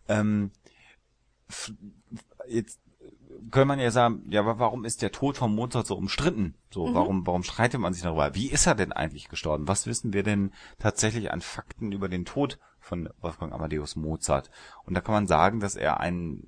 Ähm, 0.07 0.51
jetzt 2.47 2.79
könnte 3.51 3.65
man 3.65 3.79
ja 3.79 3.91
sagen, 3.91 4.25
ja, 4.29 4.41
aber 4.41 4.59
warum 4.59 4.85
ist 4.85 5.01
der 5.01 5.11
Tod 5.11 5.37
von 5.37 5.53
Mozart 5.53 5.87
so 5.87 5.95
umstritten? 5.95 6.55
So, 6.71 6.87
Mhm. 6.87 6.93
warum, 6.93 7.27
warum 7.27 7.43
streitet 7.43 7.79
man 7.79 7.93
sich 7.93 8.03
darüber? 8.03 8.35
Wie 8.35 8.49
ist 8.49 8.67
er 8.67 8.75
denn 8.75 8.91
eigentlich 8.91 9.29
gestorben? 9.29 9.67
Was 9.67 9.87
wissen 9.87 10.13
wir 10.13 10.23
denn 10.23 10.53
tatsächlich 10.79 11.31
an 11.31 11.41
Fakten 11.41 11.91
über 11.91 12.07
den 12.07 12.25
Tod 12.25 12.59
von 12.83 13.09
Wolfgang 13.21 13.53
Amadeus 13.53 13.95
Mozart? 13.95 14.49
Und 14.85 14.95
da 14.95 15.01
kann 15.01 15.13
man 15.13 15.27
sagen, 15.27 15.59
dass 15.59 15.75
er 15.75 15.99
einen 15.99 16.43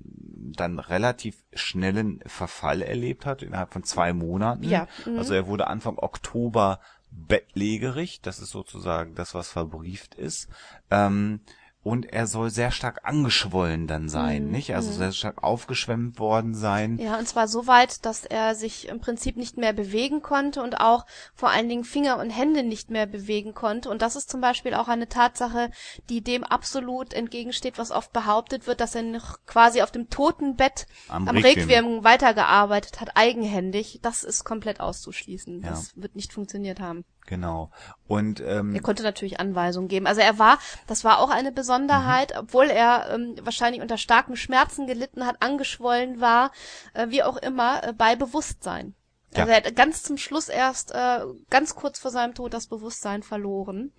dann 0.56 0.78
relativ 0.78 1.42
schnellen 1.52 2.20
Verfall 2.26 2.82
erlebt 2.82 3.26
hat, 3.26 3.42
innerhalb 3.42 3.72
von 3.72 3.82
zwei 3.82 4.12
Monaten. 4.12 4.64
Ja, 4.64 4.86
mhm. 5.04 5.18
Also 5.18 5.34
er 5.34 5.46
wurde 5.46 5.66
Anfang 5.66 5.98
Oktober 5.98 6.80
bettlägerig, 7.10 8.20
das 8.20 8.38
ist 8.38 8.50
sozusagen 8.50 9.14
das, 9.14 9.34
was 9.34 9.48
verbrieft 9.48 10.14
ist. 10.14 10.48
Ähm, 10.90 11.40
und 11.86 12.12
er 12.12 12.26
soll 12.26 12.50
sehr 12.50 12.72
stark 12.72 13.02
angeschwollen 13.04 13.86
dann 13.86 14.08
sein, 14.08 14.48
nicht? 14.50 14.74
Also 14.74 14.90
sehr 14.90 15.12
stark 15.12 15.44
aufgeschwemmt 15.44 16.18
worden 16.18 16.52
sein. 16.52 16.94
Mhm, 16.94 16.98
Ja, 16.98 17.16
und 17.16 17.28
zwar 17.28 17.46
so 17.46 17.68
weit, 17.68 18.04
dass 18.04 18.24
er 18.24 18.56
sich 18.56 18.88
im 18.88 18.98
Prinzip 18.98 19.36
nicht 19.36 19.56
mehr 19.56 19.72
bewegen 19.72 20.20
konnte 20.20 20.64
und 20.64 20.80
auch 20.80 21.06
vor 21.36 21.50
allen 21.50 21.68
Dingen 21.68 21.84
Finger 21.84 22.18
und 22.18 22.30
Hände 22.30 22.64
nicht 22.64 22.90
mehr 22.90 23.06
bewegen 23.06 23.54
konnte. 23.54 23.88
Und 23.88 24.02
das 24.02 24.16
ist 24.16 24.28
zum 24.28 24.40
Beispiel 24.40 24.74
auch 24.74 24.88
eine 24.88 25.08
Tatsache, 25.08 25.70
die 26.08 26.22
dem 26.22 26.42
absolut 26.42 27.12
entgegensteht, 27.12 27.78
was 27.78 27.92
oft 27.92 28.12
behauptet 28.12 28.66
wird, 28.66 28.80
dass 28.80 28.96
er 28.96 29.02
noch 29.02 29.38
quasi 29.46 29.80
auf 29.80 29.92
dem 29.92 30.10
Totenbett 30.10 30.88
Am 31.08 31.28
am, 31.28 31.36
Requiem. 31.36 31.68
Requiem. 31.68 32.02
weitergearbeitet 32.02 33.00
hat, 33.00 33.10
eigenhändig. 33.14 34.00
Das 34.02 34.24
ist 34.24 34.42
komplett 34.42 34.80
auszuschließen. 34.80 35.62
Ja. 35.62 35.70
Das 35.70 35.92
wird 35.94 36.16
nicht 36.16 36.32
funktioniert 36.32 36.80
haben. 36.80 37.04
Genau. 37.26 37.70
Und 38.06 38.40
ähm, 38.40 38.74
Er 38.74 38.80
konnte 38.80 39.02
natürlich 39.02 39.40
Anweisungen 39.40 39.88
geben. 39.88 40.06
Also 40.06 40.20
er 40.20 40.38
war, 40.38 40.58
das 40.86 41.02
war 41.04 41.18
auch 41.18 41.30
eine 41.30 41.50
Besonderheit, 41.52 42.30
Mhm. 42.32 42.40
obwohl 42.40 42.66
er 42.66 43.10
ähm, 43.10 43.34
wahrscheinlich 43.42 43.82
unter 43.82 43.98
starken 43.98 44.36
Schmerzen 44.36 44.86
gelitten 44.86 45.26
hat, 45.26 45.42
angeschwollen 45.42 46.20
war, 46.20 46.52
äh, 46.94 47.08
wie 47.10 47.22
auch 47.24 47.36
immer, 47.36 47.82
äh, 47.82 47.92
bei 47.92 48.14
Bewusstsein. 48.16 48.94
Ja. 49.34 49.40
Also 49.40 49.50
er 49.52 49.56
hat 49.64 49.76
ganz 49.76 50.04
zum 50.04 50.18
Schluss 50.18 50.48
erst, 50.48 50.92
äh, 50.92 51.20
ganz 51.50 51.74
kurz 51.74 51.98
vor 51.98 52.12
seinem 52.12 52.34
Tod, 52.34 52.54
das 52.54 52.68
Bewusstsein 52.68 53.22
verloren. 53.24 53.92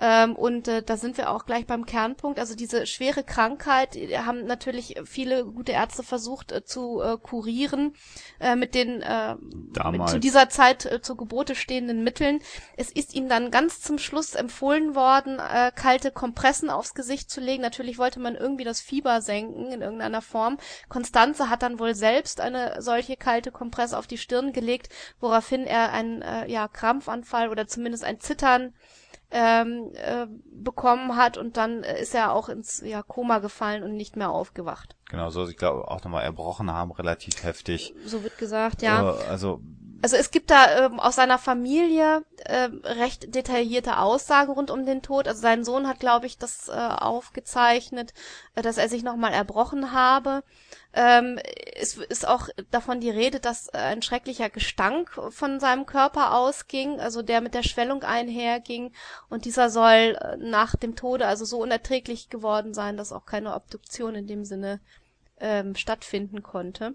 Ähm, 0.00 0.36
und 0.36 0.68
äh, 0.68 0.82
da 0.82 0.96
sind 0.96 1.16
wir 1.18 1.30
auch 1.30 1.44
gleich 1.44 1.66
beim 1.66 1.84
Kernpunkt. 1.84 2.38
Also 2.38 2.54
diese 2.54 2.86
schwere 2.86 3.24
Krankheit 3.24 3.94
die 3.94 4.18
haben 4.18 4.46
natürlich 4.46 4.96
viele 5.04 5.44
gute 5.44 5.72
Ärzte 5.72 6.02
versucht 6.02 6.52
äh, 6.52 6.64
zu 6.64 7.00
äh, 7.00 7.16
kurieren 7.16 7.94
äh, 8.38 8.56
mit 8.56 8.74
den 8.74 9.02
äh, 9.02 9.34
mit 9.90 10.08
zu 10.08 10.18
dieser 10.18 10.48
Zeit 10.48 10.86
äh, 10.86 11.00
zu 11.00 11.16
Gebote 11.16 11.54
stehenden 11.54 12.04
Mitteln. 12.04 12.40
Es 12.76 12.90
ist 12.90 13.14
ihm 13.14 13.28
dann 13.28 13.50
ganz 13.50 13.80
zum 13.80 13.98
Schluss 13.98 14.34
empfohlen 14.34 14.94
worden, 14.94 15.38
äh, 15.38 15.72
kalte 15.74 16.10
Kompressen 16.10 16.70
aufs 16.70 16.94
Gesicht 16.94 17.30
zu 17.30 17.40
legen. 17.40 17.62
Natürlich 17.62 17.98
wollte 17.98 18.20
man 18.20 18.36
irgendwie 18.36 18.64
das 18.64 18.80
Fieber 18.80 19.20
senken 19.20 19.72
in 19.72 19.82
irgendeiner 19.82 20.22
Form. 20.22 20.58
Konstanze 20.88 21.50
hat 21.50 21.62
dann 21.62 21.78
wohl 21.78 21.94
selbst 21.94 22.40
eine 22.40 22.80
solche 22.80 23.16
kalte 23.16 23.50
Kompresse 23.50 23.98
auf 23.98 24.06
die 24.06 24.18
Stirn 24.18 24.52
gelegt, 24.52 24.88
woraufhin 25.20 25.66
er 25.66 25.92
einen 25.92 26.22
äh, 26.22 26.50
ja, 26.50 26.68
Krampfanfall 26.68 27.48
oder 27.48 27.66
zumindest 27.66 28.04
ein 28.04 28.20
Zittern 28.20 28.74
ähm, 29.30 29.90
äh, 29.94 30.26
bekommen 30.50 31.16
hat 31.16 31.36
und 31.36 31.56
dann 31.56 31.82
äh, 31.82 32.00
ist 32.00 32.14
er 32.14 32.32
auch 32.32 32.48
ins 32.48 32.80
ja, 32.80 33.02
Koma 33.02 33.38
gefallen 33.38 33.82
und 33.82 33.94
nicht 33.94 34.16
mehr 34.16 34.30
aufgewacht. 34.30 34.96
genau, 35.10 35.30
so 35.30 35.46
ich 35.46 35.56
glaube 35.56 35.86
auch 35.88 36.02
nochmal 36.02 36.24
erbrochen 36.24 36.72
haben, 36.72 36.90
relativ 36.92 37.42
heftig. 37.42 37.94
So 38.04 38.22
wird 38.22 38.38
gesagt, 38.38 38.82
ja. 38.82 39.10
Äh, 39.10 39.24
also 39.28 39.60
Also 40.00 40.16
es 40.16 40.30
gibt 40.30 40.50
da 40.50 40.86
ähm, 40.86 41.00
aus 41.00 41.16
seiner 41.16 41.38
Familie 41.38 42.24
ähm, 42.46 42.82
recht 42.84 43.34
detaillierte 43.34 43.98
Aussagen 43.98 44.52
rund 44.52 44.70
um 44.70 44.86
den 44.86 45.02
Tod. 45.02 45.26
Also 45.26 45.40
sein 45.40 45.64
Sohn 45.64 45.88
hat, 45.88 45.98
glaube 45.98 46.26
ich, 46.26 46.38
das 46.38 46.68
äh, 46.68 46.72
aufgezeichnet, 46.72 48.14
äh, 48.54 48.62
dass 48.62 48.78
er 48.78 48.88
sich 48.88 49.02
nochmal 49.02 49.32
erbrochen 49.32 49.92
habe. 49.92 50.44
Ähm, 50.92 51.40
es 51.74 51.96
ist 51.96 52.28
auch 52.28 52.48
davon 52.70 53.00
die 53.00 53.10
Rede, 53.10 53.40
dass 53.40 53.68
äh, 53.68 53.78
ein 53.78 54.02
schrecklicher 54.02 54.50
Gestank 54.50 55.10
von 55.30 55.58
seinem 55.58 55.84
Körper 55.84 56.34
ausging, 56.34 57.00
also 57.00 57.22
der 57.22 57.40
mit 57.40 57.54
der 57.54 57.64
Schwellung 57.64 58.04
einherging. 58.04 58.92
Und 59.28 59.46
dieser 59.46 59.68
soll 59.68 60.16
äh, 60.20 60.36
nach 60.36 60.76
dem 60.76 60.94
Tode 60.94 61.26
also 61.26 61.44
so 61.44 61.58
unerträglich 61.60 62.30
geworden 62.30 62.72
sein, 62.72 62.96
dass 62.96 63.12
auch 63.12 63.26
keine 63.26 63.52
Obduktion 63.54 64.14
in 64.14 64.28
dem 64.28 64.44
Sinne 64.44 64.80
ähm, 65.40 65.74
stattfinden 65.74 66.44
konnte. 66.44 66.94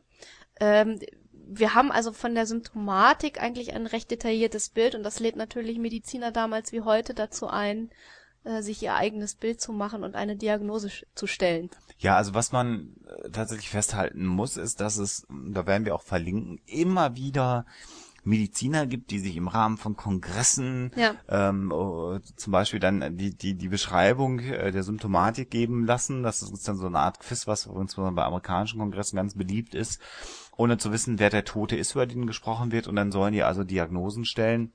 Ähm, 0.60 1.00
wir 1.46 1.74
haben 1.74 1.92
also 1.92 2.12
von 2.12 2.36
der 2.36 2.46
Symptomatik 2.46 3.42
eigentlich 3.42 3.74
ein 3.74 3.88
recht 3.88 4.12
detailliertes 4.12 4.70
Bild 4.70 4.96
und 4.96 5.04
das 5.04 5.20
lädt 5.20 5.36
natürlich 5.36 5.78
Mediziner 5.78 6.32
damals 6.32 6.72
wie 6.72 6.82
heute 6.82 7.14
dazu 7.14 7.48
ein, 7.48 7.90
äh, 8.44 8.62
sich 8.62 8.82
ihr 8.82 8.96
eigenes 8.96 9.36
Bild 9.36 9.62
zu 9.62 9.72
machen 9.72 10.04
und 10.04 10.16
eine 10.16 10.36
Diagnose 10.36 10.90
zu 11.16 11.28
stellen. 11.28 11.70
Ja, 12.00 12.18
also 12.18 12.34
was 12.34 12.52
man 12.52 12.96
äh, 13.06 13.30
tatsächlich 13.30 13.70
festhalten 13.70 14.26
muss, 14.26 14.58
ist, 14.58 14.80
dass 14.82 14.98
es, 14.98 15.26
da 15.30 15.66
werden 15.66 15.86
wir 15.86 15.96
auch 15.96 16.02
verlinken, 16.02 16.60
immer 16.66 17.16
wieder 17.16 17.66
Mediziner 18.26 18.88
gibt, 18.88 19.12
die 19.12 19.20
sich 19.20 19.36
im 19.36 19.48
Rahmen 19.48 19.78
von 19.78 19.96
Kongressen 19.98 20.92
ja. 20.96 21.16
ähm, 21.28 21.72
oh, 21.72 22.20
zum 22.36 22.52
Beispiel 22.52 22.80
dann 22.80 23.18
die, 23.18 23.36
die, 23.36 23.56
die 23.56 23.68
Beschreibung 23.68 24.40
äh, 24.40 24.72
der 24.72 24.84
Symptomatik 24.84 25.50
geben 25.50 25.86
lassen. 25.86 26.24
Das 26.24 26.42
ist 26.42 26.68
dann 26.68 26.78
so 26.78 26.88
eine 26.88 27.00
Art 27.00 27.20
Quiz, 27.20 27.48
was 27.48 27.66
insbesondere 27.66 28.16
bei 28.16 28.24
amerikanischen 28.24 28.80
Kongressen 28.80 29.18
ganz 29.18 29.36
beliebt 29.36 29.76
ist, 29.76 30.02
ohne 30.58 30.78
zu 30.78 30.92
wissen, 30.92 31.20
wer 31.20 31.30
der 31.30 31.46
Tote 31.46 31.76
ist, 31.76 31.94
über 31.94 32.06
den 32.06 32.28
gesprochen 32.28 32.72
wird. 32.72 32.88
Und 32.88 32.96
dann 32.96 33.12
sollen 33.12 33.34
die 33.34 33.44
also 33.44 33.64
Diagnosen 33.64 34.26
stellen 34.26 34.72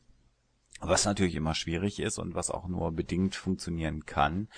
was 0.81 1.05
natürlich 1.05 1.35
immer 1.35 1.55
schwierig 1.55 1.99
ist 2.01 2.19
und 2.19 2.35
was 2.35 2.51
auch 2.51 2.69
nur 2.69 2.93
bedingt 2.93 3.35
funktionieren 3.35 4.07
kann. 4.07 4.49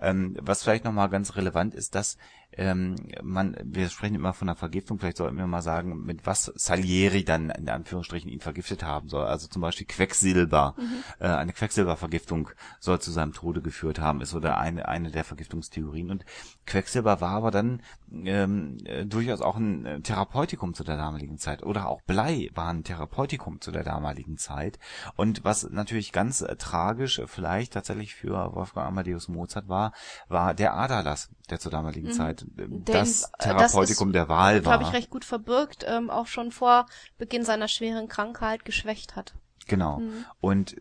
Ähm, 0.00 0.36
was 0.40 0.62
vielleicht 0.62 0.84
nochmal 0.84 1.08
ganz 1.08 1.36
relevant 1.36 1.74
ist, 1.74 1.94
dass 1.94 2.18
ähm, 2.58 2.96
man, 3.22 3.56
wir 3.62 3.88
sprechen 3.88 4.16
immer 4.16 4.34
von 4.34 4.48
einer 4.48 4.56
Vergiftung, 4.56 4.98
vielleicht 4.98 5.18
sollten 5.18 5.38
wir 5.38 5.46
mal 5.46 5.62
sagen, 5.62 6.04
mit 6.04 6.26
was 6.26 6.52
Salieri 6.56 7.24
dann 7.24 7.50
in 7.50 7.68
Anführungsstrichen 7.68 8.28
ihn 8.28 8.40
vergiftet 8.40 8.82
haben 8.82 9.08
soll. 9.08 9.26
Also 9.26 9.46
zum 9.46 9.62
Beispiel 9.62 9.86
Quecksilber. 9.86 10.74
Mhm. 10.76 11.04
Äh, 11.20 11.28
eine 11.28 11.52
Quecksilbervergiftung 11.52 12.50
soll 12.80 13.00
zu 13.00 13.12
seinem 13.12 13.32
Tode 13.32 13.62
geführt 13.62 14.00
haben, 14.00 14.20
ist 14.20 14.34
oder 14.34 14.58
eine, 14.58 14.88
eine 14.88 15.12
der 15.12 15.22
Vergiftungstheorien. 15.22 16.10
Und 16.10 16.24
Quecksilber 16.66 17.20
war 17.20 17.30
aber 17.30 17.52
dann 17.52 17.80
ähm, 18.12 18.78
äh, 18.84 19.06
durchaus 19.06 19.40
auch 19.40 19.56
ein 19.56 19.86
äh, 19.86 20.00
Therapeutikum 20.00 20.74
zu 20.74 20.82
der 20.82 20.96
damaligen 20.96 21.38
Zeit. 21.38 21.62
Oder 21.62 21.88
auch 21.88 22.02
Blei 22.02 22.50
war 22.54 22.70
ein 22.70 22.82
Therapeutikum 22.82 23.60
zu 23.60 23.70
der 23.70 23.84
damaligen 23.84 24.36
Zeit. 24.36 24.80
Und 25.14 25.44
was 25.44 25.70
natürlich 25.70 26.10
ganz 26.10 26.40
äh, 26.40 26.56
tragisch 26.56 27.22
vielleicht 27.26 27.74
tatsächlich 27.74 28.16
für 28.16 28.52
Wolfgang 28.54 28.88
Amadeus 28.88 29.28
Mozart 29.28 29.68
war, 29.68 29.92
war 30.28 30.54
der 30.54 30.74
Aderlass, 30.74 31.30
der 31.50 31.60
zur 31.60 31.70
damaligen 31.70 32.08
mhm. 32.08 32.12
Zeit 32.12 32.47
das 32.56 33.30
Therapeutikum 33.38 34.12
das 34.12 34.22
ist, 34.22 34.28
der 34.28 34.28
Wahl 34.28 34.64
war. 34.64 34.78
glaube 34.78 34.90
ich, 34.90 34.96
recht 34.96 35.10
gut 35.10 35.24
verbirgt, 35.24 35.84
ähm, 35.86 36.10
auch 36.10 36.26
schon 36.26 36.50
vor 36.50 36.86
Beginn 37.18 37.44
seiner 37.44 37.68
schweren 37.68 38.08
Krankheit 38.08 38.64
geschwächt 38.64 39.16
hat. 39.16 39.34
Genau. 39.66 40.00
Mhm. 40.00 40.24
Und 40.40 40.76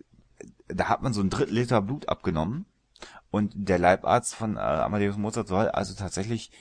da 0.68 0.90
hat 0.90 1.02
man 1.02 1.14
so 1.14 1.22
ein 1.22 1.30
Drittel 1.30 1.54
Liter 1.54 1.82
Blut 1.82 2.10
abgenommen 2.10 2.66
und 3.32 3.52
der 3.56 3.80
Leibarzt 3.80 4.36
von 4.36 4.58
äh, 4.58 4.60
Amadeus 4.60 5.18
Mozart 5.18 5.48
soll 5.48 5.70
also 5.70 5.94
tatsächlich 5.94 6.52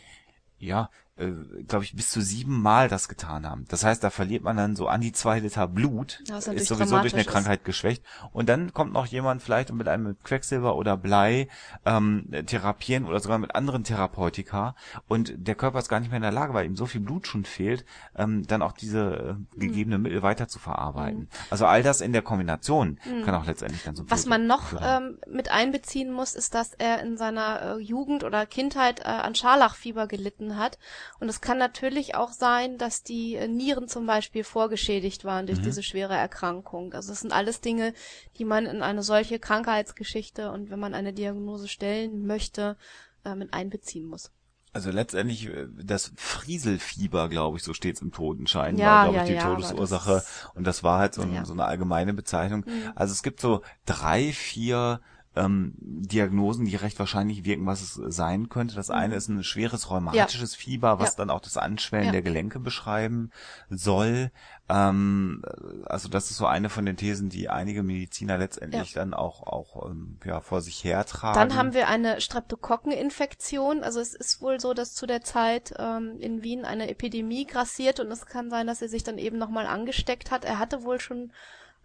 ja, 0.58 0.90
äh, 1.18 1.32
glaube 1.66 1.84
ich, 1.84 1.94
bis 1.94 2.10
zu 2.10 2.20
sieben 2.20 2.60
Mal 2.60 2.88
das 2.88 3.08
getan 3.08 3.46
haben. 3.46 3.64
Das 3.68 3.84
heißt, 3.84 4.04
da 4.04 4.10
verliert 4.10 4.42
man 4.42 4.56
dann 4.56 4.76
so 4.76 4.86
an 4.86 5.00
die 5.00 5.12
zwei 5.12 5.40
Liter 5.40 5.66
Blut, 5.66 6.20
ist, 6.28 6.48
ist 6.48 6.66
sowieso 6.66 6.98
durch 6.98 7.14
eine 7.14 7.24
Krankheit 7.24 7.64
geschwächt. 7.64 8.02
Und 8.32 8.48
dann 8.48 8.74
kommt 8.74 8.92
noch 8.92 9.06
jemand 9.06 9.42
vielleicht 9.42 9.72
mit 9.72 9.88
einem 9.88 10.04
mit 10.04 10.24
Quecksilber 10.24 10.76
oder 10.76 10.96
Blei 10.96 11.48
ähm, 11.84 12.28
therapieren 12.46 13.06
oder 13.06 13.20
sogar 13.20 13.38
mit 13.38 13.54
anderen 13.54 13.84
Therapeutika 13.84 14.74
und 15.08 15.32
der 15.36 15.54
Körper 15.54 15.78
ist 15.78 15.88
gar 15.88 16.00
nicht 16.00 16.10
mehr 16.10 16.18
in 16.18 16.22
der 16.22 16.32
Lage, 16.32 16.54
weil 16.54 16.66
ihm 16.66 16.76
so 16.76 16.86
viel 16.86 17.00
Blut 17.00 17.26
schon 17.26 17.44
fehlt, 17.44 17.84
ähm, 18.16 18.46
dann 18.46 18.62
auch 18.62 18.72
diese 18.72 19.36
äh, 19.56 19.58
gegebene 19.58 19.98
Mittel 19.98 20.22
weiter 20.22 20.48
zu 20.48 20.58
verarbeiten. 20.58 21.20
Mhm. 21.20 21.28
Also 21.50 21.66
all 21.66 21.82
das 21.82 22.00
in 22.00 22.12
der 22.12 22.22
Kombination 22.22 22.98
mhm. 23.04 23.24
kann 23.24 23.34
auch 23.34 23.46
letztendlich 23.46 23.82
dann 23.84 23.96
so 23.96 24.04
Was 24.08 24.26
man 24.26 24.46
noch 24.46 24.74
ähm, 24.80 25.18
mit 25.26 25.50
einbeziehen 25.50 26.12
muss, 26.12 26.34
ist, 26.34 26.54
dass 26.54 26.74
er 26.74 27.00
in 27.00 27.16
seiner 27.16 27.76
äh, 27.76 27.80
Jugend 27.80 28.22
oder 28.24 28.44
Kindheit 28.44 29.00
äh, 29.00 29.04
an 29.04 29.34
Scharlachfieber 29.34 30.06
gelitten 30.06 30.58
hat 30.58 30.78
und 31.20 31.28
es 31.28 31.40
kann 31.40 31.58
natürlich 31.58 32.14
auch 32.14 32.32
sein, 32.32 32.78
dass 32.78 33.02
die 33.02 33.34
äh, 33.34 33.48
Nieren 33.48 33.88
zum 33.88 34.06
Beispiel 34.06 34.44
vorgeschädigt 34.44 35.24
waren 35.24 35.46
durch 35.46 35.58
mhm. 35.58 35.64
diese 35.64 35.82
schwere 35.82 36.14
Erkrankung. 36.14 36.92
Also 36.92 37.12
es 37.12 37.20
sind 37.20 37.32
alles 37.32 37.60
Dinge, 37.60 37.94
die 38.38 38.44
man 38.44 38.66
in 38.66 38.82
eine 38.82 39.02
solche 39.02 39.38
Krankheitsgeschichte 39.38 40.50
und 40.50 40.70
wenn 40.70 40.78
man 40.78 40.94
eine 40.94 41.12
Diagnose 41.12 41.68
stellen 41.68 42.26
möchte, 42.26 42.76
äh, 43.24 43.34
mit 43.34 43.52
einbeziehen 43.52 44.06
muss. 44.06 44.30
Also 44.72 44.90
letztendlich 44.90 45.46
äh, 45.46 45.68
das 45.82 46.12
Frieselfieber, 46.16 47.30
glaube 47.30 47.56
ich, 47.56 47.62
so 47.62 47.72
steht's 47.72 48.02
im 48.02 48.12
Totenschein, 48.12 48.76
ja, 48.76 48.86
war, 48.86 49.02
glaube 49.04 49.16
ja, 49.16 49.22
ich, 49.22 49.28
die 49.30 49.34
ja, 49.36 49.54
Todesursache. 49.54 50.12
Das 50.16 50.50
und 50.54 50.64
das 50.64 50.82
war 50.82 50.98
halt 50.98 51.14
so, 51.14 51.22
ein, 51.22 51.44
so 51.46 51.54
eine 51.54 51.64
allgemeine 51.64 52.12
Bezeichnung. 52.12 52.64
Mhm. 52.66 52.92
Also 52.94 53.12
es 53.12 53.22
gibt 53.22 53.40
so 53.40 53.62
drei, 53.86 54.32
vier 54.32 55.00
ähm, 55.36 55.74
Diagnosen, 55.78 56.66
die 56.66 56.76
recht 56.76 56.98
wahrscheinlich 56.98 57.44
wirken, 57.44 57.66
was 57.66 57.82
es 57.82 57.94
sein 58.14 58.48
könnte. 58.48 58.74
Das 58.74 58.90
eine 58.90 59.08
mhm. 59.08 59.18
ist 59.18 59.28
ein 59.28 59.44
schweres 59.44 59.90
rheumatisches 59.90 60.52
ja. 60.54 60.58
Fieber, 60.58 60.98
was 60.98 61.10
ja. 61.10 61.16
dann 61.18 61.30
auch 61.30 61.40
das 61.40 61.56
Anschwellen 61.56 62.06
ja. 62.06 62.12
der 62.12 62.22
Gelenke 62.22 62.58
beschreiben 62.58 63.30
soll. 63.68 64.30
Ähm, 64.68 65.42
also 65.84 66.08
das 66.08 66.30
ist 66.30 66.38
so 66.38 66.46
eine 66.46 66.70
von 66.70 66.86
den 66.86 66.96
Thesen, 66.96 67.28
die 67.28 67.48
einige 67.48 67.82
Mediziner 67.82 68.38
letztendlich 68.38 68.94
dann 68.94 69.14
auch 69.14 69.42
auch 69.46 69.88
ähm, 69.88 70.18
ja 70.24 70.40
vor 70.40 70.60
sich 70.60 70.82
hertragen. 70.82 71.38
Dann 71.38 71.56
haben 71.56 71.74
wir 71.74 71.88
eine 71.88 72.20
Streptokokkeninfektion. 72.20 73.84
Also 73.84 74.00
es 74.00 74.14
ist 74.14 74.40
wohl 74.40 74.58
so, 74.58 74.74
dass 74.74 74.94
zu 74.94 75.06
der 75.06 75.22
Zeit 75.22 75.74
ähm, 75.78 76.16
in 76.18 76.42
Wien 76.42 76.64
eine 76.64 76.88
Epidemie 76.88 77.46
grassiert 77.46 78.00
und 78.00 78.10
es 78.10 78.26
kann 78.26 78.50
sein, 78.50 78.66
dass 78.66 78.82
er 78.82 78.88
sich 78.88 79.04
dann 79.04 79.18
eben 79.18 79.38
nochmal 79.38 79.66
angesteckt 79.66 80.30
hat. 80.30 80.44
Er 80.44 80.58
hatte 80.58 80.82
wohl 80.82 81.00
schon 81.00 81.30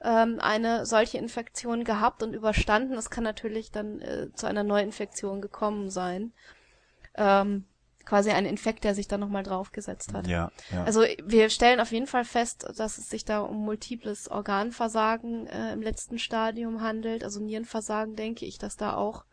ähm, 0.04 0.40
eine 0.40 0.86
solche 0.86 1.18
Infektion 1.18 1.84
gehabt 1.84 2.24
und 2.24 2.34
überstanden. 2.34 2.94
Es 2.94 3.10
kann 3.10 3.24
natürlich 3.24 3.72
dann 3.72 4.02
äh, 4.02 4.34
zu 4.34 4.48
einer 4.48 4.64
Neuinfektion 4.64 5.42
gekommen 5.42 5.90
sein. 5.90 6.34
Ähm, 7.16 7.66
quasi 8.06 8.32
ein 8.32 8.46
Infekt, 8.46 8.84
der 8.84 8.96
sich 8.96 9.08
dann 9.08 9.20
nochmal 9.20 9.44
draufgesetzt 9.44 10.14
hat. 10.14 10.28
Ja, 10.28 10.52
ja. 10.72 10.84
Also 10.84 11.04
wir 11.24 11.50
stellen 11.50 11.80
auf 11.80 11.92
jeden 11.92 12.08
Fall 12.08 12.26
fest, 12.26 12.68
dass 12.76 12.98
es 12.98 13.10
sich 13.10 13.26
da 13.26 13.42
um 13.42 13.64
multiples 13.64 14.30
Organversagen 14.30 15.48
äh, 15.48 15.74
im 15.74 15.82
letzten 15.82 16.20
Stadium 16.20 16.82
handelt. 16.82 17.24
Also 17.24 17.40
Nierenversagen 17.40 18.16
denke 18.16 18.46
ich, 18.46 18.58
dass 18.58 18.76
da 18.76 18.96
auch 18.96 19.26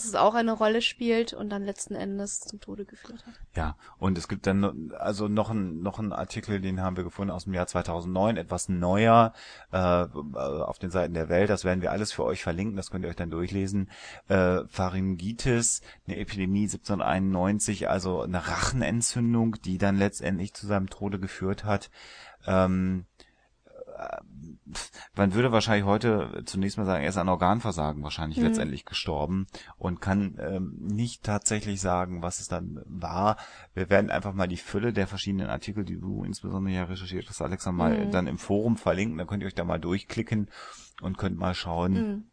dass 0.00 0.08
es 0.08 0.14
auch 0.14 0.34
eine 0.34 0.52
Rolle 0.52 0.80
spielt 0.80 1.34
und 1.34 1.50
dann 1.50 1.62
letzten 1.62 1.94
Endes 1.94 2.40
zum 2.40 2.58
Tode 2.58 2.86
geführt 2.86 3.22
hat. 3.26 3.34
Ja, 3.54 3.76
und 3.98 4.16
es 4.16 4.28
gibt 4.28 4.46
dann 4.46 4.92
also 4.98 5.28
noch 5.28 5.50
ein 5.50 5.82
noch 5.82 5.98
ein 5.98 6.14
Artikel, 6.14 6.62
den 6.62 6.80
haben 6.80 6.96
wir 6.96 7.04
gefunden 7.04 7.30
aus 7.30 7.44
dem 7.44 7.52
Jahr 7.52 7.66
2009, 7.66 8.38
etwas 8.38 8.70
neuer 8.70 9.34
äh, 9.72 9.76
auf 9.76 10.78
den 10.78 10.90
Seiten 10.90 11.12
der 11.12 11.28
Welt. 11.28 11.50
Das 11.50 11.64
werden 11.64 11.82
wir 11.82 11.92
alles 11.92 12.12
für 12.12 12.24
euch 12.24 12.42
verlinken, 12.42 12.76
das 12.76 12.90
könnt 12.90 13.04
ihr 13.04 13.10
euch 13.10 13.16
dann 13.16 13.30
durchlesen. 13.30 13.90
Äh, 14.28 14.62
Pharyngitis, 14.68 15.82
eine 16.06 16.16
Epidemie 16.16 16.62
1791, 16.62 17.90
also 17.90 18.22
eine 18.22 18.48
Rachenentzündung, 18.48 19.56
die 19.62 19.76
dann 19.76 19.98
letztendlich 19.98 20.54
zu 20.54 20.66
seinem 20.66 20.88
Tode 20.88 21.20
geführt 21.20 21.64
hat. 21.64 21.90
Ähm, 22.46 23.04
man 25.14 25.34
würde 25.34 25.52
wahrscheinlich 25.52 25.84
heute 25.84 26.42
zunächst 26.46 26.78
mal 26.78 26.84
sagen, 26.84 27.02
er 27.02 27.08
ist 27.08 27.16
an 27.16 27.28
Organversagen 27.28 28.02
wahrscheinlich 28.02 28.38
mhm. 28.38 28.44
letztendlich 28.44 28.84
gestorben 28.84 29.46
und 29.76 30.00
kann 30.00 30.38
ähm, 30.40 30.76
nicht 30.80 31.22
tatsächlich 31.22 31.80
sagen, 31.80 32.22
was 32.22 32.40
es 32.40 32.48
dann 32.48 32.80
war. 32.86 33.36
Wir 33.74 33.90
werden 33.90 34.10
einfach 34.10 34.32
mal 34.32 34.48
die 34.48 34.56
Fülle 34.56 34.92
der 34.92 35.06
verschiedenen 35.06 35.48
Artikel, 35.48 35.84
die 35.84 35.98
du 35.98 36.24
insbesondere 36.24 36.74
ja 36.74 36.84
recherchiert 36.84 37.28
hast, 37.28 37.42
Alexa, 37.42 37.72
mal 37.72 38.06
mhm. 38.06 38.10
dann 38.10 38.26
im 38.26 38.38
Forum 38.38 38.76
verlinken. 38.76 39.18
Da 39.18 39.24
könnt 39.24 39.42
ihr 39.42 39.46
euch 39.46 39.54
da 39.54 39.64
mal 39.64 39.80
durchklicken 39.80 40.48
und 41.02 41.18
könnt 41.18 41.38
mal 41.38 41.54
schauen, 41.54 41.92
mhm. 41.92 42.24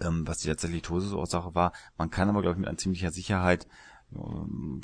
ähm, 0.00 0.26
was 0.26 0.38
die 0.38 0.48
tatsächlich 0.48 0.82
Todesursache 0.82 1.54
war. 1.54 1.72
Man 1.96 2.10
kann 2.10 2.28
aber, 2.28 2.42
glaube 2.42 2.54
ich, 2.54 2.60
mit 2.60 2.68
einer 2.68 2.78
ziemlicher 2.78 3.10
Sicherheit 3.10 3.66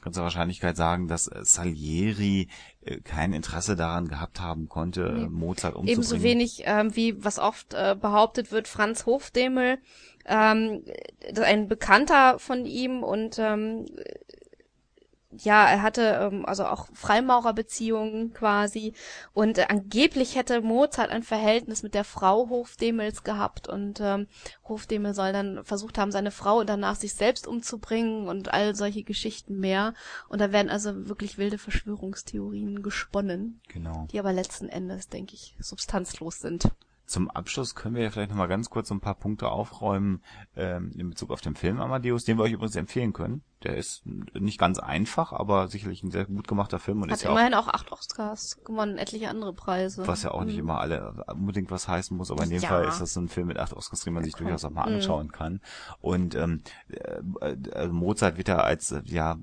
ganzer 0.00 0.22
Wahrscheinlichkeit 0.22 0.76
sagen, 0.76 1.08
dass 1.08 1.26
äh, 1.26 1.44
Salieri 1.44 2.48
äh, 2.82 3.00
kein 3.00 3.32
Interesse 3.32 3.76
daran 3.76 4.08
gehabt 4.08 4.40
haben 4.40 4.68
konnte, 4.68 5.12
nee. 5.12 5.28
Mozart 5.28 5.74
umzubringen. 5.74 5.92
Ebenso 5.92 6.22
wenig 6.22 6.62
ähm, 6.64 6.94
wie 6.94 7.22
was 7.24 7.38
oft 7.38 7.74
äh, 7.74 7.96
behauptet 8.00 8.52
wird, 8.52 8.68
Franz 8.68 9.06
Hofdemel, 9.06 9.78
ähm, 10.26 10.84
ein 11.36 11.68
Bekannter 11.68 12.38
von 12.38 12.66
ihm 12.66 13.02
und 13.02 13.38
ähm, 13.38 13.86
ja, 15.42 15.66
er 15.66 15.82
hatte 15.82 16.02
ähm, 16.20 16.44
also 16.46 16.64
auch 16.66 16.88
Freimaurerbeziehungen 16.92 18.32
quasi 18.32 18.92
und 19.32 19.58
äh, 19.58 19.66
angeblich 19.68 20.36
hätte 20.36 20.60
Mozart 20.60 21.10
ein 21.10 21.22
Verhältnis 21.22 21.82
mit 21.82 21.94
der 21.94 22.04
Frau 22.04 22.48
Hofdemels 22.48 23.24
gehabt 23.24 23.68
und 23.68 24.00
ähm, 24.00 24.26
Hofdemel 24.68 25.14
soll 25.14 25.32
dann 25.32 25.64
versucht 25.64 25.98
haben, 25.98 26.12
seine 26.12 26.30
Frau 26.30 26.64
danach 26.64 26.96
sich 26.96 27.14
selbst 27.14 27.46
umzubringen 27.46 28.28
und 28.28 28.52
all 28.52 28.74
solche 28.74 29.02
Geschichten 29.02 29.58
mehr 29.58 29.94
und 30.28 30.40
da 30.40 30.52
werden 30.52 30.70
also 30.70 31.08
wirklich 31.08 31.38
wilde 31.38 31.58
Verschwörungstheorien 31.58 32.82
gesponnen, 32.82 33.60
genau. 33.68 34.06
die 34.12 34.18
aber 34.18 34.32
letzten 34.32 34.68
Endes, 34.68 35.08
denke 35.08 35.34
ich, 35.34 35.56
substanzlos 35.58 36.40
sind. 36.40 36.70
Zum 37.06 37.30
Abschluss 37.30 37.76
können 37.76 37.94
wir 37.94 38.02
ja 38.02 38.10
vielleicht 38.10 38.30
noch 38.30 38.36
mal 38.36 38.48
ganz 38.48 38.68
kurz 38.68 38.88
so 38.88 38.94
ein 38.94 39.00
paar 39.00 39.14
Punkte 39.14 39.48
aufräumen 39.48 40.22
ähm, 40.56 40.90
in 40.96 41.08
Bezug 41.10 41.30
auf 41.30 41.40
den 41.40 41.54
Film 41.54 41.80
Amadeus, 41.80 42.24
den 42.24 42.36
wir 42.36 42.42
euch 42.42 42.52
übrigens 42.52 42.74
empfehlen 42.74 43.12
können 43.12 43.42
der 43.62 43.76
ist 43.76 44.02
nicht 44.34 44.58
ganz 44.58 44.78
einfach, 44.78 45.32
aber 45.32 45.68
sicherlich 45.68 46.02
ein 46.02 46.10
sehr 46.10 46.26
gut 46.26 46.46
gemachter 46.46 46.78
Film 46.78 47.02
und 47.02 47.10
Hat 47.10 47.16
ist 47.16 47.22
ja 47.24 47.30
auch, 47.30 47.34
immerhin 47.34 47.54
auch 47.54 47.68
acht 47.68 47.90
Oscars 47.90 48.58
gewonnen, 48.64 48.98
etliche 48.98 49.28
andere 49.30 49.52
Preise. 49.54 50.06
was 50.06 50.22
ja 50.22 50.30
auch 50.32 50.44
nicht 50.44 50.54
Mhm. 50.56 50.60
immer 50.60 50.80
alle 50.80 51.24
unbedingt 51.32 51.70
was 51.70 51.88
heißen 51.88 52.16
muss, 52.16 52.30
aber 52.30 52.44
in 52.44 52.50
dem 52.50 52.62
Ja. 52.62 52.68
Fall 52.68 52.84
ist 52.86 53.00
das 53.00 53.14
so 53.14 53.20
ein 53.20 53.28
Film 53.28 53.46
mit 53.46 53.58
acht 53.58 53.72
Oscars, 53.72 54.00
den 54.00 54.12
man 54.12 54.24
sich 54.24 54.34
durchaus 54.34 54.64
auch 54.64 54.70
mal 54.70 54.82
anschauen 54.84 55.32
kann. 55.32 55.60
Und 56.00 56.34
ähm, 56.34 56.62
äh, 56.88 57.56
also 57.72 57.92
Mozart 57.92 58.36
wird 58.36 58.48
da 58.48 58.58
als 58.58 58.92
äh, 58.92 59.00
ja 59.06 59.36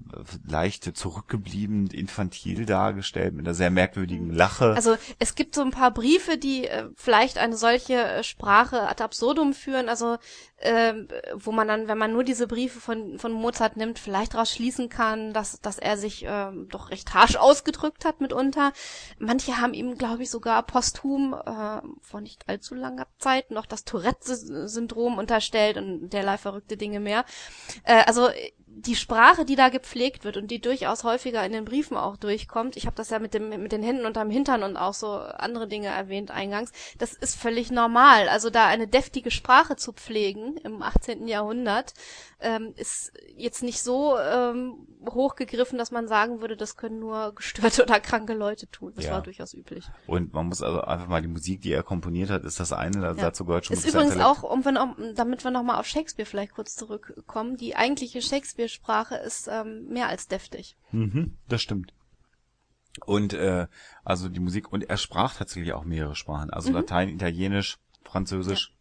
leicht 0.47 0.95
zurückgeblieben, 0.95 1.88
infantil 1.88 2.66
dargestellt 2.66 3.34
mit 3.34 3.45
einer 3.47 3.55
sehr 3.55 3.72
merkwürdigen 3.72 4.30
Lache. 4.32 4.74
Also 4.76 4.95
es 5.20 5.36
gibt 5.36 5.55
so 5.55 5.61
ein 5.61 5.72
paar 5.72 5.91
Briefe, 5.91 6.38
die 6.38 6.68
äh, 6.68 6.89
vielleicht 6.95 7.38
eine 7.38 7.55
solche 7.57 7.93
äh, 7.95 8.24
Sprache 8.24 8.88
ad 8.88 9.03
absurdum 9.03 9.53
führen, 9.53 9.89
also 9.89 10.18
ähm, 10.59 11.07
wo 11.36 11.51
man 11.51 11.68
dann, 11.68 11.88
wenn 11.88 11.97
man 11.97 12.14
nur 12.14 12.24
diese 12.24 12.47
Briefe 12.47 12.80
von, 12.80 13.20
von 13.20 13.32
Mozart 13.34 13.76
nimmt, 13.76 13.99
vielleicht 14.04 14.34
daraus 14.34 14.51
schließen 14.51 14.89
kann, 14.89 15.34
dass, 15.34 15.60
dass 15.62 15.80
er 15.80 15.97
sich 15.97 16.26
ähm, 16.28 16.68
doch 16.70 16.91
recht 16.91 17.14
harsch 17.14 17.36
ausgedrückt 17.38 18.06
hat 18.06 18.22
mitunter. 18.22 18.74
Manche 19.18 19.58
haben 19.58 19.74
ihm, 19.74 19.97
glaube 19.97 20.24
ich, 20.24 20.30
sogar 20.30 20.64
posthum 20.64 21.34
äh, 21.34 21.82
vor 22.01 22.22
nicht 22.22 22.47
allzu 22.47 22.76
langer 22.76 23.08
Zeit 23.18 23.51
noch 23.51 23.66
das 23.66 23.86
Tourette-Syndrom 23.86 25.18
unterstellt 25.18 25.78
und 25.78 26.10
derlei 26.10 26.38
verrückte 26.38 26.78
Dinge 26.78 26.99
mehr. 26.99 27.26
Äh, 27.84 28.04
also 28.06 28.30
die 28.76 28.95
Sprache, 28.95 29.45
die 29.45 29.55
da 29.55 29.69
gepflegt 29.69 30.24
wird 30.26 30.36
und 30.38 30.49
die 30.49 30.59
durchaus 30.59 31.03
häufiger 31.03 31.45
in 31.45 31.51
den 31.51 31.65
Briefen 31.65 31.95
auch 31.95 32.17
durchkommt, 32.17 32.76
ich 32.76 32.86
habe 32.86 32.95
das 32.95 33.09
ja 33.11 33.19
mit 33.19 33.34
dem 33.34 33.49
mit 33.49 33.71
den 33.71 33.84
Händen 33.84 34.05
unterm 34.05 34.30
Hintern 34.30 34.63
und 34.63 34.78
auch 34.78 34.93
so 34.93 35.11
andere 35.11 35.67
Dinge 35.67 35.88
erwähnt 35.88 36.32
eingangs, 36.32 36.71
das 36.97 37.13
ist 37.13 37.36
völlig 37.36 37.71
normal. 37.71 38.30
Also 38.30 38.49
da 38.49 38.67
eine 38.67 38.88
deftige 38.88 39.32
Sprache 39.32 39.76
zu 39.76 39.93
pflegen 39.93 40.57
im 40.57 40.82
18. 40.82 41.28
Jahrhundert 41.28 41.93
ähm, 42.39 42.74
ist 42.76 43.13
jetzt 43.38 43.63
nicht 43.63 43.82
so 43.82 44.17
ähm, 44.17 44.88
hochgegriffen, 45.09 45.78
dass 45.78 45.91
man 45.91 46.07
sagen 46.07 46.41
würde, 46.41 46.57
das 46.57 46.76
können 46.76 46.99
nur 46.99 47.34
gestörte 47.36 47.84
oder 47.84 47.99
kranke 47.99 48.34
Leute 48.34 48.67
tun. 48.69 48.93
Das 48.95 49.05
Ja. 49.05 49.11
war 49.11 49.21
durchaus 49.21 49.53
üblich. 49.53 49.86
Und 50.07 50.34
man 50.34 50.47
muss 50.47 50.61
also 50.61 50.82
einfach 50.82 51.07
mal 51.07 51.21
die 51.21 51.28
Musik, 51.28 51.61
die 51.61 51.71
er 51.71 51.84
komponiert 51.84 52.30
hat, 52.30 52.43
ist 52.43 52.59
das 52.59 52.74
eine, 52.74 53.05
also 53.05 53.19
Ja. 53.19 53.28
dazu 53.28 53.45
gehört 53.45 53.65
schon 53.65 53.78
Ist 53.78 53.86
übrigens 53.88 54.17
auch, 54.19 54.43
um 54.43 54.65
wir 54.65 54.71
noch, 54.71 54.95
damit 55.15 55.43
wir 55.43 55.51
nochmal 55.51 55.80
auf 55.80 55.86
Shakespeare 55.86 56.26
vielleicht 56.26 56.53
kurz 56.53 56.76
zurückkommen, 56.76 57.55
die 57.57 57.76
eigentliche 57.76 58.21
Shakespeare-Sprache 58.68 59.16
ist 59.16 59.47
ähm, 59.47 59.88
mehr 59.88 60.07
als 60.07 60.28
deftig. 60.28 60.76
Mhm, 60.91 61.38
das 61.47 61.61
stimmt. 61.61 61.93
Und 63.05 63.34
äh, 63.34 63.68
also 64.03 64.30
die 64.30 64.39
Musik 64.39 64.72
und 64.72 64.84
er 64.84 64.97
sprach 64.97 65.36
tatsächlich 65.36 65.74
auch 65.74 65.84
mehrere 65.84 66.16
Sprachen, 66.16 66.51
also 66.51 66.70
Mhm. 66.70 66.76
Latein, 66.76 67.09
Italienisch, 67.09 67.78
Französisch. 68.03 68.70
Ja, 68.70 68.76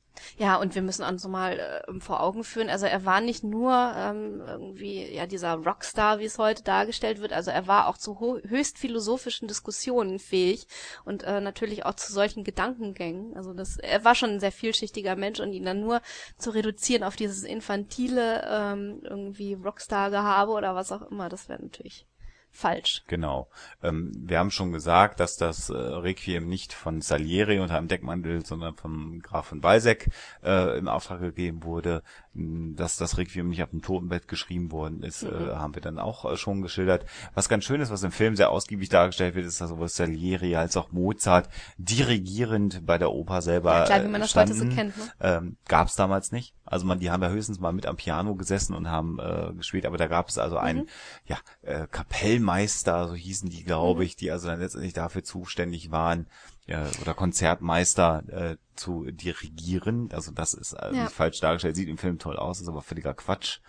und 0.61 0.75
wir 0.75 0.83
müssen 0.83 1.05
uns 1.05 1.27
mal 1.27 1.59
äh, 1.59 2.01
vor 2.01 2.23
Augen 2.23 2.45
führen, 2.45 2.69
also 2.69 2.87
er 2.87 3.05
war 3.05 3.21
nicht 3.21 3.45
nur 3.45 3.73
ähm, 3.97 4.43
irgendwie 4.47 5.13
ja 5.13 5.27
dieser 5.27 5.55
Rockstar, 5.55 6.19
wie 6.19 6.25
es 6.25 6.39
heute 6.39 6.63
dargestellt 6.63 7.21
wird, 7.21 7.33
also 7.33 7.51
er 7.51 7.67
war 7.67 7.89
auch 7.89 7.99
zu 7.99 8.19
höchst 8.21 8.79
philosophischen 8.79 9.49
Diskussionen 9.49 10.19
fähig 10.19 10.67
und 11.05 11.23
äh, 11.25 11.41
natürlich 11.41 11.85
auch 11.85 11.95
zu 11.95 12.13
solchen 12.13 12.45
Gedankengängen. 12.45 13.37
Also 13.37 13.53
das, 13.53 13.79
er 13.79 14.05
war 14.05 14.15
schon 14.15 14.31
ein 14.31 14.41
sehr 14.41 14.53
vielschichtiger 14.53 15.17
Mensch 15.17 15.41
und 15.41 15.53
ihn 15.53 15.65
dann 15.65 15.81
nur 15.81 16.01
zu 16.39 16.51
reduzieren 16.51 17.03
auf 17.03 17.17
dieses 17.17 17.45
infantile 17.45 18.47
ähm, 18.49 19.01
irgendwie 19.03 19.55
Rockstar-Gehabe 19.55 20.53
oder 20.53 20.75
was 20.75 20.93
auch 20.93 21.03
immer, 21.03 21.29
das 21.29 21.49
wäre 21.49 21.63
natürlich 21.63 22.07
falsch. 22.53 23.03
Genau. 23.07 23.48
Ähm, 23.82 24.12
wir 24.14 24.38
haben 24.38 24.50
schon 24.50 24.72
gesagt, 24.72 25.20
dass 25.20 25.36
das 25.36 25.70
äh, 25.70 25.74
Requiem 25.74 26.48
nicht 26.48 26.72
von 26.72 27.00
Salieri 27.00 27.59
unter 27.61 27.76
einem 27.76 27.88
Deckmantel, 27.88 28.44
sondern 28.44 28.76
vom 28.76 29.20
Graf 29.20 29.46
von 29.46 29.61
Balzac 29.61 30.09
äh, 30.44 30.78
im 30.78 30.86
Auftrag 30.88 31.20
gegeben 31.20 31.64
wurde. 31.64 32.03
M, 32.34 32.76
Dass 32.76 32.96
das 32.96 33.18
Requiem 33.18 33.48
nicht 33.48 33.62
auf 33.62 33.70
dem 33.70 33.82
Totenbett 33.82 34.28
geschrieben 34.28 34.70
worden 34.70 35.03
ist, 35.03 35.22
äh, 35.22 35.28
haben 35.55 35.74
wir 35.74 35.82
dann 35.82 35.98
auch 35.98 36.30
äh, 36.30 36.36
schon 36.36 36.62
geschildert. 36.62 37.05
Was 37.34 37.48
ganz 37.48 37.64
schön 37.64 37.80
ist, 37.80 37.90
was 37.90 38.03
im 38.03 38.12
Film 38.12 38.36
sehr 38.36 38.50
ausgiebig 38.50 38.88
dargestellt 38.88 39.34
wird, 39.34 39.46
ist, 39.46 39.61
dass 39.61 39.70
sowohl 39.70 39.88
Salieri 39.88 40.57
als 40.57 40.76
auch 40.76 40.92
Mozart 40.92 41.48
dirigierend 41.78 42.86
bei 42.86 42.98
der 42.98 43.11
Oper 43.12 43.42
selber 43.42 43.72
Ja, 43.72 43.84
klar, 43.84 44.05
wie 44.05 44.09
man 44.09 44.20
das 44.20 44.34
heute 44.34 44.53
so 44.55 44.61
standen. 44.61 44.74
kennt, 44.74 44.96
ne? 44.98 45.05
Ähm, 45.20 45.57
gab 45.68 45.88
es 45.88 45.94
damals 45.94 46.32
nicht. 46.32 46.55
Also 46.73 46.87
man, 46.87 46.99
die 47.01 47.11
haben 47.11 47.23
ja 47.23 47.29
höchstens 47.29 47.61
mal 47.61 47.73
mit 47.73 47.87
am 47.87 47.97
Piano 47.97 48.35
gesessen 48.35 48.75
und 48.75 48.89
haben 48.91 49.18
äh, 49.18 49.53
gespielt, 49.55 49.87
aber 49.87 49.99
da 49.99 50.07
gab 50.07 50.29
es 50.29 50.39
also 50.39 50.57
einen 50.57 50.89
ja, 51.27 51.39
äh, 51.62 51.87
Kapellmeister, 51.87 53.09
so 53.09 53.14
hießen 53.14 53.51
die, 53.51 53.62
glaube 53.64 54.05
ich, 54.05 54.16
die 54.16 54.31
also 54.31 54.49
dann 54.49 54.61
letztendlich 54.61 54.93
dafür 54.95 55.23
zuständig 55.23 55.91
waren, 55.91 56.27
ja, 56.66 56.87
oder 57.03 57.12
Konzertmeister 57.14 58.23
äh, 58.29 58.57
zu 58.77 59.05
dirigieren. 59.11 60.11
Also 60.12 60.33
das 60.33 60.55
ist 60.55 60.73
äh, 60.73 60.95
Ja. 60.95 61.05
nicht 61.05 61.12
falsch 61.12 61.41
dargestellt, 61.41 61.77
sieht 61.77 61.89
im 61.89 61.99
Film 61.99 62.18
toll 62.18 62.37
aus, 62.37 62.61
ist 62.61 62.68
aber 62.68 62.83
völliger 62.83 63.14
Quatsch. 63.14 63.61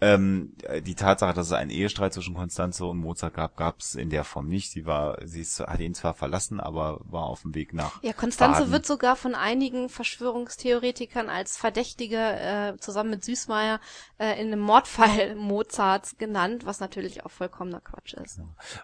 Ähm, 0.00 0.54
äh, 0.64 0.82
die 0.82 0.96
Tatsache, 0.96 1.34
dass 1.34 1.46
es 1.46 1.52
einen 1.52 1.70
Ehestreit 1.70 2.12
zwischen 2.12 2.34
Constanze 2.34 2.84
und 2.84 2.98
Mozart 2.98 3.34
gab, 3.34 3.56
gab 3.56 3.78
es 3.80 3.94
in 3.94 4.10
der 4.10 4.24
Form 4.24 4.48
nicht. 4.48 4.70
Sie 4.72 4.86
war, 4.86 5.18
sie 5.24 5.40
ist, 5.40 5.60
hat 5.60 5.80
ihn 5.80 5.94
zwar 5.94 6.14
verlassen, 6.14 6.58
aber 6.60 7.00
war 7.04 7.24
auf 7.24 7.42
dem 7.42 7.54
Weg 7.54 7.72
nach. 7.72 8.02
Ja, 8.02 8.12
Konstanze 8.12 8.60
Baden. 8.62 8.72
wird 8.72 8.86
sogar 8.86 9.16
von 9.16 9.34
einigen 9.34 9.88
Verschwörungstheoretikern 9.88 11.28
als 11.30 11.56
Verdächtige 11.56 12.16
äh, 12.18 12.76
zusammen 12.78 13.10
mit 13.10 13.24
Süßmeier 13.24 13.80
äh, 14.18 14.40
in 14.40 14.48
einem 14.48 14.60
Mordfall 14.60 15.34
Mozarts 15.36 16.18
genannt, 16.18 16.66
was 16.66 16.80
natürlich 16.80 17.24
auch 17.24 17.30
vollkommener 17.30 17.80
Quatsch 17.80 18.14
ist. 18.14 18.40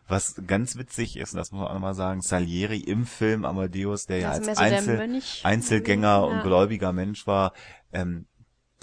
Was 0.09 0.41
ganz 0.47 0.77
witzig 0.77 1.17
ist, 1.17 1.33
und 1.35 1.39
das 1.39 1.51
muss 1.53 1.61
man 1.61 1.69
auch 1.71 1.75
nochmal 1.75 1.95
sagen, 1.95 2.21
Salieri 2.23 2.79
im 2.79 3.05
Film 3.05 3.45
Amadeus, 3.45 4.07
der 4.07 4.19
ja 4.19 4.31
Also 4.31 4.49
als 4.51 4.59
so 4.59 4.65
Einzel. 4.65 5.21
Einzelgänger 5.43 6.09
Ja. 6.09 6.19
und 6.21 6.43
gläubiger 6.43 6.93
Mensch 6.93 7.27
war, 7.27 7.53
ähm, 7.93 8.27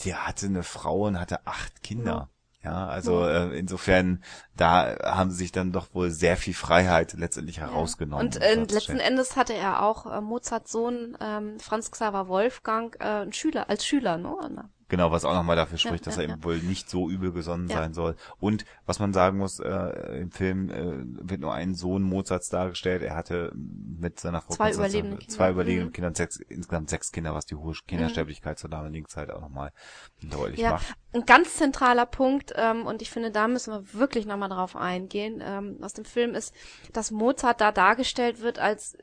der 0.05 0.27
hatte 0.27 0.45
eine 0.45 0.63
Frau 0.63 1.07
und 1.07 1.19
hatte 1.19 1.45
acht 1.45 1.83
Kinder. 1.83 2.29
Ja, 2.63 2.87
also 2.87 3.25
äh, 3.25 3.57
insofern, 3.57 4.23
da 4.57 4.97
haben 5.01 5.31
sie 5.31 5.37
sich 5.37 5.51
dann 5.53 5.71
doch 5.71 5.93
wohl 5.93 6.09
sehr 6.09 6.35
viel 6.35 6.53
Freiheit 6.53 7.13
letztendlich 7.13 7.59
herausgenommen. 7.59 8.25
Und 8.25 8.35
um 8.35 8.41
äh, 8.41 8.55
letzten 8.55 8.99
Endes 8.99 9.37
hatte 9.37 9.53
er 9.53 9.83
auch 9.83 10.05
äh, 10.05 10.19
Mozarts 10.19 10.71
Sohn 10.71 11.17
ähm, 11.21 11.59
Franz 11.59 11.91
Xaver 11.91 12.27
Wolfgang 12.27 12.99
äh, 12.99 13.31
Schüler 13.31 13.69
als 13.69 13.85
Schüler, 13.85 14.17
ne? 14.17 14.69
Genau, 14.89 15.11
was 15.11 15.25
auch 15.25 15.33
nochmal 15.33 15.57
dafür 15.57 15.77
spricht, 15.77 16.05
Ja, 16.05 16.11
dass 16.11 16.15
ja, 16.15 16.21
er 16.23 16.27
ja. 16.29 16.33
eben 16.35 16.43
wohl 16.45 16.57
nicht 16.59 16.89
so 16.89 17.09
übel 17.09 17.33
gesonnen 17.33 17.67
sein 17.67 17.93
soll. 17.93 18.15
Und 18.39 18.63
was 18.85 18.99
man 18.99 19.11
sagen 19.11 19.37
muss, 19.37 19.59
äh, 19.59 20.19
im 20.21 20.31
Film 20.31 20.69
äh, 20.69 21.29
wird 21.29 21.41
nur 21.41 21.53
ein 21.53 21.75
Sohn 21.75 22.03
Mozarts 22.03 22.49
dargestellt. 22.49 23.01
Er 23.01 23.15
hatte 23.15 23.51
mit 23.55 24.19
seiner 24.19 24.41
Frau 24.41 24.53
Zwei 24.53 24.65
Constanze 24.67 24.97
überlebende 24.97 25.17
Kinder. 25.17 25.33
zwei 25.35 25.49
überlebende 25.51 25.87
Mhm. 25.89 25.93
Kinder 25.93 26.15
sechs, 26.15 26.37
insgesamt 26.37 26.89
sechs 26.89 27.11
Kinder, 27.11 27.33
was 27.35 27.45
die 27.45 27.55
hohe 27.55 27.73
Kindersterblichkeit 27.85 28.59
zur 28.59 28.69
damaligen 28.69 29.07
Zeit 29.07 29.29
auch 29.29 29.41
nochmal 29.41 29.73
deutlich 30.21 30.59
Ja, 30.59 30.71
macht. 30.71 30.93
ein 31.13 31.25
ganz 31.25 31.57
zentraler 31.57 32.05
Punkt, 32.05 32.53
ähm, 32.55 32.85
und 32.85 33.01
ich 33.01 33.11
finde, 33.11 33.31
da 33.31 33.47
müssen 33.49 33.73
wir 33.73 33.93
wirklich 33.93 34.25
nochmal 34.25 34.49
drauf 34.49 34.75
eingehen, 34.77 35.41
ähm, 35.43 35.77
aus 35.81 35.93
dem 35.93 36.05
Film 36.05 36.33
ist, 36.33 36.53
dass 36.93 37.11
Mozart 37.11 37.59
da 37.59 37.71
dargestellt 37.73 38.41
wird 38.41 38.57
als 38.59 38.97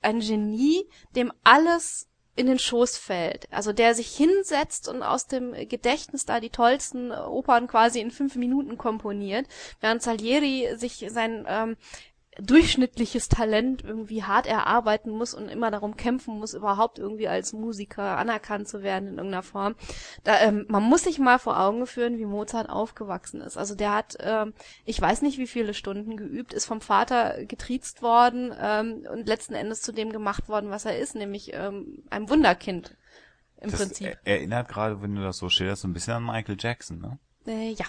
ein 0.00 0.20
Genie, 0.20 0.88
dem 1.16 1.32
alles 1.44 2.08
in 2.38 2.46
den 2.46 2.58
Schoß 2.58 2.96
fällt. 2.96 3.48
Also 3.52 3.72
der 3.72 3.94
sich 3.94 4.16
hinsetzt 4.16 4.88
und 4.88 5.02
aus 5.02 5.26
dem 5.26 5.52
Gedächtnis 5.68 6.24
da 6.24 6.38
die 6.40 6.50
tollsten 6.50 7.10
Opern 7.10 7.66
quasi 7.66 8.00
in 8.00 8.10
fünf 8.10 8.36
Minuten 8.36 8.78
komponiert, 8.78 9.46
während 9.80 10.02
Salieri 10.02 10.76
sich 10.76 11.04
sein 11.10 11.44
ähm, 11.48 11.76
durchschnittliches 12.40 13.28
Talent 13.28 13.82
irgendwie 13.84 14.22
hart 14.22 14.46
erarbeiten 14.46 15.10
muss 15.10 15.34
und 15.34 15.48
immer 15.48 15.70
darum 15.70 15.96
kämpfen 15.96 16.38
muss, 16.38 16.54
überhaupt 16.54 16.98
irgendwie 16.98 17.28
als 17.28 17.52
Musiker 17.52 18.16
anerkannt 18.16 18.68
zu 18.68 18.82
werden 18.82 19.08
in 19.08 19.14
irgendeiner 19.16 19.42
Form. 19.42 19.74
Da, 20.24 20.40
ähm, 20.40 20.64
man 20.68 20.82
muss 20.82 21.04
sich 21.04 21.18
mal 21.18 21.38
vor 21.38 21.58
Augen 21.60 21.86
führen, 21.86 22.16
wie 22.18 22.24
Mozart 22.26 22.68
aufgewachsen 22.70 23.40
ist. 23.40 23.56
Also 23.56 23.74
der 23.74 23.94
hat, 23.94 24.16
ähm, 24.20 24.54
ich 24.84 25.00
weiß 25.00 25.22
nicht, 25.22 25.38
wie 25.38 25.46
viele 25.46 25.74
Stunden 25.74 26.16
geübt, 26.16 26.54
ist 26.54 26.66
vom 26.66 26.80
Vater 26.80 27.44
getriezt 27.44 28.02
worden 28.02 28.54
ähm, 28.60 29.06
und 29.12 29.26
letzten 29.26 29.54
Endes 29.54 29.82
zu 29.82 29.92
dem 29.92 30.10
gemacht 30.12 30.48
worden, 30.48 30.70
was 30.70 30.84
er 30.84 30.98
ist, 30.98 31.14
nämlich 31.16 31.52
ähm, 31.54 32.04
ein 32.10 32.28
Wunderkind 32.30 32.96
im 33.60 33.70
Das 33.70 33.80
Prinzip. 33.80 34.06
er- 34.06 34.18
erinnert 34.34 34.68
gerade, 34.68 35.02
wenn 35.02 35.14
du 35.16 35.22
das 35.22 35.38
so 35.38 35.48
schilderst, 35.48 35.82
so 35.82 35.88
ein 35.88 35.92
bisschen 35.92 36.14
an 36.14 36.24
Michael 36.26 36.56
Jackson, 36.58 37.00
ne? 37.00 37.18
Äh, 37.46 37.72
ja. 37.72 37.86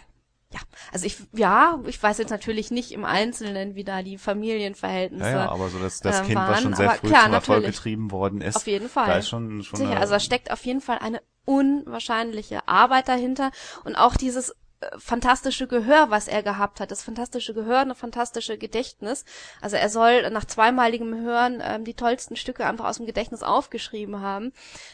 Ja, 0.51 0.59
also 0.91 1.05
ich, 1.05 1.17
ja, 1.33 1.79
ich 1.85 2.01
weiß 2.01 2.17
jetzt 2.17 2.31
natürlich 2.31 2.71
nicht 2.71 2.91
im 2.91 3.05
Einzelnen, 3.05 3.75
wie 3.75 3.83
da 3.83 4.01
die 4.01 4.17
Familienverhältnisse 4.17 5.29
Ja, 5.29 5.37
ja, 5.45 5.49
aber 5.49 5.69
so 5.69 5.77
das, 5.77 5.99
das 5.99 6.21
ähm, 6.21 6.25
Kind, 6.25 6.37
was 6.39 6.49
waren, 6.49 6.63
schon 6.63 6.73
sehr 6.73 6.89
früh 6.91 7.07
klar, 7.07 7.25
zum 7.25 7.33
Erfolg 7.33 7.57
natürlich. 7.57 7.75
getrieben 7.75 8.11
worden 8.11 8.41
ist. 8.41 8.55
Auf 8.55 8.65
jeden 8.65 8.89
Fall. 8.89 9.07
Da 9.07 9.17
ist 9.17 9.29
schon, 9.29 9.61
schon 9.61 9.77
Sicher, 9.77 9.99
also 9.99 10.13
da 10.13 10.19
steckt 10.19 10.51
auf 10.51 10.65
jeden 10.65 10.81
Fall 10.81 10.97
eine 10.99 11.21
unwahrscheinliche 11.45 12.67
Arbeit 12.67 13.07
dahinter 13.09 13.51
und 13.83 13.95
auch 13.95 14.15
dieses 14.15 14.49
äh, 14.49 14.53
fantastische 14.97 15.67
Gehör, 15.67 16.09
was 16.09 16.27
er 16.27 16.41
gehabt 16.41 16.79
hat, 16.79 16.91
das 16.91 17.03
fantastische 17.03 17.53
Gehör, 17.53 17.79
eine 17.79 17.95
fantastische 17.95 18.57
Gedächtnis. 18.57 19.25
Also 19.61 19.75
er 19.75 19.89
soll 19.89 20.29
nach 20.29 20.45
zweimaligem 20.45 21.21
Hören 21.21 21.61
ähm, 21.61 21.83
die 21.83 21.93
tollsten 21.93 22.35
Stücke 22.35 22.65
einfach 22.65 22.85
aus 22.85 22.97
dem 22.97 23.05
Gedächtnis 23.05 23.43
aufgeschrieben 23.43 24.21
haben. 24.21 24.53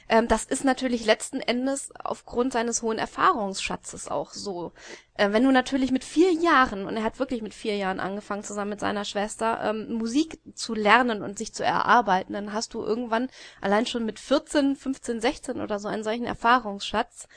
Ähm, 0.09 0.27
das 0.27 0.45
ist 0.45 0.63
natürlich 0.63 1.05
letzten 1.05 1.39
Endes 1.39 1.91
aufgrund 2.03 2.53
seines 2.53 2.81
hohen 2.81 2.97
Erfahrungsschatzes 2.97 4.07
auch 4.07 4.31
so. 4.31 4.71
Äh, 5.17 5.31
wenn 5.31 5.43
du 5.43 5.51
natürlich 5.51 5.91
mit 5.91 6.03
vier 6.03 6.33
Jahren, 6.33 6.85
und 6.85 6.97
er 6.97 7.03
hat 7.03 7.19
wirklich 7.19 7.41
mit 7.41 7.53
vier 7.53 7.77
Jahren 7.77 7.99
angefangen, 7.99 8.43
zusammen 8.43 8.71
mit 8.71 8.79
seiner 8.79 9.05
Schwester, 9.05 9.59
ähm, 9.63 9.93
Musik 9.93 10.39
zu 10.55 10.73
lernen 10.73 11.21
und 11.21 11.37
sich 11.37 11.53
zu 11.53 11.63
erarbeiten, 11.63 12.33
dann 12.33 12.53
hast 12.53 12.73
du 12.73 12.81
irgendwann 12.81 13.29
allein 13.61 13.85
schon 13.85 14.05
mit 14.05 14.19
14, 14.19 14.75
15, 14.75 15.21
16 15.21 15.61
oder 15.61 15.77
so 15.77 15.87
einen 15.87 16.03
solchen 16.03 16.25
Erfahrungsschatz. 16.25 17.27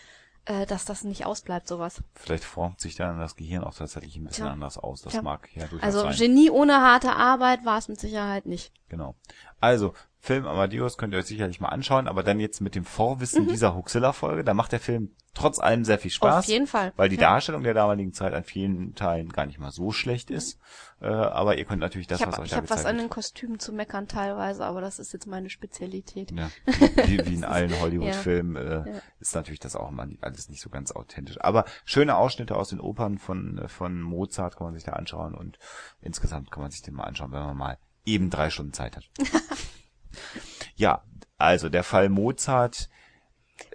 Äh, 0.49 0.65
dass 0.67 0.85
das 0.87 1.05
nicht 1.05 1.27
ausbleibt, 1.27 1.69
sowas. 1.69 2.03
Vielleicht 2.15 2.45
formt 2.45 2.81
sich 2.81 2.97
dann 2.97 3.19
das 3.19 3.37
Gehirn 3.37 3.63
auch 3.65 3.75
tatsächlich 3.75 4.17
ein 4.17 4.25
bisschen 4.25 4.45
Tja. 4.47 4.53
anders 4.53 4.79
aus. 4.79 5.03
Das 5.03 5.13
Tja. 5.13 5.23
mag 5.23 5.49
ja 5.55 5.67
durchaus 5.67 5.83
Also 5.83 6.01
sein. 6.01 6.17
Genie 6.17 6.51
ohne 6.51 6.81
harte 6.81 7.15
Arbeit 7.15 7.65
war 7.67 7.77
es 7.79 7.89
mit 7.89 8.01
Sicherheit 8.01 8.47
nicht. 8.47 8.73
Genau. 8.89 9.15
Also, 9.61 9.93
Film 10.21 10.47
Amadeus 10.47 10.99
könnt 10.99 11.15
ihr 11.15 11.19
euch 11.21 11.27
sicherlich 11.27 11.61
mal 11.61 11.69
anschauen, 11.69 12.09
aber 12.09 12.23
dann 12.25 12.41
jetzt 12.41 12.61
mit 12.61 12.75
dem 12.75 12.85
Vorwissen 12.85 13.47
dieser 13.49 13.75
Huxilla-Folge, 13.77 14.43
da 14.43 14.53
macht 14.53 14.73
der 14.73 14.81
Film 14.81 15.13
trotz 15.33 15.61
allem 15.61 15.85
sehr 15.85 15.99
viel 16.01 16.11
Spaß. 16.11 16.35
Mhm. 16.35 16.39
Auf 16.41 16.45
jeden 16.47 16.67
Fall. 16.67 16.93
Weil 16.97 17.09
die 17.09 17.15
Ja. 17.15 17.31
Darstellung 17.31 17.63
der 17.63 17.73
damaligen 17.75 18.13
Zeit 18.13 18.35
an 18.35 18.43
vielen 18.43 18.97
Teilen 18.97 19.29
gar 19.29 19.47
nicht 19.47 19.61
mal 19.61 19.71
so 19.71 19.93
schlecht 19.93 20.31
ist. 20.33 20.59
Äh, 21.01 21.07
aber 21.07 21.57
ihr 21.57 21.65
könnt 21.65 21.79
natürlich 21.81 22.09
das, 22.09 22.21
ich 22.21 22.27
was 22.27 22.33
habe 22.33 22.43
euch 22.43 22.47
ich 22.47 22.51
da 22.51 22.57
hab 22.57 22.65
was 22.65 22.79
gezeigt 22.79 22.89
an 22.89 22.97
wird. 22.97 23.05
den 23.07 23.11
Kostümen 23.11 23.59
zu 23.61 23.73
meckern 23.73 24.09
teilweise, 24.09 24.65
aber 24.65 24.81
das 24.81 24.99
ist 24.99 25.13
jetzt 25.13 25.29
meine 25.29 25.49
Spezialität. 25.51 26.33
Ja, 26.33 26.51
wie, 27.07 27.25
wie 27.25 27.35
in 27.35 27.45
allen 27.45 27.79
Hollywood-Filmen 27.81 28.57
äh, 28.57 28.91
Ja. 28.91 29.01
ist 29.21 29.37
natürlich 29.37 29.61
das 29.61 29.77
auch 29.77 29.91
immer 29.91 30.07
nicht- 30.07 30.25
alles 30.25 30.49
nicht 30.49 30.61
so 30.61 30.69
ganz 30.71 30.91
authentisch. 30.91 31.41
Aber 31.41 31.65
schöne 31.85 32.17
Ausschnitte 32.17 32.57
aus 32.57 32.71
den 32.71 32.81
Opern 32.81 33.19
von, 33.19 33.59
äh, 33.59 33.69
von 33.69 34.01
Mozart 34.03 34.57
kann 34.57 34.67
man 34.67 34.75
sich 34.75 34.83
da 34.85 34.95
anschauen 34.95 35.35
und 35.37 35.61
insgesamt 36.01 36.51
kann 36.51 36.63
man 36.63 36.73
sich 36.73 36.83
den 36.83 36.95
mal 36.95 37.05
anschauen, 37.05 37.31
wenn 37.31 37.43
man 37.43 37.57
mal 37.57 37.79
eben 38.05 38.31
drei 38.31 38.51
Stunden 38.51 38.73
Zeit 38.73 38.97
hat. 38.97 39.05
ja, 40.77 41.03
also 41.39 41.69
der 41.69 41.85
Fall 41.85 42.09
Mozart, 42.09 42.89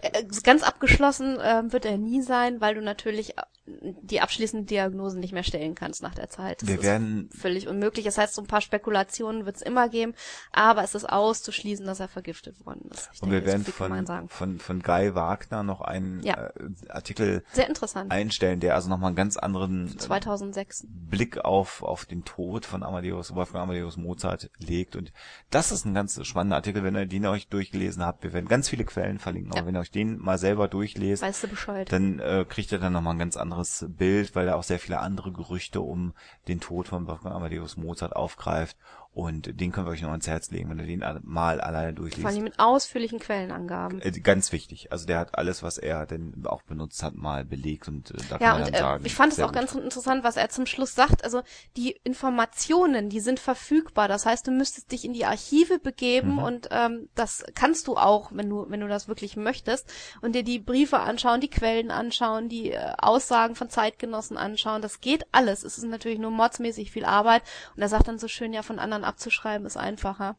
Äh, 0.02 0.24
Ganz 0.44 0.64
abgeschlossen 0.64 1.40
äh, 1.40 1.64
wird 1.72 1.86
er 1.86 1.98
nie 1.98 2.22
sein, 2.22 2.62
weil 2.62 2.76
du 2.76 2.82
natürlich 2.82 3.36
die 3.66 4.20
abschließenden 4.20 4.66
Diagnosen 4.68 5.22
nicht 5.22 5.32
mehr 5.32 5.44
stellen 5.44 5.74
kannst 5.74 6.04
nach 6.04 6.14
der 6.16 6.30
Zeit. 6.30 6.62
Das 6.62 6.68
wir 6.70 6.84
werden 6.84 7.30
völlig 7.32 7.68
unmöglich. 7.70 8.04
Das 8.04 8.18
heißt, 8.18 8.34
so 8.34 8.42
ein 8.42 8.48
paar 8.48 8.60
Spekulationen 8.60 9.46
wird 9.46 9.56
es 9.56 9.62
immer 9.62 9.88
geben, 9.88 10.14
aber 10.52 10.84
es 10.84 10.96
ist 10.96 11.06
auszuschließen, 11.10 11.86
dass 11.86 12.02
er 12.02 12.10
vergiftet 12.10 12.66
worden 12.66 12.90
ist. 12.92 13.10
Ich 13.14 13.22
und 13.22 13.32
denke, 13.32 13.46
wir 13.46 13.52
werden 13.54 13.64
so 13.66 13.72
von, 13.72 14.28
von, 14.28 14.60
von 14.60 14.82
Guy 14.82 15.16
Wagner 15.16 15.64
noch 15.64 15.80
einen 15.80 16.22
Ja. 16.24 16.48
äh, 16.48 16.52
Artikel 16.90 17.44
Sehr 17.54 17.68
interessant. 17.70 18.12
einstellen, 18.12 18.60
der 18.60 18.76
also 18.76 18.90
nochmal 18.90 19.08
einen 19.08 19.16
ganz 19.16 19.38
anderen 19.38 19.94
äh, 19.94 19.98
2006. 19.98 20.86
Blick 20.90 21.38
auf, 21.40 21.84
auf 21.84 22.06
den 22.06 22.26
Tod 22.26 22.66
von 22.66 22.84
Amadeus, 22.84 23.34
Wolfgang 23.34 23.64
Amadeus 23.64 23.96
Mozart 23.96 24.50
legt. 24.58 24.98
Und 24.98 25.14
das 25.52 25.72
ist 25.72 25.86
ein 25.86 25.94
ganz 25.94 26.20
spannender 26.26 26.58
Artikel, 26.58 26.84
wenn 26.84 26.96
ihr 26.98 27.06
den 27.06 27.26
euch 27.28 27.48
durchgelesen 27.48 28.04
habt. 28.06 28.24
Wir 28.24 28.34
werden 28.34 28.48
ganz 28.50 28.68
viele 28.68 28.84
Quellen 28.84 29.20
verlinken, 29.20 29.52
aber 29.54 29.62
Ja. 29.62 29.66
wenn 29.68 29.76
ihr 29.76 29.80
euch 29.80 29.92
den 29.92 30.18
mal 30.18 30.38
selber 30.38 30.68
durchlest, 30.68 31.24
Weißt 31.24 31.44
du 31.44 31.48
Bescheid? 31.48 31.90
dann 31.94 32.20
äh, 32.20 32.46
kriegt 32.48 32.72
ihr 32.74 32.80
dann 32.80 32.92
nochmal 32.92 33.16
ein 33.16 33.20
ganz 33.20 33.38
anderes 33.54 33.86
Bild, 33.88 34.36
weil 34.36 34.48
er 34.48 34.58
auch 34.58 34.64
sehr 34.64 34.80
viele 34.80 35.00
andere 35.00 35.32
Gerüchte 35.32 35.82
um 35.82 36.14
den 36.48 36.60
Tod 36.60 36.88
von 36.88 37.08
Wolfgang 37.08 37.36
Amadeus 37.36 37.78
Mozart 37.78 38.16
aufgreift. 38.16 38.78
Und 39.14 39.60
den 39.60 39.72
können 39.72 39.86
wir 39.86 39.92
euch 39.92 40.02
noch 40.02 40.10
ans 40.10 40.28
Herz 40.28 40.50
legen, 40.50 40.70
wenn 40.72 40.80
ihr 40.80 40.88
den 40.88 41.04
mal 41.24 41.62
alleine 41.62 41.90
Vor 41.94 42.04
durchliest. 42.04 42.26
allem 42.28 42.44
mit 42.44 42.58
ausführlichen 42.60 43.20
Quellenangaben. 43.20 44.02
Äh, 44.02 44.12
Ganz 44.22 44.52
wichtig. 44.52 44.92
Also 44.92 45.06
der 45.06 45.20
hat 45.20 45.38
alles, 45.38 45.62
was 45.62 45.78
er 45.78 46.06
denn 46.08 46.44
auch 46.48 46.64
benutzt 46.64 47.04
hat, 47.04 47.14
mal 47.16 47.46
belegt 47.46 47.88
und 47.88 48.10
äh, 48.12 48.18
da 48.30 48.38
kann 48.38 48.42
Ja, 48.42 48.54
man 48.54 48.62
und 48.64 48.68
dann 48.70 48.74
äh, 48.74 48.80
sagen. 48.80 49.06
ich 49.06 49.14
fand 49.14 49.34
es 49.34 49.40
auch 49.40 49.48
gut. 49.48 49.56
ganz 49.56 49.76
interessant, 49.76 50.24
was 50.24 50.36
er 50.36 50.50
zum 50.50 50.66
Schluss 50.66 50.96
sagt. 50.96 51.24
Also 51.24 51.44
die 51.78 51.92
Informationen, 52.04 53.10
die 53.10 53.20
sind 53.20 53.40
verfügbar. 53.40 54.08
Das 54.08 54.26
heißt, 54.26 54.48
du 54.48 54.52
müsstest 54.52 54.92
dich 54.92 55.06
in 55.06 55.14
die 55.14 55.26
Archive 55.26 55.80
begeben 55.80 56.34
Mhm. 56.34 56.38
und 56.40 56.68
ähm, 56.72 57.10
das 57.16 57.44
kannst 57.54 57.88
du 57.88 57.98
auch, 57.98 58.32
wenn 58.34 58.50
du 58.50 58.66
wenn 58.70 58.80
du 58.80 58.88
das 58.88 59.08
wirklich 59.08 59.36
möchtest 59.38 59.92
und 60.22 60.34
dir 60.34 60.44
die 60.44 60.60
Briefe 60.60 61.00
anschauen, 61.00 61.40
die 61.42 61.50
Quellen 61.50 61.92
anschauen, 61.92 62.50
die 62.50 62.72
äh, 62.72 62.94
Aussagen 62.98 63.56
von 63.56 63.70
Zeitgenossen 63.70 64.38
anschauen. 64.38 64.82
Das 64.82 65.02
geht 65.02 65.26
alles. 65.32 65.64
Es 65.64 65.78
ist 65.78 65.84
natürlich 65.84 66.20
nur 66.20 66.32
mordsmäßig 66.32 66.92
viel 66.92 67.06
Arbeit. 67.06 67.44
Und 67.76 67.82
er 67.82 67.90
sagt 67.90 68.08
dann 68.08 68.18
so 68.20 68.28
schön, 68.28 68.54
ja, 68.54 68.62
von 68.64 68.80
anderen 68.80 69.03
abzuschreiben 69.04 69.66
ist 69.66 69.78
einfacher. 69.78 70.38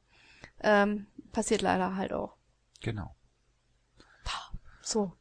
Ähm, 0.61 1.07
passiert 1.33 1.63
leider 1.63 1.97
halt 1.97 2.13
auch. 2.13 2.37
Genau. 2.81 3.15
So. 4.85 5.13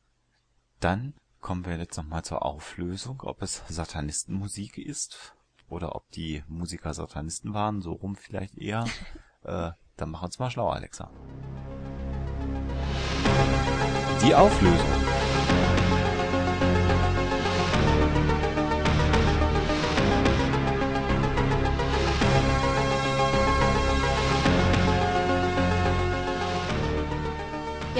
Dann 0.81 1.13
kommen 1.39 1.65
wir 1.65 1.77
jetzt 1.77 1.95
nochmal 1.95 2.25
zur 2.25 2.43
Auflösung, 2.43 3.21
ob 3.21 3.41
es 3.41 3.63
Satanistenmusik 3.69 4.77
ist 4.77 5.35
oder 5.69 5.95
ob 5.95 6.11
die 6.11 6.43
Musiker 6.47 6.93
Satanisten 6.93 7.53
waren, 7.53 7.81
so 7.81 7.93
rum 7.93 8.17
vielleicht 8.17 8.57
eher. 8.57 8.85
äh, 9.43 9.71
dann 9.95 10.11
mach 10.11 10.23
uns 10.23 10.37
mal 10.37 10.51
schlau, 10.51 10.69
Alexa. 10.69 11.09
Die 14.21 14.35
Auflösung. 14.35 15.32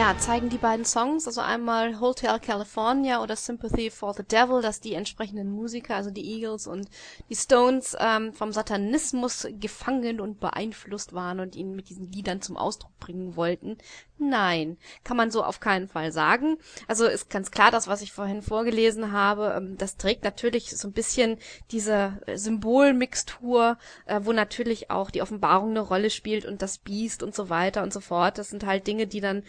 Ja, 0.04 0.18
zeigen 0.18 0.50
die 0.50 0.58
beiden 0.58 0.84
Songs, 0.84 1.28
also 1.28 1.40
einmal 1.40 2.02
Hotel 2.02 2.38
California 2.42 3.24
oder 3.24 3.38
Sympathy 3.38 3.90
for 3.90 4.14
the 4.14 4.24
Devil, 4.24 4.62
dass 4.62 4.82
die 4.82 4.96
entsprechenden 4.96 5.50
Musiker, 5.50 5.96
also 5.96 6.12
die 6.12 6.30
Eagles 6.30 6.68
und 6.68 6.90
die 7.30 7.38
Stones, 7.38 7.96
ähm, 7.98 8.34
vom 8.34 8.52
Satanismus 8.52 9.48
gefangen 9.62 10.20
und 10.20 10.42
beeinflusst 10.42 11.14
waren 11.14 11.40
und 11.40 11.56
ihn 11.56 11.74
mit 11.74 11.88
diesen 11.88 12.12
Liedern 12.12 12.42
zum 12.42 12.58
Ausdruck 12.58 12.92
bringen 13.00 13.38
wollten. 13.38 13.78
Nein, 14.20 14.78
kann 15.04 15.18
man 15.18 15.32
so 15.32 15.44
auf 15.44 15.60
keinen 15.60 15.88
Fall 15.88 16.12
sagen. 16.12 16.58
Also 16.88 17.06
ist 17.06 17.30
ganz 17.30 17.52
klar, 17.52 17.72
das, 17.72 17.88
was 17.88 18.02
ich 18.02 18.12
vorhin 18.12 18.42
vorgelesen 18.42 19.12
habe, 19.12 19.54
ähm, 19.58 19.78
das 19.78 19.98
trägt 19.98 20.24
natürlich 20.24 20.70
so 20.70 20.88
ein 20.88 20.94
bisschen 20.94 21.38
diese 21.72 22.22
äh, 22.28 22.38
Symbolmixtur, 22.38 23.78
äh, 24.06 24.20
wo 24.24 24.32
natürlich 24.32 24.92
auch 24.92 25.12
die 25.12 25.22
Offenbarung 25.22 25.72
eine 25.72 25.82
Rolle 25.82 26.10
spielt 26.10 26.46
und 26.46 26.62
das 26.62 26.78
Biest 26.78 27.24
und 27.24 27.34
so 27.34 27.50
weiter 27.50 27.84
und 27.84 27.92
so 27.92 28.02
fort. 28.02 28.38
Das 28.38 28.50
sind 28.50 28.66
halt 28.66 28.86
Dinge, 28.86 29.08
die 29.08 29.20
dann 29.22 29.44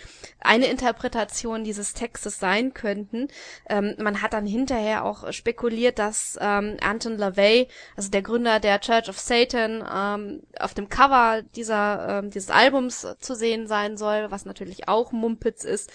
eine 0.45 0.67
Interpretation 0.67 1.65
dieses 1.65 1.95
Textes 1.95 2.39
sein 2.39 2.75
könnten. 2.75 3.29
Ähm, 3.69 3.97
man 3.99 4.23
hat 4.23 4.33
dann 4.33 4.47
hinterher 4.47 5.05
auch 5.05 5.33
spekuliert, 5.33 5.99
dass 5.99 6.39
ähm, 6.41 6.77
Anton 6.81 7.17
LaVey, 7.19 7.69
also 7.97 8.11
der 8.11 8.23
Gründer 8.23 8.61
der 8.61 8.81
Church 8.81 9.09
of 9.09 9.19
Satan, 9.19 9.85
ähm, 9.93 10.43
auf 10.61 10.75
dem 10.75 10.89
Cover 10.89 11.43
dieser 11.57 12.19
ähm, 12.19 12.31
dieses 12.31 12.51
Albums 12.51 13.07
zu 13.19 13.35
sehen 13.35 13.67
sein 13.67 13.97
soll, 13.97 14.31
was 14.31 14.45
natürlich 14.45 14.89
auch 14.89 15.13
Mumpitz 15.13 15.65
ist 15.65 15.91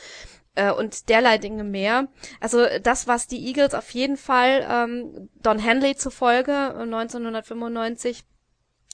äh, 0.55 0.71
und 0.71 1.09
derlei 1.09 1.37
Dinge 1.37 1.63
mehr. 1.63 2.07
Also 2.39 2.65
das, 2.81 3.07
was 3.07 3.27
die 3.27 3.45
Eagles 3.47 3.73
auf 3.73 3.89
jeden 3.91 4.17
Fall 4.17 4.67
ähm, 4.69 5.29
Don 5.41 5.59
Henley 5.59 5.95
zufolge 5.95 6.51
äh, 6.51 6.81
1995 6.81 8.25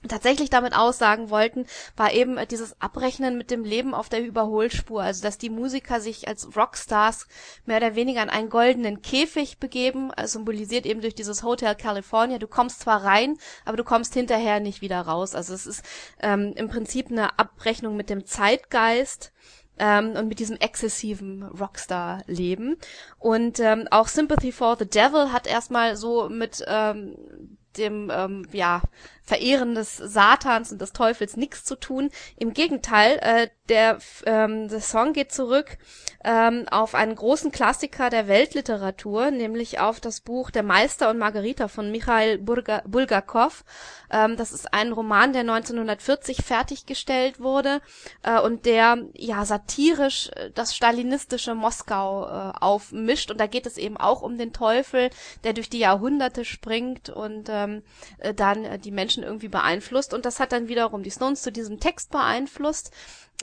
tatsächlich 0.08 0.50
damit 0.50 0.76
aussagen 0.76 1.30
wollten, 1.30 1.66
war 1.96 2.14
eben 2.14 2.38
äh, 2.38 2.48
dieses 2.48 2.80
Abrechnen 2.82 3.38
mit 3.38 3.52
dem 3.52 3.64
Leben 3.64 3.94
auf 3.94 4.10
der 4.10 4.24
Überholspur, 4.24 5.02
also 5.02 5.24
dass 5.24 5.38
die 5.38 5.50
Musiker 5.50 6.00
sich 6.00 6.28
als 6.28 6.56
Rockstars 6.56 7.28
mehr 7.66 7.78
oder 7.78 7.96
weniger 7.96 8.24
in 8.24 8.30
einen 8.30 8.50
goldenen 8.50 9.02
Käfig 9.02 9.60
begeben, 9.60 10.12
äh, 10.12 10.28
symbolisiert 10.28 10.86
eben 10.86 11.02
durch 11.02 11.16
dieses 11.16 11.44
Hotel 11.44 11.76
California. 11.76 12.38
Du 12.38 12.48
kommst 12.48 12.82
zwar 12.82 13.04
rein, 13.04 13.38
aber 13.66 13.78
du 13.78 13.84
kommst 13.84 14.14
hinterher 14.14 14.60
nicht 14.60 14.82
wieder 14.82 15.02
raus. 15.02 15.36
Also 15.36 15.54
es 15.54 15.66
ist 15.66 15.84
ähm, 16.22 16.54
im 16.56 16.70
Prinzip 16.70 17.10
eine 17.10 17.38
Abrechnung 17.40 17.96
mit 17.96 18.10
dem 18.10 18.26
Zeitgeist 18.26 19.32
ähm, 19.78 20.12
und 20.12 20.28
mit 20.28 20.40
diesem 20.40 20.58
exzessiven 20.58 21.44
Rockstar-Leben. 21.44 22.78
Und 23.20 23.60
ähm, 23.60 23.88
auch 23.92 24.08
Sympathy 24.08 24.52
for 24.52 24.78
the 24.78 24.88
Devil 24.88 25.32
hat 25.32 25.48
erstmal 25.48 25.96
so 25.96 26.30
mit 26.30 26.64
ähm, 26.68 27.58
dem 27.78 28.12
ähm, 28.14 28.48
ja 28.52 28.82
Verehren 29.24 29.76
des 29.76 29.98
Satans 29.98 30.72
und 30.72 30.80
des 30.80 30.94
Teufels 30.94 31.36
nichts 31.36 31.64
zu 31.64 31.76
tun. 31.76 32.12
Im 32.38 32.54
Gegenteil, 32.54 33.18
äh, 33.22 33.48
der, 33.70 34.00
ähm, 34.26 34.68
der 34.68 34.82
Song 34.82 35.14
geht 35.14 35.32
zurück 35.32 35.78
ähm, 36.24 36.68
auf 36.70 36.96
einen 36.96 37.16
großen 37.16 37.52
Klassiker 37.52 38.10
der 38.10 38.28
Weltliteratur, 38.28 39.30
nämlich 39.30 39.80
auf 39.80 40.00
das 40.00 40.22
Buch 40.22 40.50
Der 40.50 40.64
Meister 40.64 41.10
und 41.12 41.20
Margarita 41.20 41.68
von 41.68 41.92
Michail 41.92 42.40
Burga 42.40 42.82
Bulgakov. 42.88 43.64
Ähm, 44.10 44.36
das 44.36 44.52
ist 44.52 44.74
ein 44.74 44.92
Roman, 44.92 45.34
der 45.34 45.42
1940 45.42 46.38
fertiggestellt 46.38 47.40
wurde 47.40 47.82
äh, 48.24 48.40
und 48.40 48.66
der 48.66 48.98
ja 49.14 49.46
satirisch 49.46 50.30
äh, 50.36 50.50
das 50.54 50.76
stalinistische 50.76 51.54
Moskau 51.54 52.26
äh, 52.26 52.54
aufmischt. 52.60 53.30
Und 53.30 53.40
da 53.40 53.46
geht 53.46 53.68
es 53.68 53.78
eben 53.78 53.98
auch 53.98 54.24
um 54.24 54.38
den 54.38 54.52
Teufel, 54.52 55.12
der 55.44 55.54
durch 55.54 55.70
die 55.70 55.80
Jahrhunderte 55.80 56.44
springt 56.44 57.10
und 57.10 57.50
ähm, 57.50 57.84
äh, 58.18 58.34
dann 58.34 58.66
äh, 58.66 58.80
die 58.80 58.92
Menschen 58.92 59.24
irgendwie 59.24 59.50
beeinflusst. 59.50 60.14
Und 60.14 60.26
das 60.26 60.40
hat 60.40 60.52
dann 60.52 60.70
wiederum 60.70 61.04
die 61.04 61.12
Stones 61.12 61.44
zu 61.44 61.52
diesem 61.52 61.80
Text 61.80 62.10
beeinflusst. 62.10 62.92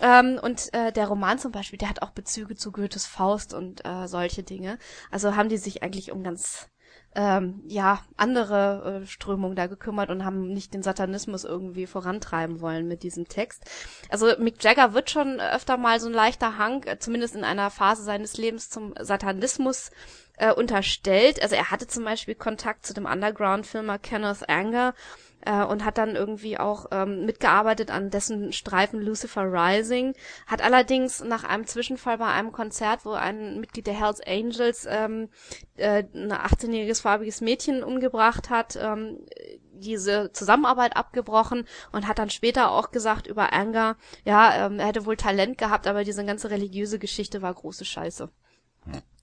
Ähm, 0.01 0.41
und 0.43 0.73
äh, 0.73 0.93
der 0.93 1.09
Roman 1.09 1.39
zum 1.39 1.53
Beispiel, 1.53 1.79
der 1.79 1.89
hat 1.89 2.03
auch 2.03 2.11
Bezüge 2.11 2.57
zu 2.57 2.73
Goethes 2.73 3.07
Faust 3.07 3.55
und 3.55 3.85
äh, 3.85 4.07
solche 4.09 4.43
Dinge. 4.43 4.79
Also 5.11 5.37
haben 5.37 5.49
die 5.49 5.59
sich 5.59 5.83
eigentlich 5.83 6.13
um 6.13 6.23
ganz 6.23 6.69
ähm, 7.15 7.63
ja 7.67 8.01
andere 8.17 9.03
äh, 9.03 9.07
Strömungen 9.07 9.57
da 9.57 9.67
gekümmert 9.67 10.11
und 10.11 10.25
haben 10.25 10.49
nicht 10.49 10.73
den 10.73 10.83
Satanismus 10.83 11.45
irgendwie 11.45 11.87
vorantreiben 11.87 12.61
wollen 12.61 12.89
mit 12.89 13.03
diesem 13.03 13.29
Text. 13.29 13.65
Also 14.09 14.33
Mick 14.39 14.63
Jagger 14.65 14.95
wird 14.95 15.11
schon 15.11 15.41
öfter 15.41 15.77
mal 15.77 16.01
so 16.01 16.09
ein 16.09 16.15
leichter 16.15 16.57
Hang, 16.57 16.85
äh, 16.85 16.99
zumindest 16.99 17.37
in 17.37 17.45
einer 17.45 17.71
Phase 17.71 18.03
seines 18.03 18.39
Lebens 18.39 18.71
zum 18.71 18.95
Satanismus 18.99 19.91
äh, 20.39 20.53
unterstellt. 20.53 21.43
Also 21.43 21.55
er 21.55 21.71
hatte 21.71 21.87
zum 21.87 22.05
Beispiel 22.05 22.35
Kontakt 22.35 22.87
zu 22.87 22.95
dem 22.95 23.05
Underground-Filmer 23.05 23.99
Kenneth 23.99 24.49
Anger 24.49 24.95
äh, 25.45 25.65
und 25.65 25.85
hat 25.85 25.99
dann 25.99 26.17
irgendwie 26.17 26.59
auch 26.59 26.87
ähm, 26.91 27.25
mitgearbeitet 27.27 27.91
an 27.91 28.11
dessen 28.11 28.53
Streifen 28.53 29.01
Lucifer 29.01 29.45
Rising, 29.45 30.15
hat 30.47 30.63
allerdings 30.63 31.23
nach 31.23 31.45
einem 31.45 31.67
Zwischenfall 31.67 32.19
bei 32.19 32.29
einem 32.29 32.53
Konzert, 32.53 33.05
wo 33.05 33.13
ein 33.13 33.61
Mitglied 33.61 33.87
der 33.87 33.95
Hells 33.95 34.21
Angels 34.27 34.87
ähm, 34.89 35.29
äh, 35.77 36.05
ein 36.15 36.33
18-jähriges 36.33 37.03
farbiges 37.03 37.41
Mädchen 37.41 37.83
umgebracht 37.83 38.51
hat, 38.51 38.77
ähm, 38.81 39.19
diese 39.73 40.33
Zusammenarbeit 40.33 40.97
abgebrochen 40.97 41.67
und 41.91 42.07
hat 42.07 42.19
dann 42.19 42.31
später 42.31 42.71
auch 42.71 42.91
gesagt 42.91 43.27
über 43.27 43.53
Anger, 43.53 43.97
ja, 44.25 44.67
ähm, 44.67 44.79
er 44.79 44.87
hätte 44.87 45.07
wohl 45.07 45.17
Talent 45.17 45.59
gehabt, 45.59 45.87
aber 45.87 46.05
diese 46.05 46.25
ganze 46.25 46.51
religiöse 46.51 46.99
Geschichte 46.99 47.43
war 47.43 47.53
große 47.53 47.85
Scheiße. 47.85 48.31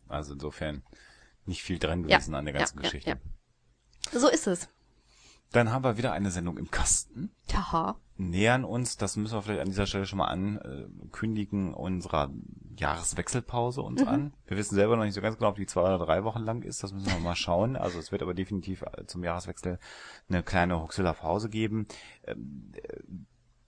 Also 0.10 0.34
insofern 0.34 0.84
nicht 1.46 1.64
viel 1.64 1.80
dran 1.80 2.04
gewesen 2.04 2.36
an 2.36 2.46
der 2.46 2.54
ganzen 2.56 2.78
ja, 2.78 2.82
Geschichte. 2.82 3.10
Ja, 3.12 3.16
ja. 4.14 4.20
So 4.20 4.28
ist 4.28 4.48
es. 4.48 4.68
Dann 5.52 5.72
haben 5.72 5.84
wir 5.84 5.98
wieder 5.98 6.12
eine 6.12 6.30
Sendung 6.32 6.58
im 6.58 6.70
Kasten. 6.70 7.32
Taha. 7.48 7.96
Nähern 8.18 8.66
uns, 8.66 8.98
das 8.98 9.16
müssen 9.16 9.34
wir 9.34 9.42
vielleicht 9.42 9.62
an 9.62 9.70
dieser 9.70 9.88
Stelle 9.88 10.06
schon 10.06 10.18
mal 10.20 10.28
ankündigen, 10.28 11.74
unserer 11.74 12.30
Jahreswechselpause 12.78 13.82
uns 13.82 14.06
an. 14.06 14.34
Wir 14.46 14.58
wissen 14.58 14.76
selber 14.76 14.96
noch 14.96 15.04
nicht 15.06 15.14
so 15.14 15.22
ganz 15.22 15.38
genau, 15.38 15.50
ob 15.50 15.56
die 15.56 15.66
zwei 15.66 15.82
oder 15.84 15.98
drei 16.06 16.24
Wochen 16.24 16.40
lang 16.44 16.62
ist. 16.62 16.84
Das 16.84 16.94
müssen 16.94 17.08
wir 17.08 17.20
mal 17.20 17.36
schauen. 17.36 17.76
Also 17.76 17.98
es 17.98 18.12
wird 18.12 18.22
aber 18.22 18.34
definitiv 18.34 18.84
zum 19.08 19.24
Jahreswechsel 19.24 19.80
eine 20.30 20.44
kleine 20.44 20.82
Huxilla-Pause 20.82 21.50
geben. 21.50 21.88
Ähm, 22.26 22.72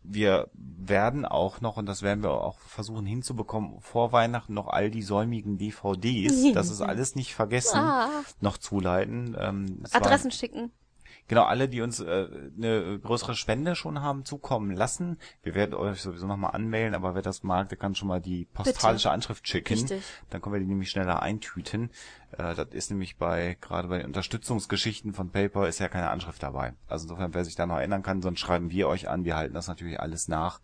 wir 0.03 0.49
werden 0.53 1.25
auch 1.25 1.61
noch, 1.61 1.77
und 1.77 1.85
das 1.85 2.01
werden 2.01 2.23
wir 2.23 2.31
auch 2.31 2.59
versuchen 2.59 3.05
hinzubekommen, 3.05 3.79
vor 3.81 4.11
Weihnachten 4.11 4.53
noch 4.53 4.67
all 4.67 4.89
die 4.89 5.03
säumigen 5.03 5.57
DVDs, 5.59 6.51
das 6.53 6.71
ist 6.71 6.81
alles 6.81 7.15
nicht 7.15 7.35
vergessen, 7.35 7.77
Ah. 7.77 8.09
noch 8.39 8.57
zuleiten. 8.57 9.35
Ähm, 9.39 9.83
Adressen 9.91 10.31
schicken. 10.31 10.71
Genau, 11.27 11.43
alle, 11.43 11.69
die 11.69 11.81
uns 11.81 11.99
äh, 11.99 12.27
eine 12.57 12.99
größere 12.99 13.35
Spende 13.35 13.75
schon 13.75 14.01
haben 14.01 14.25
zukommen 14.25 14.71
lassen. 14.71 15.17
Wir 15.43 15.55
werden 15.55 15.73
euch 15.73 16.01
sowieso 16.01 16.27
nochmal 16.27 16.53
anmelden, 16.53 16.95
aber 16.95 17.15
wer 17.15 17.21
das 17.21 17.43
mag, 17.43 17.69
der 17.69 17.77
kann 17.77 17.95
schon 17.95 18.07
mal 18.07 18.19
die 18.19 18.45
postalische 18.45 19.11
Anschrift 19.11 19.47
schicken. 19.47 19.73
Richtig. 19.73 20.03
Dann 20.29 20.41
können 20.41 20.53
wir 20.53 20.59
die 20.59 20.67
nämlich 20.67 20.89
schneller 20.89 21.21
eintüten. 21.21 21.89
Äh, 22.31 22.55
das 22.55 22.67
ist 22.71 22.91
nämlich 22.91 23.17
bei, 23.17 23.57
gerade 23.61 23.87
bei 23.87 23.99
den 23.99 24.07
Unterstützungsgeschichten 24.07 25.13
von 25.13 25.31
Paper 25.31 25.67
ist 25.67 25.79
ja 25.79 25.87
keine 25.87 26.09
Anschrift 26.09 26.43
dabei. 26.43 26.73
Also 26.87 27.05
insofern, 27.05 27.33
wer 27.33 27.45
sich 27.45 27.55
da 27.55 27.65
noch 27.65 27.77
erinnern 27.77 28.03
kann, 28.03 28.21
sonst 28.21 28.39
schreiben 28.39 28.71
wir 28.71 28.87
euch 28.87 29.09
an. 29.09 29.25
Wir 29.25 29.37
halten 29.37 29.53
das 29.53 29.67
natürlich 29.67 29.99
alles 29.99 30.27
nach, 30.27 30.59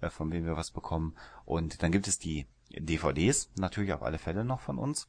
äh, 0.00 0.10
von 0.10 0.30
wem 0.30 0.44
wir 0.44 0.56
was 0.56 0.70
bekommen. 0.70 1.16
Und 1.44 1.82
dann 1.82 1.92
gibt 1.92 2.08
es 2.08 2.18
die 2.18 2.46
DVDs, 2.70 3.50
natürlich 3.56 3.92
auf 3.92 4.02
alle 4.02 4.18
Fälle 4.18 4.44
noch 4.44 4.60
von 4.60 4.78
uns. 4.78 5.08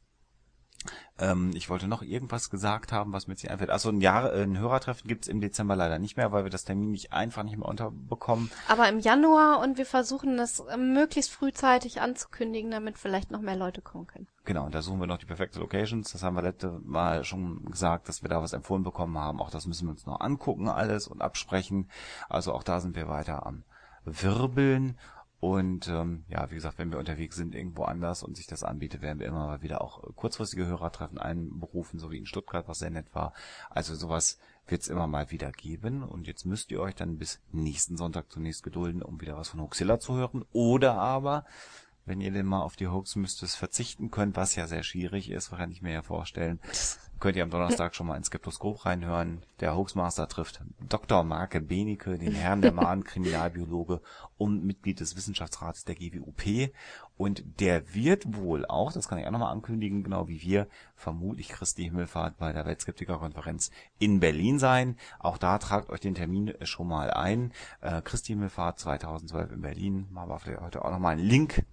Ähm, 1.18 1.52
ich 1.54 1.70
wollte 1.70 1.86
noch 1.86 2.02
irgendwas 2.02 2.50
gesagt 2.50 2.92
haben, 2.92 3.12
was 3.12 3.26
mir 3.26 3.34
jetzt 3.34 3.42
nicht 3.42 3.52
einfällt. 3.52 3.70
Also 3.70 3.88
ein 3.90 4.00
Jahr, 4.00 4.32
äh, 4.32 4.42
ein 4.42 4.58
Hörertreffen 4.58 5.08
gibt's 5.08 5.28
im 5.28 5.40
Dezember 5.40 5.76
leider 5.76 5.98
nicht 5.98 6.16
mehr, 6.16 6.32
weil 6.32 6.44
wir 6.44 6.50
das 6.50 6.64
Termin 6.64 6.90
nicht 6.90 7.12
einfach 7.12 7.42
nicht 7.42 7.56
mehr 7.56 7.68
unterbekommen. 7.68 8.50
Aber 8.68 8.88
im 8.88 8.98
Januar 8.98 9.60
und 9.60 9.78
wir 9.78 9.86
versuchen 9.86 10.36
das 10.36 10.60
äh, 10.60 10.76
möglichst 10.76 11.30
frühzeitig 11.30 12.00
anzukündigen, 12.00 12.70
damit 12.70 12.98
vielleicht 12.98 13.30
noch 13.30 13.40
mehr 13.40 13.56
Leute 13.56 13.80
kommen 13.80 14.06
können. 14.06 14.26
Genau, 14.44 14.66
und 14.66 14.74
da 14.74 14.82
suchen 14.82 15.00
wir 15.00 15.06
noch 15.06 15.18
die 15.18 15.26
perfekte 15.26 15.58
Locations. 15.58 16.12
Das 16.12 16.22
haben 16.22 16.36
wir 16.36 16.42
letzte 16.42 16.80
Mal 16.84 17.24
schon 17.24 17.64
gesagt, 17.64 18.08
dass 18.08 18.22
wir 18.22 18.28
da 18.28 18.42
was 18.42 18.52
empfohlen 18.52 18.82
bekommen 18.82 19.16
haben. 19.16 19.40
Auch 19.40 19.50
das 19.50 19.66
müssen 19.66 19.86
wir 19.86 19.92
uns 19.92 20.06
noch 20.06 20.20
angucken 20.20 20.68
alles 20.68 21.08
und 21.08 21.22
absprechen. 21.22 21.88
Also 22.28 22.52
auch 22.52 22.62
da 22.62 22.80
sind 22.80 22.96
wir 22.96 23.08
weiter 23.08 23.46
am 23.46 23.64
Wirbeln. 24.04 24.98
Und 25.40 25.88
ähm, 25.88 26.24
ja, 26.28 26.50
wie 26.50 26.54
gesagt, 26.54 26.78
wenn 26.78 26.90
wir 26.90 26.98
unterwegs 26.98 27.36
sind 27.36 27.54
irgendwo 27.54 27.84
anders 27.84 28.22
und 28.22 28.36
sich 28.36 28.46
das 28.46 28.64
anbietet, 28.64 29.02
werden 29.02 29.18
wir 29.18 29.26
immer 29.26 29.46
mal 29.46 29.62
wieder 29.62 29.82
auch 29.82 30.02
äh, 30.02 30.12
kurzfristige 30.14 30.66
Hörertreffen 30.66 31.18
einberufen, 31.18 31.98
so 31.98 32.10
wie 32.10 32.18
in 32.18 32.26
Stuttgart, 32.26 32.66
was 32.66 32.78
sehr 32.78 32.90
nett 32.90 33.14
war. 33.14 33.34
Also 33.68 33.94
sowas 33.94 34.38
wird 34.66 34.82
es 34.82 34.88
immer 34.88 35.06
mal 35.06 35.30
wieder 35.30 35.52
geben. 35.52 36.02
Und 36.02 36.26
jetzt 36.26 36.46
müsst 36.46 36.70
ihr 36.70 36.80
euch 36.80 36.94
dann 36.94 37.18
bis 37.18 37.40
nächsten 37.52 37.96
Sonntag 37.96 38.30
zunächst 38.30 38.62
gedulden, 38.62 39.02
um 39.02 39.20
wieder 39.20 39.36
was 39.36 39.50
von 39.50 39.60
Hoaxilla 39.60 39.98
zu 40.00 40.14
hören. 40.14 40.44
Oder 40.52 40.94
aber, 40.94 41.44
wenn 42.06 42.20
ihr 42.20 42.30
denn 42.30 42.46
mal 42.46 42.62
auf 42.62 42.76
die 42.76 42.88
Hoax 42.88 43.16
Mysteries 43.16 43.54
verzichten 43.54 44.10
könnt, 44.10 44.36
was 44.36 44.54
ja 44.54 44.66
sehr 44.66 44.82
schwierig 44.82 45.30
ist, 45.30 45.50
kann 45.50 45.70
ich 45.70 45.82
mir 45.82 45.92
ja 45.92 46.02
vorstellen, 46.02 46.60
könnt 47.20 47.36
ihr 47.36 47.42
am 47.42 47.50
Donnerstag 47.50 47.94
schon 47.94 48.06
mal 48.06 48.16
ins 48.16 48.26
Skeptoskop 48.26 48.84
reinhören. 48.84 49.42
Der 49.60 49.76
Hoaxmaster 49.76 50.28
trifft 50.28 50.62
Dr. 50.88 51.24
Marke 51.24 51.60
Benecke, 51.60 52.18
den 52.18 52.32
Herrn 52.32 52.60
der 52.60 52.72
Mahn, 52.72 53.04
Kriminalbiologe 53.04 54.00
und 54.36 54.64
Mitglied 54.64 55.00
des 55.00 55.16
Wissenschaftsrates 55.16 55.84
der 55.84 55.94
GWUP. 55.94 56.70
Und 57.16 57.60
der 57.60 57.94
wird 57.94 58.36
wohl 58.36 58.66
auch, 58.66 58.92
das 58.92 59.08
kann 59.08 59.18
ich 59.18 59.26
auch 59.26 59.30
nochmal 59.30 59.52
ankündigen, 59.52 60.02
genau 60.02 60.28
wie 60.28 60.42
wir, 60.42 60.66
vermutlich 60.96 61.48
Christi 61.48 61.84
Himmelfahrt 61.84 62.38
bei 62.38 62.52
der 62.52 62.66
Weltskeptiker-Konferenz 62.66 63.70
in 63.98 64.20
Berlin 64.20 64.58
sein. 64.58 64.96
Auch 65.18 65.38
da 65.38 65.58
tragt 65.58 65.90
euch 65.90 66.00
den 66.00 66.14
Termin 66.14 66.54
schon 66.62 66.88
mal 66.88 67.10
ein. 67.10 67.52
Äh, 67.80 68.02
Christi 68.02 68.32
Himmelfahrt 68.32 68.78
2012 68.80 69.52
in 69.52 69.60
Berlin. 69.60 70.08
Machen 70.10 70.30
wir 70.44 70.60
heute 70.60 70.84
auch 70.84 70.90
nochmal 70.90 71.12
einen 71.12 71.26
Link 71.26 71.64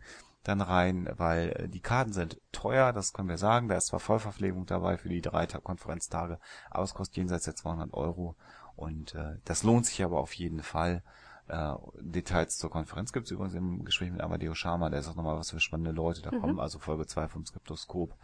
dann 0.44 0.62
rein, 0.62 1.10
weil 1.18 1.50
äh, 1.52 1.68
die 1.70 1.82
Karten 1.82 2.14
sind 2.14 2.40
teuer, 2.52 2.94
das 2.94 3.14
können 3.14 3.30
wir 3.30 3.38
sagen. 3.38 3.68
Da 3.68 3.76
ist 3.76 3.88
zwar 3.88 4.00
Vollverpflegung 4.00 4.66
dabei 4.66 4.98
für 4.98 5.10
die 5.10 5.22
drei 5.22 5.46
Ta- 5.46 5.60
Konferenztage, 5.60 6.40
aber 6.70 6.84
es 6.84 6.94
kostet 6.94 7.18
jenseits 7.18 7.46
der 7.46 7.56
200 7.56 7.94
Euro 7.94 8.36
und 8.76 9.14
äh, 9.16 9.38
das 9.46 9.64
lohnt 9.64 9.86
sich 9.86 10.04
aber 10.04 10.20
auf 10.20 10.34
jeden 10.34 10.64
Fall. 10.64 11.04
Äh, 11.48 11.74
Details 12.00 12.58
zur 12.58 12.70
Konferenz 12.70 13.12
gibt's 13.14 13.32
übrigens 13.32 13.54
im 13.56 13.84
Gespräch 13.84 14.12
mit 14.12 14.22
Amadeo 14.22 14.54
Sharma, 14.54 14.90
der 14.90 15.00
ist 15.02 15.08
auch 15.10 15.16
nochmal 15.16 15.38
was 15.38 15.52
für 15.52 15.60
spannende 15.60 15.92
Leute 15.92 16.22
da 16.22 16.30
kommen, 16.30 16.60
also 16.60 16.80
Folge 16.80 17.06
2 17.06 17.28
vom 17.28 17.46
Skriptoskop. 17.46 18.16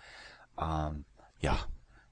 Ähm, 0.60 1.06
ja, 1.40 1.58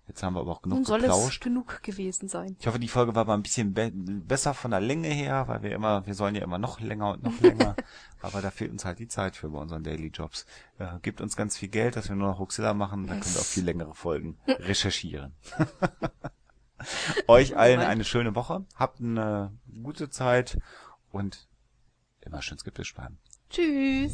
jetzt 0.07 0.23
haben 0.23 0.35
wir 0.35 0.41
aber 0.41 0.51
auch 0.51 0.61
genug 0.61 0.77
Nun 0.77 0.85
soll 0.85 0.99
geplauscht. 0.99 1.35
es 1.35 1.39
genug 1.39 1.83
gewesen 1.83 2.27
sein. 2.27 2.55
Ich 2.59 2.67
hoffe, 2.67 2.79
die 2.79 2.87
Folge 2.87 3.15
war 3.15 3.25
mal 3.25 3.33
ein 3.33 3.43
bisschen 3.43 3.73
be 3.73 3.91
besser 3.93 4.53
von 4.53 4.71
der 4.71 4.81
Länge 4.81 5.07
her, 5.07 5.47
weil 5.47 5.63
wir 5.63 5.71
immer, 5.71 6.05
wir 6.05 6.13
sollen 6.13 6.35
ja 6.35 6.43
immer 6.43 6.57
noch 6.57 6.79
länger 6.79 7.11
und 7.13 7.23
noch 7.23 7.39
länger, 7.41 7.75
aber 8.21 8.41
da 8.41 8.51
fehlt 8.51 8.71
uns 8.71 8.85
halt 8.85 8.99
die 8.99 9.07
Zeit 9.07 9.35
für 9.35 9.49
bei 9.49 9.59
unseren 9.59 9.83
Daily 9.83 10.07
Jobs. 10.07 10.45
Äh, 10.79 10.99
gibt 11.01 11.21
uns 11.21 11.35
ganz 11.35 11.57
viel 11.57 11.69
Geld, 11.69 11.95
dass 11.95 12.09
wir 12.09 12.15
nur 12.15 12.29
noch 12.29 12.39
Hoaxilla 12.39 12.73
machen, 12.73 13.07
dann 13.07 13.19
können 13.19 13.35
wir 13.35 13.41
auch 13.41 13.45
viel 13.45 13.65
längere 13.65 13.93
Folgen 13.95 14.37
recherchieren. 14.47 15.33
Euch 17.27 17.57
allen 17.57 17.79
eine 17.79 18.03
schöne 18.03 18.35
Woche, 18.35 18.65
habt 18.75 18.99
eine 18.99 19.57
gute 19.83 20.09
Zeit 20.09 20.57
und 21.11 21.47
immer 22.21 22.41
schön 22.41 22.57
skeptisch 22.57 22.93
bleiben. 22.93 23.17
Tschüss. 23.49 24.13